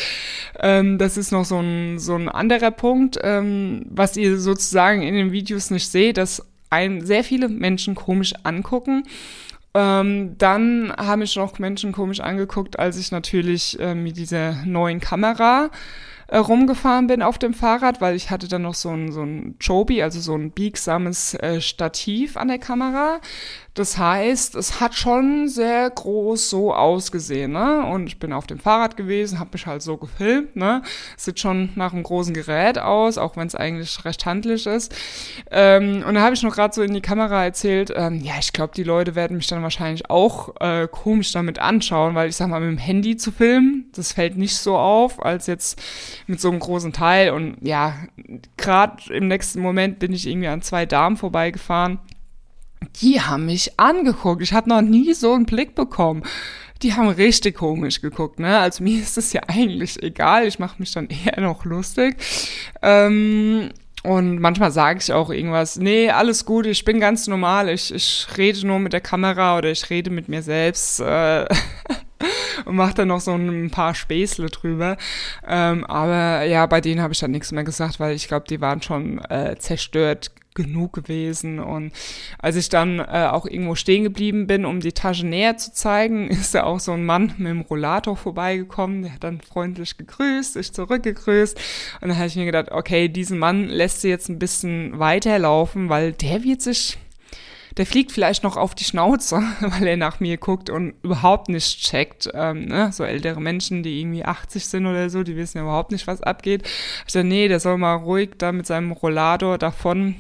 Ähm, 0.61 0.97
das 0.97 1.19
ist 1.19 1.31
noch 1.31 1.45
so 1.45 1.61
ein, 1.61 1.99
so 1.99 2.15
ein 2.15 2.31
anderer 2.31 2.71
Punkt, 2.71 3.19
ähm, 3.23 3.85
was 3.91 4.17
ihr 4.17 4.39
sozusagen 4.39 5.03
in 5.03 5.15
den 5.15 5.31
Videos 5.31 5.71
nicht 5.71 5.89
seht, 5.89 6.17
dass 6.17 6.43
ein 6.71 7.05
sehr 7.05 7.23
viele 7.23 7.49
Menschen 7.49 7.95
komisch 7.95 8.33
angucken. 8.45 9.05
Ähm, 9.75 10.39
dann 10.39 10.91
haben 10.97 11.19
mich 11.19 11.37
noch 11.37 11.59
Menschen 11.59 11.93
komisch 11.93 12.21
angeguckt, 12.21 12.79
als 12.79 12.97
ich 12.97 13.13
natürlich 13.13 13.79
äh, 13.79 13.95
mit 13.95 14.17
dieser 14.17 14.65
neuen 14.65 15.01
Kamera 15.01 15.69
äh, 16.29 16.39
rumgefahren 16.39 17.07
bin 17.07 17.23
auf 17.23 17.39
dem 17.39 17.55
Fahrrad, 17.55 18.01
weil 18.01 18.17
ich 18.17 18.31
hatte 18.31 18.49
dann 18.49 18.63
noch 18.63 18.75
so 18.75 18.91
ein, 18.91 19.13
so 19.13 19.23
ein 19.23 19.57
Joby, 19.61 20.03
also 20.03 20.21
so 20.21 20.35
ein 20.35 20.51
biegsames 20.51 21.35
äh, 21.35 21.61
Stativ 21.61 22.37
an 22.37 22.49
der 22.49 22.59
Kamera. 22.59 23.21
Das 23.77 23.99
heißt, 23.99 24.55
es 24.55 24.81
hat 24.81 24.95
schon 24.95 25.49
sehr 25.49 25.91
groß 25.91 26.49
so 26.49 26.73
ausgesehen, 26.73 27.53
ne? 27.53 27.85
Und 27.85 28.07
ich 28.07 28.19
bin 28.19 28.33
auf 28.33 28.47
dem 28.47 28.59
Fahrrad 28.59 28.97
gewesen, 28.97 29.39
habe 29.39 29.51
mich 29.53 29.67
halt 29.67 29.83
so 29.83 29.99
gefilmt, 29.99 30.57
ne? 30.57 30.81
Sieht 31.19 31.41
schon 31.41 31.69
nach 31.75 31.93
einem 31.93 32.03
großen 32.03 32.33
Gerät 32.33 32.79
aus, 32.79 33.19
auch 33.19 33.37
wenn 33.37 33.47
es 33.47 33.55
eigentlich 33.55 34.03
recht 34.07 34.25
handlich 34.25 34.65
ist. 34.65 34.97
Ähm, 35.51 36.03
und 36.09 36.15
da 36.15 36.23
habe 36.23 36.35
ich 36.35 36.43
noch 36.43 36.55
gerade 36.55 36.73
so 36.73 36.81
in 36.81 36.95
die 36.95 37.03
Kamera 37.03 37.45
erzählt, 37.45 37.93
ähm, 37.95 38.23
ja, 38.23 38.33
ich 38.41 38.55
glaube, 38.55 38.73
die 38.75 38.83
Leute 38.83 39.15
werden 39.15 39.37
mich 39.37 39.47
dann 39.47 39.63
wahrscheinlich 39.63 40.09
auch 40.09 40.59
äh, 40.59 40.89
komisch 40.91 41.33
damit 41.33 41.59
anschauen, 41.59 42.15
weil 42.15 42.31
ich 42.31 42.37
sag 42.37 42.49
mal, 42.49 42.63
mit 42.63 42.71
dem 42.71 42.79
Handy 42.79 43.19
zu 43.19 43.31
filmen, 43.31 43.91
das 43.95 44.13
fällt 44.13 44.39
nicht 44.39 44.57
so 44.57 44.79
auf, 44.79 45.23
als 45.23 45.47
jetzt 45.49 45.79
mit 46.27 46.41
so 46.41 46.49
einem 46.49 46.61
großen 46.61 46.95
Teil. 46.95 47.31
Und 47.31 47.59
ja, 47.61 47.93
gerade 48.57 49.13
im 49.13 49.29
nächsten 49.29 49.61
Moment 49.61 49.99
bin 49.99 50.15
ich 50.15 50.27
irgendwie 50.27 50.49
an 50.49 50.63
zwei 50.63 50.87
Damen 50.87 51.19
vorbeigefahren 51.19 51.99
die 53.03 53.21
haben 53.21 53.47
mich 53.47 53.79
angeguckt. 53.79 54.43
Ich 54.43 54.53
habe 54.53 54.69
noch 54.69 54.83
nie 54.83 55.13
so 55.15 55.33
einen 55.33 55.47
Blick 55.47 55.75
bekommen. 55.75 56.23
Die 56.83 56.95
haben 56.95 57.09
richtig 57.09 57.57
komisch 57.57 58.03
geguckt, 58.03 58.39
ne? 58.39 58.59
Also 58.59 58.85
mir 58.85 59.01
ist 59.01 59.17
es 59.17 59.33
ja 59.33 59.43
eigentlich 59.49 60.03
egal. 60.03 60.47
Ich 60.47 60.59
mache 60.59 60.77
mich 60.79 60.93
dann 60.93 61.09
eher 61.09 61.41
noch 61.41 61.65
lustig. 61.65 62.17
Ähm, 62.83 63.71
und 64.03 64.39
manchmal 64.39 64.71
sage 64.71 65.01
ich 65.03 65.13
auch 65.13 65.31
irgendwas, 65.31 65.79
nee, 65.79 66.11
alles 66.11 66.45
gut, 66.45 66.67
ich 66.67 66.85
bin 66.85 67.01
ganz 67.01 67.27
normal, 67.27 67.69
ich, 67.69 67.93
ich 67.93 68.29
rede 68.37 68.65
nur 68.65 68.79
mit 68.79 68.93
der 68.93 69.01
Kamera 69.01 69.59
oder 69.59 69.73
ich 69.73 69.91
rede 69.91 70.11
mit 70.11 70.29
mir 70.29 70.43
selbst 70.43 71.01
äh, 71.01 71.45
und 72.67 72.77
mache 72.77 72.95
dann 72.95 73.09
noch 73.09 73.19
so 73.19 73.35
ein 73.35 73.71
paar 73.73 73.97
Späßle 73.97 74.47
drüber. 74.47 74.97
Ähm, 75.45 75.85
aber 75.87 76.45
ja, 76.45 76.67
bei 76.67 76.81
denen 76.81 77.01
habe 77.01 77.15
ich 77.15 77.19
dann 77.19 77.33
nichts 77.33 77.51
mehr 77.51 77.65
gesagt, 77.65 77.99
weil 77.99 78.15
ich 78.15 78.29
glaube, 78.29 78.47
die 78.49 78.61
waren 78.61 78.81
schon 78.81 79.19
äh, 79.25 79.57
zerstört 79.59 80.31
genug 80.57 80.93
gewesen. 80.93 81.61
Und 81.61 81.93
als 82.39 82.57
ich 82.57 82.69
dann 82.69 82.99
äh, 82.99 83.29
auch 83.31 83.47
irgendwo 83.47 83.77
stehen 83.77 84.03
geblieben 84.03 84.49
bin, 84.49 84.65
um 84.65 84.81
die 84.81 84.93
Tasche 84.93 85.25
näher 85.25 85.57
zu 85.57 85.73
zeigen, 85.73 86.29
ist 86.31 86.55
da 86.55 86.65
auch 86.65 86.81
so 86.81 86.93
ein 86.93 87.07
Mann 87.07 87.35
mit 87.37 87.49
dem 87.49 87.61
Rollator 87.61 88.17
vorbeigekommen. 88.17 89.03
Der 89.03 89.13
hat 89.15 89.23
dann 89.25 89.41
freundlich 89.41 89.97
gegrüßt, 89.97 90.57
ich 90.57 90.73
zurückgegrüßt. 90.73 91.57
Und 92.01 92.09
dann 92.09 92.17
habe 92.17 92.27
ich 92.27 92.37
mir 92.37 92.47
gedacht, 92.47 92.73
okay, 92.73 93.09
diesen 93.09 93.39
Mann 93.39 93.69
lässt 93.69 94.01
sie 94.01 94.09
jetzt 94.09 94.29
ein 94.29 94.41
bisschen 94.41 94.99
weiterlaufen, 94.99 95.89
weil 95.89 96.13
der 96.13 96.43
wird 96.43 96.63
sich 96.63 96.99
der 97.77 97.85
fliegt 97.85 98.11
vielleicht 98.13 98.43
noch 98.43 98.57
auf 98.57 98.75
die 98.75 98.85
Schnauze, 98.85 99.37
weil 99.61 99.87
er 99.87 99.97
nach 99.97 100.21
mir 100.21 100.37
guckt 100.37 100.71
und 100.71 100.95
überhaupt 101.03 101.49
nicht 101.49 101.81
checkt. 101.81 102.29
Ähm, 102.33 102.67
ne? 102.67 102.91
So 102.93 103.05
ältere 103.05 103.41
Menschen, 103.41 103.83
die 103.83 104.01
irgendwie 104.01 104.25
80 104.25 104.67
sind 104.67 104.87
oder 104.87 105.11
so, 105.11 105.23
die 105.23 105.37
wissen 105.37 105.59
ja 105.59 105.65
überhaupt 105.65 105.93
nicht, 105.93 106.07
was 106.07 106.23
abgeht. 106.23 106.63
Ich 107.07 107.13
dachte, 107.13 107.25
nee, 107.25 107.49
der 107.49 107.61
soll 107.61 107.77
mal 107.77 107.95
ruhig 107.95 108.31
da 108.39 108.53
mit 108.53 108.67
seinem 108.67 108.93
Rollator 108.93 109.59
davon 109.59 110.17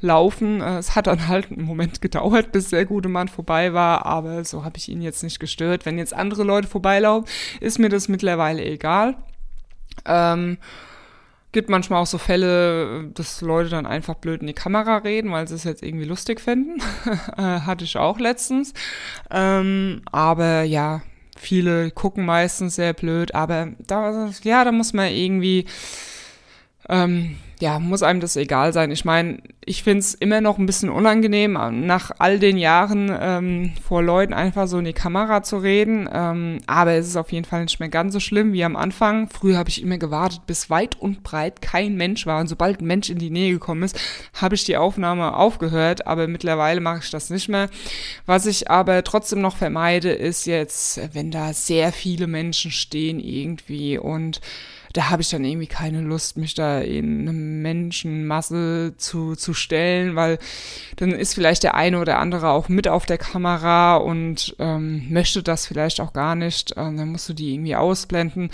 laufen. 0.00 0.60
Äh, 0.60 0.78
es 0.78 0.94
hat 0.94 1.06
dann 1.06 1.28
halt 1.28 1.50
einen 1.50 1.64
Moment 1.64 2.00
gedauert, 2.00 2.52
bis 2.52 2.70
der 2.70 2.84
gute 2.84 3.08
Mann 3.08 3.28
vorbei 3.28 3.72
war, 3.72 4.06
aber 4.06 4.44
so 4.44 4.64
habe 4.64 4.76
ich 4.76 4.88
ihn 4.88 5.02
jetzt 5.02 5.22
nicht 5.22 5.40
gestört. 5.40 5.86
Wenn 5.86 5.98
jetzt 5.98 6.14
andere 6.14 6.44
Leute 6.44 6.68
vorbeilaufen, 6.68 7.28
ist 7.60 7.78
mir 7.78 7.88
das 7.88 8.08
mittlerweile 8.08 8.64
egal. 8.64 9.16
Ähm, 10.04 10.58
gibt 11.54 11.70
manchmal 11.70 12.02
auch 12.02 12.06
so 12.06 12.18
Fälle, 12.18 13.08
dass 13.14 13.40
Leute 13.40 13.70
dann 13.70 13.86
einfach 13.86 14.16
blöd 14.16 14.42
in 14.42 14.48
die 14.48 14.52
Kamera 14.52 14.98
reden, 14.98 15.30
weil 15.30 15.48
sie 15.48 15.54
es 15.54 15.64
jetzt 15.64 15.82
irgendwie 15.82 16.04
lustig 16.04 16.40
finden. 16.40 16.82
Äh, 17.36 17.60
hatte 17.60 17.84
ich 17.84 17.96
auch 17.96 18.18
letztens. 18.18 18.74
Ähm, 19.30 20.02
aber 20.12 20.62
ja, 20.62 21.02
viele 21.36 21.90
gucken 21.90 22.24
meistens 22.24 22.76
sehr 22.76 22.92
blöd, 22.92 23.34
aber 23.34 23.68
da, 23.78 24.30
ja, 24.42 24.64
da 24.64 24.72
muss 24.72 24.92
man 24.92 25.12
irgendwie 25.12 25.66
ähm, 26.88 27.36
ja, 27.60 27.78
muss 27.78 28.02
einem 28.02 28.20
das 28.20 28.36
egal 28.36 28.72
sein. 28.72 28.90
Ich 28.90 29.04
meine, 29.04 29.38
ich 29.64 29.82
finde 29.82 30.00
es 30.00 30.14
immer 30.14 30.40
noch 30.40 30.58
ein 30.58 30.66
bisschen 30.66 30.90
unangenehm, 30.90 31.52
nach 31.86 32.10
all 32.18 32.38
den 32.38 32.58
Jahren 32.58 33.10
ähm, 33.18 33.72
vor 33.82 34.02
Leuten 34.02 34.34
einfach 34.34 34.66
so 34.66 34.78
in 34.78 34.84
die 34.84 34.92
Kamera 34.92 35.42
zu 35.42 35.58
reden. 35.58 36.08
Ähm, 36.12 36.58
aber 36.66 36.92
es 36.92 37.06
ist 37.06 37.16
auf 37.16 37.32
jeden 37.32 37.44
Fall 37.44 37.62
nicht 37.62 37.80
mehr 37.80 37.88
ganz 37.88 38.12
so 38.12 38.20
schlimm 38.20 38.52
wie 38.52 38.64
am 38.64 38.76
Anfang. 38.76 39.28
Früher 39.30 39.56
habe 39.56 39.70
ich 39.70 39.82
immer 39.82 39.98
gewartet, 39.98 40.42
bis 40.46 40.68
weit 40.68 41.00
und 41.00 41.22
breit 41.22 41.62
kein 41.62 41.94
Mensch 41.96 42.26
war. 42.26 42.40
Und 42.40 42.48
sobald 42.48 42.80
ein 42.80 42.86
Mensch 42.86 43.08
in 43.08 43.18
die 43.18 43.30
Nähe 43.30 43.52
gekommen 43.52 43.84
ist, 43.84 43.98
habe 44.34 44.56
ich 44.56 44.64
die 44.64 44.76
Aufnahme 44.76 45.34
aufgehört. 45.34 46.06
Aber 46.06 46.26
mittlerweile 46.26 46.80
mache 46.80 47.00
ich 47.02 47.10
das 47.10 47.30
nicht 47.30 47.48
mehr. 47.48 47.70
Was 48.26 48.46
ich 48.46 48.70
aber 48.70 49.04
trotzdem 49.04 49.40
noch 49.40 49.56
vermeide, 49.56 50.10
ist 50.10 50.46
jetzt, 50.46 51.00
wenn 51.14 51.30
da 51.30 51.52
sehr 51.52 51.92
viele 51.92 52.26
Menschen 52.26 52.72
stehen 52.72 53.20
irgendwie 53.20 53.96
und 53.96 54.40
da 54.94 55.10
habe 55.10 55.22
ich 55.22 55.28
dann 55.28 55.44
irgendwie 55.44 55.66
keine 55.66 56.00
Lust, 56.02 56.36
mich 56.36 56.54
da 56.54 56.80
in 56.80 57.22
eine 57.22 57.32
Menschenmasse 57.32 58.94
zu, 58.96 59.34
zu 59.34 59.52
stellen, 59.52 60.14
weil 60.14 60.38
dann 60.96 61.10
ist 61.10 61.34
vielleicht 61.34 61.64
der 61.64 61.74
eine 61.74 61.98
oder 61.98 62.20
andere 62.20 62.50
auch 62.50 62.68
mit 62.68 62.86
auf 62.86 63.04
der 63.04 63.18
Kamera 63.18 63.96
und 63.96 64.54
ähm, 64.60 65.06
möchte 65.10 65.42
das 65.42 65.66
vielleicht 65.66 66.00
auch 66.00 66.12
gar 66.12 66.36
nicht. 66.36 66.74
Ähm, 66.76 66.96
dann 66.96 67.08
musst 67.08 67.28
du 67.28 67.32
die 67.32 67.54
irgendwie 67.54 67.74
ausblenden. 67.74 68.50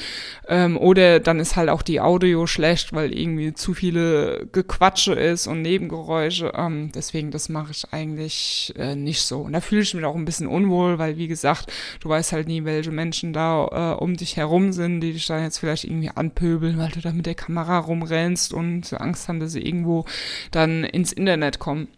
Ähm, 0.49 0.79
oder 0.79 1.21
dann 1.21 1.41
ist 1.41 1.57
halt 1.57 1.69
auch 1.69 1.83
die 1.83 2.01
Audio 2.01 2.47
schlecht, 2.47 2.95
weil 2.95 3.13
irgendwie 3.13 3.53
zu 3.53 3.75
viele 3.75 4.49
Gequatsche 4.51 5.13
ist 5.13 5.47
und 5.47 5.61
Nebengeräusche. 5.61 6.55
Ähm, 6.57 6.91
deswegen, 6.95 7.31
das 7.31 7.51
mache 7.51 7.73
ich 7.73 7.93
eigentlich 7.93 8.73
äh, 8.79 8.95
nicht 8.95 9.21
so. 9.21 9.41
Und 9.41 9.53
da 9.53 9.61
fühle 9.61 9.83
ich 9.83 9.93
mich 9.93 10.07
auch 10.07 10.17
ein 10.17 10.25
bisschen 10.25 10.47
unwohl, 10.47 10.99
weil 10.99 11.19
wie 11.19 11.29
gesagt, 11.29 11.71
du 12.01 12.09
weißt 12.09 12.33
halt 12.33 12.49
nie, 12.49 12.65
welche 12.65 12.93
Menschen 12.93 13.35
da 13.35 13.97
äh, 13.99 14.03
um 14.03 14.17
dich 14.17 14.39
herum 14.39 14.73
sind, 14.73 15.03
die 15.03 15.13
dich 15.13 15.27
dann 15.27 15.43
jetzt 15.43 15.59
vielleicht 15.59 15.85
irgendwie 15.85 16.11
an 16.15 16.30
anpöbeln, 16.31 16.79
weil 16.79 16.91
du 16.91 17.01
da 17.01 17.13
mit 17.13 17.27
der 17.27 17.35
Kamera 17.35 17.79
rumrennst 17.79 18.53
und 18.53 18.93
Angst 19.01 19.29
haben, 19.29 19.41
dass 19.41 19.53
sie 19.53 19.63
irgendwo 19.63 20.05
dann 20.51 20.85
ins 20.85 21.13
Internet 21.13 21.59
kommen. 21.59 21.89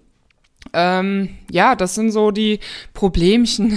Ähm, 0.72 1.30
ja, 1.50 1.74
das 1.74 1.96
sind 1.96 2.12
so 2.12 2.30
die 2.30 2.60
Problemchen, 2.94 3.76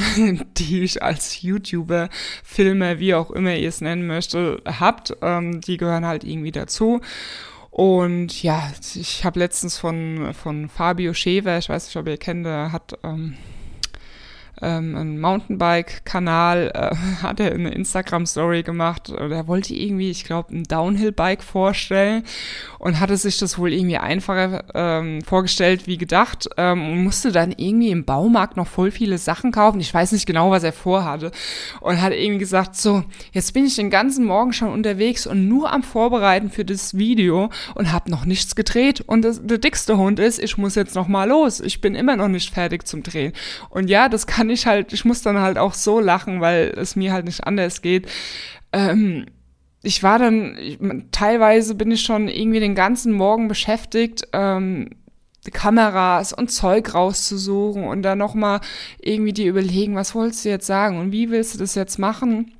die 0.57 0.83
ich 0.83 1.01
als 1.01 1.41
YouTuber, 1.41 2.09
Filmer, 2.43 2.99
wie 2.99 3.15
auch 3.15 3.31
immer 3.31 3.55
ihr 3.55 3.69
es 3.69 3.81
nennen 3.81 4.05
möchte, 4.05 4.61
habt. 4.65 5.17
Ähm, 5.21 5.61
die 5.61 5.77
gehören 5.77 6.05
halt 6.05 6.23
irgendwie 6.23 6.51
dazu. 6.51 7.01
Und 7.71 8.41
ja, 8.43 8.71
ich 8.95 9.25
habe 9.25 9.39
letztens 9.39 9.77
von, 9.77 10.33
von 10.33 10.69
Fabio 10.69 11.13
Schewer, 11.13 11.57
ich 11.57 11.67
weiß 11.67 11.87
nicht, 11.87 11.97
ob 11.97 12.07
ihr 12.07 12.17
kennt, 12.17 12.45
der 12.45 12.71
hat 12.71 12.97
ähm, 13.03 13.35
ähm, 14.61 14.95
einen 14.95 15.19
Mountainbike-Kanal, 15.19 16.71
äh, 16.73 16.95
hat 17.21 17.39
er 17.39 17.51
eine 17.53 17.71
Instagram-Story 17.71 18.63
gemacht. 18.63 19.09
Er 19.09 19.47
wollte 19.47 19.73
irgendwie, 19.73 20.09
ich 20.09 20.23
glaube, 20.23 20.55
ein 20.55 20.63
Downhill-Bike 20.63 21.43
vorstellen 21.43 22.23
und 22.79 22.99
hatte 22.99 23.17
sich 23.17 23.37
das 23.37 23.57
wohl 23.57 23.73
irgendwie 23.73 23.97
einfacher 23.97 24.63
ähm, 24.73 25.21
vorgestellt 25.21 25.87
wie 25.87 25.97
gedacht 25.97 26.49
ähm, 26.57 26.91
und 26.91 27.03
musste 27.03 27.31
dann 27.31 27.51
irgendwie 27.51 27.89
im 27.89 28.05
Baumarkt 28.05 28.57
noch 28.57 28.67
voll 28.67 28.91
viele 28.91 29.17
Sachen 29.17 29.51
kaufen. 29.51 29.79
Ich 29.79 29.93
weiß 29.93 30.11
nicht 30.11 30.25
genau, 30.25 30.51
was 30.51 30.63
er 30.63 30.73
vorhatte. 30.73 31.31
Und 31.81 32.01
hat 32.01 32.13
irgendwie 32.13 32.39
gesagt, 32.39 32.75
so, 32.75 33.03
jetzt 33.31 33.53
bin 33.53 33.65
ich 33.65 33.75
den 33.75 33.89
ganzen 33.89 34.25
Morgen 34.25 34.53
schon 34.53 34.69
unterwegs 34.69 35.27
und 35.27 35.47
nur 35.47 35.71
am 35.71 35.83
Vorbereiten 35.83 36.49
für 36.49 36.65
das 36.65 36.97
Video 36.97 37.49
und 37.73 37.91
habe 37.91 38.11
noch 38.11 38.25
nichts 38.25 38.55
gedreht. 38.55 39.01
Und 39.01 39.23
das, 39.23 39.45
der 39.45 39.57
dickste 39.57 39.97
Hund 39.97 40.19
ist, 40.19 40.39
ich 40.39 40.57
muss 40.57 40.75
jetzt 40.75 40.95
noch 40.95 41.07
mal 41.07 41.27
los. 41.27 41.59
Ich 41.59 41.81
bin 41.81 41.95
immer 41.95 42.15
noch 42.15 42.27
nicht 42.27 42.53
fertig 42.53 42.87
zum 42.87 43.03
Drehen. 43.03 43.33
Und 43.69 43.89
ja, 43.89 44.09
das 44.09 44.27
kann 44.27 44.44
kann 44.45 44.51
ich 44.51 44.67
halt, 44.67 44.93
ich 44.93 45.05
muss 45.05 45.23
dann 45.23 45.39
halt 45.39 45.57
auch 45.57 45.73
so 45.73 45.99
lachen, 45.99 46.39
weil 46.39 46.71
es 46.77 46.95
mir 46.95 47.11
halt 47.11 47.25
nicht 47.25 47.45
anders 47.45 47.81
geht. 47.81 48.07
Ähm, 48.71 49.25
ich 49.81 50.03
war 50.03 50.19
dann, 50.19 50.55
ich, 50.59 50.77
teilweise 51.11 51.73
bin 51.73 51.89
ich 51.89 52.03
schon 52.03 52.27
irgendwie 52.27 52.59
den 52.59 52.75
ganzen 52.75 53.13
Morgen 53.13 53.47
beschäftigt, 53.47 54.27
ähm, 54.33 54.91
Kameras 55.51 56.31
und 56.31 56.51
Zeug 56.51 56.93
rauszusuchen 56.93 57.85
und 57.85 58.03
dann 58.03 58.19
nochmal 58.19 58.61
irgendwie 58.99 59.33
dir 59.33 59.49
überlegen, 59.49 59.95
was 59.95 60.13
wolltest 60.13 60.45
du 60.45 60.49
jetzt 60.49 60.67
sagen 60.67 60.99
und 60.99 61.11
wie 61.11 61.31
willst 61.31 61.55
du 61.55 61.59
das 61.59 61.73
jetzt 61.73 61.97
machen? 61.97 62.53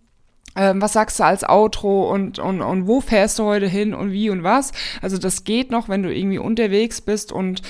Ähm, 0.55 0.81
was 0.81 0.93
sagst 0.93 1.19
du 1.19 1.23
als 1.23 1.47
Outro 1.47 2.11
und, 2.11 2.39
und, 2.39 2.61
und 2.61 2.87
wo 2.87 2.99
fährst 2.99 3.37
du 3.37 3.43
heute 3.43 3.67
hin 3.67 3.93
und 3.93 4.11
wie 4.11 4.31
und 4.31 4.41
was? 4.41 4.71
Also 5.03 5.19
das 5.19 5.43
geht 5.43 5.69
noch, 5.69 5.87
wenn 5.87 6.01
du 6.01 6.11
irgendwie 6.11 6.39
unterwegs 6.39 7.01
bist 7.01 7.31
und 7.31 7.61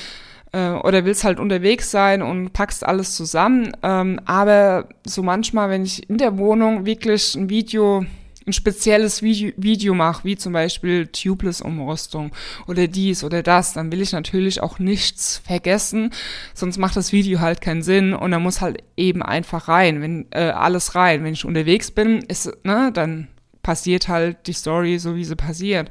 äh, 0.55 0.69
oder 0.69 1.03
willst 1.03 1.25
halt 1.25 1.39
unterwegs 1.39 1.91
sein 1.91 2.21
und 2.21 2.53
packst 2.53 2.85
alles 2.85 3.15
zusammen. 3.15 3.75
Ähm, 3.83 4.19
aber 4.25 4.87
so 5.05 5.21
manchmal, 5.21 5.69
wenn 5.69 5.83
ich 5.83 6.09
in 6.09 6.17
der 6.17 6.37
Wohnung 6.37 6.85
wirklich 6.85 7.35
ein 7.35 7.49
Video 7.49 8.05
ein 8.47 8.53
spezielles 8.53 9.23
Video, 9.23 9.95
mache, 9.95 10.23
wie 10.23 10.37
zum 10.37 10.53
Beispiel 10.53 11.07
Tubeless-Umrüstung 11.07 12.31
oder 12.67 12.87
dies 12.87 13.23
oder 13.23 13.41
das, 13.41 13.73
dann 13.73 13.91
will 13.91 14.01
ich 14.01 14.11
natürlich 14.11 14.61
auch 14.61 14.77
nichts 14.77 15.41
vergessen, 15.43 16.11
sonst 16.53 16.77
macht 16.77 16.95
das 16.95 17.11
Video 17.11 17.39
halt 17.39 17.59
keinen 17.59 17.81
Sinn 17.81 18.13
und 18.13 18.29
dann 18.29 18.43
muss 18.43 18.61
halt 18.61 18.83
eben 18.97 19.23
einfach 19.23 19.67
rein, 19.67 19.99
wenn 19.99 20.27
äh, 20.29 20.51
alles 20.51 20.93
rein. 20.93 21.23
Wenn 21.23 21.33
ich 21.33 21.43
unterwegs 21.43 21.89
bin, 21.89 22.19
ist, 22.19 22.51
ne, 22.63 22.91
dann 22.93 23.29
passiert 23.65 24.07
halt 24.07 24.45
die 24.45 24.53
Story 24.53 24.99
so, 24.99 25.15
wie 25.15 25.25
sie 25.25 25.35
passiert. 25.35 25.89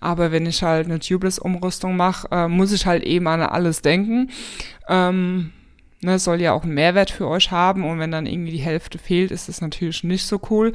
Aber 0.00 0.30
wenn 0.30 0.46
ich 0.46 0.62
halt 0.62 0.86
eine 0.86 1.00
Tubeless-Umrüstung 1.00 1.96
mache, 1.96 2.28
äh, 2.30 2.46
muss 2.46 2.70
ich 2.70 2.86
halt 2.86 3.02
eben 3.02 3.26
an 3.26 3.42
alles 3.42 3.82
denken. 3.82 4.30
Ähm, 4.88 5.50
Ne, 6.00 6.20
soll 6.20 6.40
ja 6.40 6.52
auch 6.52 6.62
einen 6.62 6.74
Mehrwert 6.74 7.10
für 7.10 7.26
euch 7.26 7.50
haben 7.50 7.84
und 7.84 7.98
wenn 7.98 8.12
dann 8.12 8.26
irgendwie 8.26 8.52
die 8.52 8.58
Hälfte 8.58 8.98
fehlt, 8.98 9.32
ist 9.32 9.48
das 9.48 9.60
natürlich 9.60 10.04
nicht 10.04 10.24
so 10.26 10.40
cool. 10.48 10.72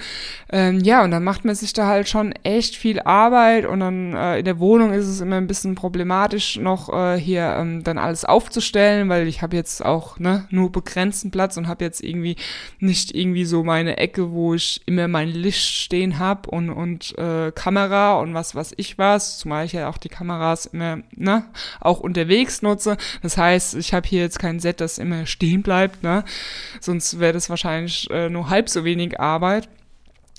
Ähm, 0.52 0.82
ja, 0.82 1.02
und 1.02 1.12
dann 1.12 1.24
macht 1.24 1.46
man 1.46 1.56
sich 1.56 1.72
da 1.72 1.88
halt 1.88 2.10
schon 2.10 2.34
echt 2.44 2.76
viel 2.76 3.00
Arbeit 3.00 3.66
und 3.66 3.80
dann 3.80 4.14
äh, 4.14 4.40
in 4.40 4.44
der 4.44 4.60
Wohnung 4.60 4.92
ist 4.92 5.08
es 5.08 5.22
immer 5.22 5.38
ein 5.38 5.48
bisschen 5.48 5.76
problematisch, 5.76 6.58
noch 6.58 6.92
äh, 6.94 7.18
hier 7.18 7.56
ähm, 7.58 7.86
dann 7.86 7.98
alles 7.98 8.26
aufzustellen, 8.26 9.08
weil 9.08 9.30
ich 9.30 9.42
habe 9.42 9.56
jetzt 9.56 9.86
auch 9.86 10.20
ne, 10.20 10.46
nur 10.50 10.74
begrenzten 10.74 11.32
Platz 11.32 11.56
und 11.56 11.70
habe 11.70 11.86
jetzt 11.86 12.04
irgendwie 12.04 12.36
nicht 12.80 13.16
irgendwie 13.16 13.46
so 13.46 13.64
meine 13.64 13.96
Ecke, 13.96 14.34
wo 14.34 14.56
ich 14.56 14.82
immer 14.88 15.08
mein 15.08 15.30
Licht 15.30 15.70
stehen 15.70 16.20
habe 16.20 16.50
und, 16.52 16.70
und 16.70 17.18
äh, 17.18 17.54
Kamera 17.56 18.20
und 18.20 18.34
was 18.34 18.56
was 18.56 18.74
ich 18.76 18.98
was, 18.98 19.38
zumal 19.38 19.66
ich 19.66 19.72
ja 19.72 19.88
auch 19.88 19.98
die 19.98 20.10
Kameras 20.10 20.66
immer 20.66 20.98
ne, 21.16 21.46
auch 21.80 22.02
unterwegs 22.02 22.62
nutze. 22.62 22.98
Das 23.22 23.38
heißt, 23.38 23.76
ich 23.76 23.94
habe 23.94 24.06
hier 24.06 24.20
jetzt 24.20 24.40
kein 24.40 24.60
Set, 24.60 24.82
das 24.82 24.98
immer 24.98 25.13
immer 25.14 25.26
stehen 25.26 25.62
bleibt, 25.62 26.04
ne? 26.04 26.24
Sonst 26.80 27.20
wäre 27.20 27.34
das 27.34 27.50
wahrscheinlich 27.50 28.10
äh, 28.12 28.30
nur 28.30 28.50
halb 28.50 28.70
so 28.70 28.84
wenig 28.84 29.20
Arbeit. 29.20 29.70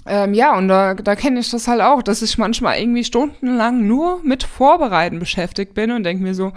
Ähm, 0.07 0.35
ja, 0.35 0.57
und 0.57 0.69
da, 0.69 0.95
da 0.95 1.17
kenne 1.17 1.41
ich 1.41 1.51
das 1.51 1.67
halt 1.67 1.81
auch, 1.81 2.03
dass 2.03 2.23
ich 2.23 2.37
manchmal 2.37 2.79
irgendwie 2.79 3.05
stundenlang 3.05 3.87
nur 3.87 4.21
mit 4.23 4.43
Vorbereiten 4.43 5.19
beschäftigt 5.19 5.75
bin 5.75 5.91
und 5.91 6.05
denke 6.05 6.23
mir 6.23 6.35
so, 6.35 6.53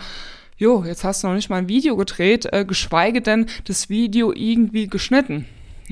jo, 0.58 0.84
jetzt 0.84 1.04
hast 1.04 1.24
du 1.24 1.28
noch 1.28 1.36
nicht 1.36 1.50
mal 1.50 1.58
ein 1.58 1.70
Video 1.70 1.96
gedreht, 1.96 2.48
äh, 2.52 2.66
geschweige 2.66 3.22
denn 3.22 3.46
das 3.66 3.90
Video 3.90 4.34
irgendwie 4.34 4.88
geschnitten. 4.88 5.46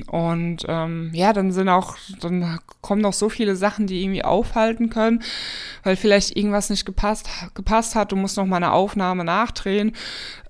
Und 0.08 0.64
ähm, 0.68 1.10
ja, 1.14 1.32
dann 1.32 1.52
sind 1.52 1.68
auch, 1.68 1.96
dann 2.20 2.60
kommen 2.82 3.00
noch 3.00 3.14
so 3.14 3.28
viele 3.28 3.56
Sachen, 3.56 3.86
die 3.86 4.02
irgendwie 4.02 4.24
aufhalten 4.24 4.90
können, 4.90 5.22
weil 5.82 5.96
vielleicht 5.96 6.36
irgendwas 6.36 6.68
nicht 6.70 6.84
gepasst, 6.84 7.28
gepasst 7.54 7.94
hat, 7.94 8.12
du 8.12 8.16
musst 8.16 8.36
noch 8.36 8.46
mal 8.46 8.56
eine 8.56 8.72
Aufnahme 8.72 9.24
nachdrehen. 9.24 9.92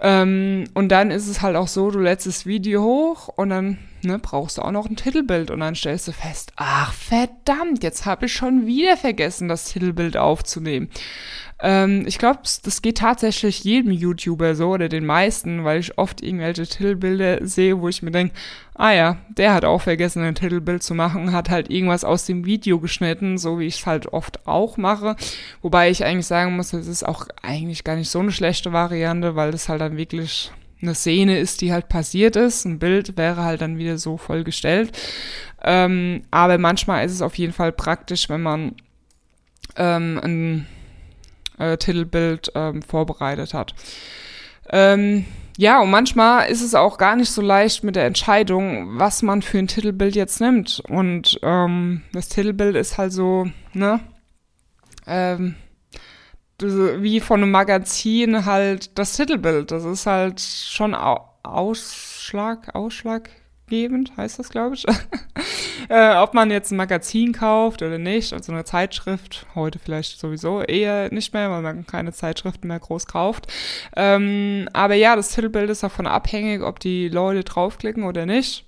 Ähm, 0.00 0.64
und 0.74 0.88
dann 0.88 1.10
ist 1.10 1.28
es 1.28 1.42
halt 1.42 1.56
auch 1.56 1.68
so, 1.68 1.90
du 1.90 2.00
lädst 2.00 2.26
das 2.26 2.44
Video 2.44 2.82
hoch 2.82 3.28
und 3.28 3.50
dann 3.50 3.78
ne, 4.02 4.18
brauchst 4.18 4.58
du 4.58 4.62
auch 4.62 4.70
noch 4.70 4.86
ein 4.86 4.96
Titelbild 4.96 5.50
und 5.50 5.60
dann 5.60 5.74
stellst 5.74 6.08
du 6.08 6.12
fest, 6.12 6.52
ach 6.56 6.92
verdammt, 6.92 7.82
jetzt 7.82 8.06
habe 8.06 8.26
ich 8.26 8.32
schon 8.32 8.66
wieder 8.66 8.96
vergessen, 8.96 9.48
das 9.48 9.66
Titelbild 9.66 10.16
aufzunehmen. 10.16 10.88
Ähm, 11.58 12.04
ich 12.06 12.18
glaube, 12.18 12.40
das 12.62 12.82
geht 12.82 12.98
tatsächlich 12.98 13.64
jedem 13.64 13.90
YouTuber 13.90 14.54
so 14.54 14.68
oder 14.68 14.88
den 14.88 15.06
meisten, 15.06 15.64
weil 15.64 15.80
ich 15.80 15.96
oft 15.96 16.22
irgendwelche 16.22 16.66
Titelbilder 16.66 17.46
sehe, 17.46 17.80
wo 17.80 17.88
ich 17.88 18.02
mir 18.02 18.10
denke, 18.10 18.34
ah 18.74 18.92
ja, 18.92 19.18
der 19.30 19.54
hat 19.54 19.64
auch 19.64 19.80
vergessen, 19.80 20.22
ein 20.22 20.34
Titelbild 20.34 20.82
zu 20.82 20.94
machen, 20.94 21.32
hat 21.32 21.48
halt 21.48 21.70
irgendwas 21.70 22.04
aus 22.04 22.26
dem 22.26 22.44
Video 22.44 22.78
geschnitten, 22.78 23.38
so 23.38 23.58
wie 23.58 23.66
ich 23.66 23.78
es 23.78 23.86
halt 23.86 24.12
oft 24.12 24.46
auch 24.46 24.76
mache. 24.76 25.16
Wobei 25.62 25.90
ich 25.90 26.04
eigentlich 26.04 26.26
sagen 26.26 26.56
muss, 26.56 26.70
das 26.70 26.86
ist 26.86 27.06
auch 27.06 27.26
eigentlich 27.42 27.84
gar 27.84 27.96
nicht 27.96 28.10
so 28.10 28.18
eine 28.18 28.32
schlechte 28.32 28.72
Variante, 28.72 29.34
weil 29.34 29.50
das 29.50 29.70
halt 29.70 29.80
dann 29.80 29.96
wirklich 29.96 30.52
eine 30.82 30.94
Szene 30.94 31.38
ist, 31.38 31.62
die 31.62 31.72
halt 31.72 31.88
passiert 31.88 32.36
ist. 32.36 32.66
Ein 32.66 32.78
Bild 32.78 33.16
wäre 33.16 33.42
halt 33.42 33.62
dann 33.62 33.78
wieder 33.78 33.96
so 33.96 34.18
vollgestellt. 34.18 34.92
Ähm, 35.64 36.22
aber 36.30 36.58
manchmal 36.58 37.06
ist 37.06 37.12
es 37.12 37.22
auf 37.22 37.36
jeden 37.36 37.54
Fall 37.54 37.72
praktisch, 37.72 38.28
wenn 38.28 38.42
man 38.42 38.74
ähm, 39.76 40.20
ein 40.22 40.66
äh, 41.58 41.76
Titelbild 41.76 42.52
ähm, 42.54 42.82
vorbereitet 42.82 43.54
hat. 43.54 43.74
Ähm, 44.70 45.26
ja, 45.58 45.80
und 45.80 45.90
manchmal 45.90 46.50
ist 46.50 46.62
es 46.62 46.74
auch 46.74 46.98
gar 46.98 47.16
nicht 47.16 47.30
so 47.30 47.40
leicht 47.40 47.82
mit 47.82 47.96
der 47.96 48.04
Entscheidung, 48.04 48.98
was 48.98 49.22
man 49.22 49.40
für 49.40 49.58
ein 49.58 49.68
Titelbild 49.68 50.14
jetzt 50.14 50.40
nimmt. 50.40 50.82
Und 50.88 51.38
ähm, 51.42 52.02
das 52.12 52.28
Titelbild 52.28 52.76
ist 52.76 52.98
halt 52.98 53.12
so, 53.12 53.48
ne, 53.72 54.00
ähm, 55.06 55.54
wie 56.58 57.20
von 57.20 57.42
einem 57.42 57.50
Magazin 57.50 58.44
halt 58.44 58.98
das 58.98 59.16
Titelbild. 59.16 59.70
Das 59.70 59.84
ist 59.84 60.06
halt 60.06 60.40
schon 60.40 60.94
Ausschlag, 60.94 62.74
Ausschlag, 62.74 63.30
gebend, 63.66 64.16
heißt 64.16 64.38
das, 64.38 64.48
glaube 64.48 64.74
ich. 64.74 64.84
äh, 65.88 66.14
ob 66.16 66.34
man 66.34 66.50
jetzt 66.50 66.70
ein 66.70 66.76
Magazin 66.76 67.32
kauft 67.32 67.82
oder 67.82 67.98
nicht, 67.98 68.32
also 68.32 68.52
eine 68.52 68.64
Zeitschrift, 68.64 69.46
heute 69.54 69.78
vielleicht 69.78 70.18
sowieso 70.18 70.62
eher 70.62 71.12
nicht 71.12 71.32
mehr, 71.34 71.50
weil 71.50 71.62
man 71.62 71.86
keine 71.86 72.12
Zeitschriften 72.12 72.68
mehr 72.68 72.80
groß 72.80 73.06
kauft. 73.06 73.52
Ähm, 73.96 74.68
aber 74.72 74.94
ja, 74.94 75.16
das 75.16 75.30
Titelbild 75.30 75.70
ist 75.70 75.82
davon 75.82 76.06
abhängig, 76.06 76.62
ob 76.62 76.80
die 76.80 77.08
Leute 77.08 77.44
draufklicken 77.44 78.04
oder 78.04 78.26
nicht. 78.26 78.66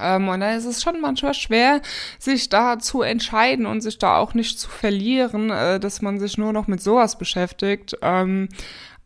Ähm, 0.00 0.28
und 0.28 0.40
da 0.40 0.54
ist 0.54 0.64
es 0.64 0.82
schon 0.82 1.00
manchmal 1.00 1.34
schwer, 1.34 1.80
sich 2.18 2.48
da 2.48 2.78
zu 2.78 3.02
entscheiden 3.02 3.66
und 3.66 3.82
sich 3.82 3.98
da 3.98 4.16
auch 4.16 4.34
nicht 4.34 4.58
zu 4.58 4.68
verlieren, 4.68 5.50
äh, 5.50 5.78
dass 5.80 6.02
man 6.02 6.18
sich 6.18 6.38
nur 6.38 6.52
noch 6.52 6.66
mit 6.66 6.82
sowas 6.82 7.18
beschäftigt. 7.18 7.96
Ähm, 8.02 8.48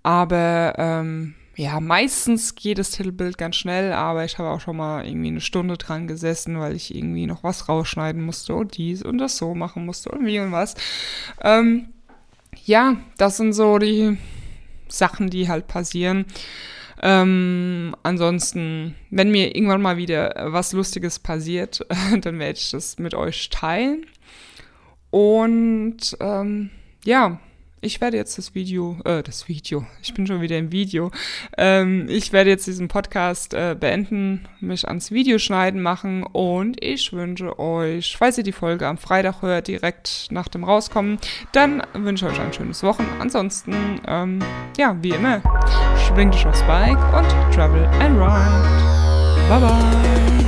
aber 0.02 0.74
ähm, 0.78 1.34
ja, 1.56 1.80
meistens 1.80 2.54
geht 2.54 2.78
das 2.78 2.90
Titelbild 2.90 3.38
ganz 3.38 3.56
schnell, 3.56 3.92
aber 3.92 4.26
ich 4.26 4.38
habe 4.38 4.50
auch 4.50 4.60
schon 4.60 4.76
mal 4.76 5.06
irgendwie 5.06 5.28
eine 5.28 5.40
Stunde 5.40 5.78
dran 5.78 6.06
gesessen, 6.06 6.60
weil 6.60 6.76
ich 6.76 6.94
irgendwie 6.94 7.26
noch 7.26 7.42
was 7.42 7.68
rausschneiden 7.68 8.22
musste 8.22 8.54
und 8.54 8.76
dies 8.76 9.02
und 9.02 9.16
das 9.16 9.38
so 9.38 9.54
machen 9.54 9.86
musste 9.86 10.10
und 10.10 10.26
wie 10.26 10.38
und 10.38 10.52
was. 10.52 10.74
Ähm, 11.42 11.88
ja, 12.64 12.96
das 13.16 13.38
sind 13.38 13.54
so 13.54 13.78
die 13.78 14.18
Sachen, 14.88 15.30
die 15.30 15.48
halt 15.48 15.66
passieren. 15.66 16.26
Ähm, 17.02 17.94
ansonsten, 18.02 18.94
wenn 19.10 19.30
mir 19.30 19.56
irgendwann 19.56 19.82
mal 19.82 19.96
wieder 19.96 20.34
was 20.52 20.72
Lustiges 20.72 21.18
passiert, 21.18 21.86
dann 22.20 22.38
werde 22.38 22.58
ich 22.58 22.70
das 22.70 22.98
mit 22.98 23.14
euch 23.14 23.48
teilen. 23.48 24.04
Und 25.10 26.16
ähm, 26.20 26.70
ja, 27.04 27.40
ich 27.86 28.00
werde 28.00 28.16
jetzt 28.16 28.36
das 28.36 28.54
Video, 28.54 28.98
äh, 29.04 29.22
das 29.22 29.48
Video, 29.48 29.86
ich 30.02 30.12
bin 30.12 30.26
schon 30.26 30.40
wieder 30.40 30.58
im 30.58 30.72
Video. 30.72 31.10
Ähm, 31.56 32.06
ich 32.10 32.32
werde 32.32 32.50
jetzt 32.50 32.66
diesen 32.66 32.88
Podcast 32.88 33.54
äh, 33.54 33.76
beenden, 33.78 34.46
mich 34.60 34.86
ans 34.86 35.12
Videoschneiden 35.12 35.80
machen 35.80 36.24
und 36.24 36.82
ich 36.84 37.12
wünsche 37.12 37.58
euch, 37.58 38.16
falls 38.18 38.36
ihr 38.36 38.44
die 38.44 38.52
Folge 38.52 38.86
am 38.86 38.98
Freitag 38.98 39.40
hört, 39.40 39.68
direkt 39.68 40.26
nach 40.30 40.48
dem 40.48 40.64
Rauskommen, 40.64 41.18
dann 41.52 41.82
wünsche 41.94 42.26
ich 42.26 42.32
euch 42.32 42.40
ein 42.40 42.52
schönes 42.52 42.82
Wochen. 42.82 43.06
Ansonsten, 43.20 44.00
ähm, 44.06 44.40
ja, 44.76 44.96
wie 45.00 45.10
immer, 45.10 45.40
schwingt 46.06 46.34
euch 46.34 46.46
aufs 46.46 46.62
Bike 46.62 46.98
und 47.14 47.54
travel 47.54 47.84
and 48.00 48.18
ride. 48.18 48.86
Bye 49.48 49.60
bye. 49.60 50.45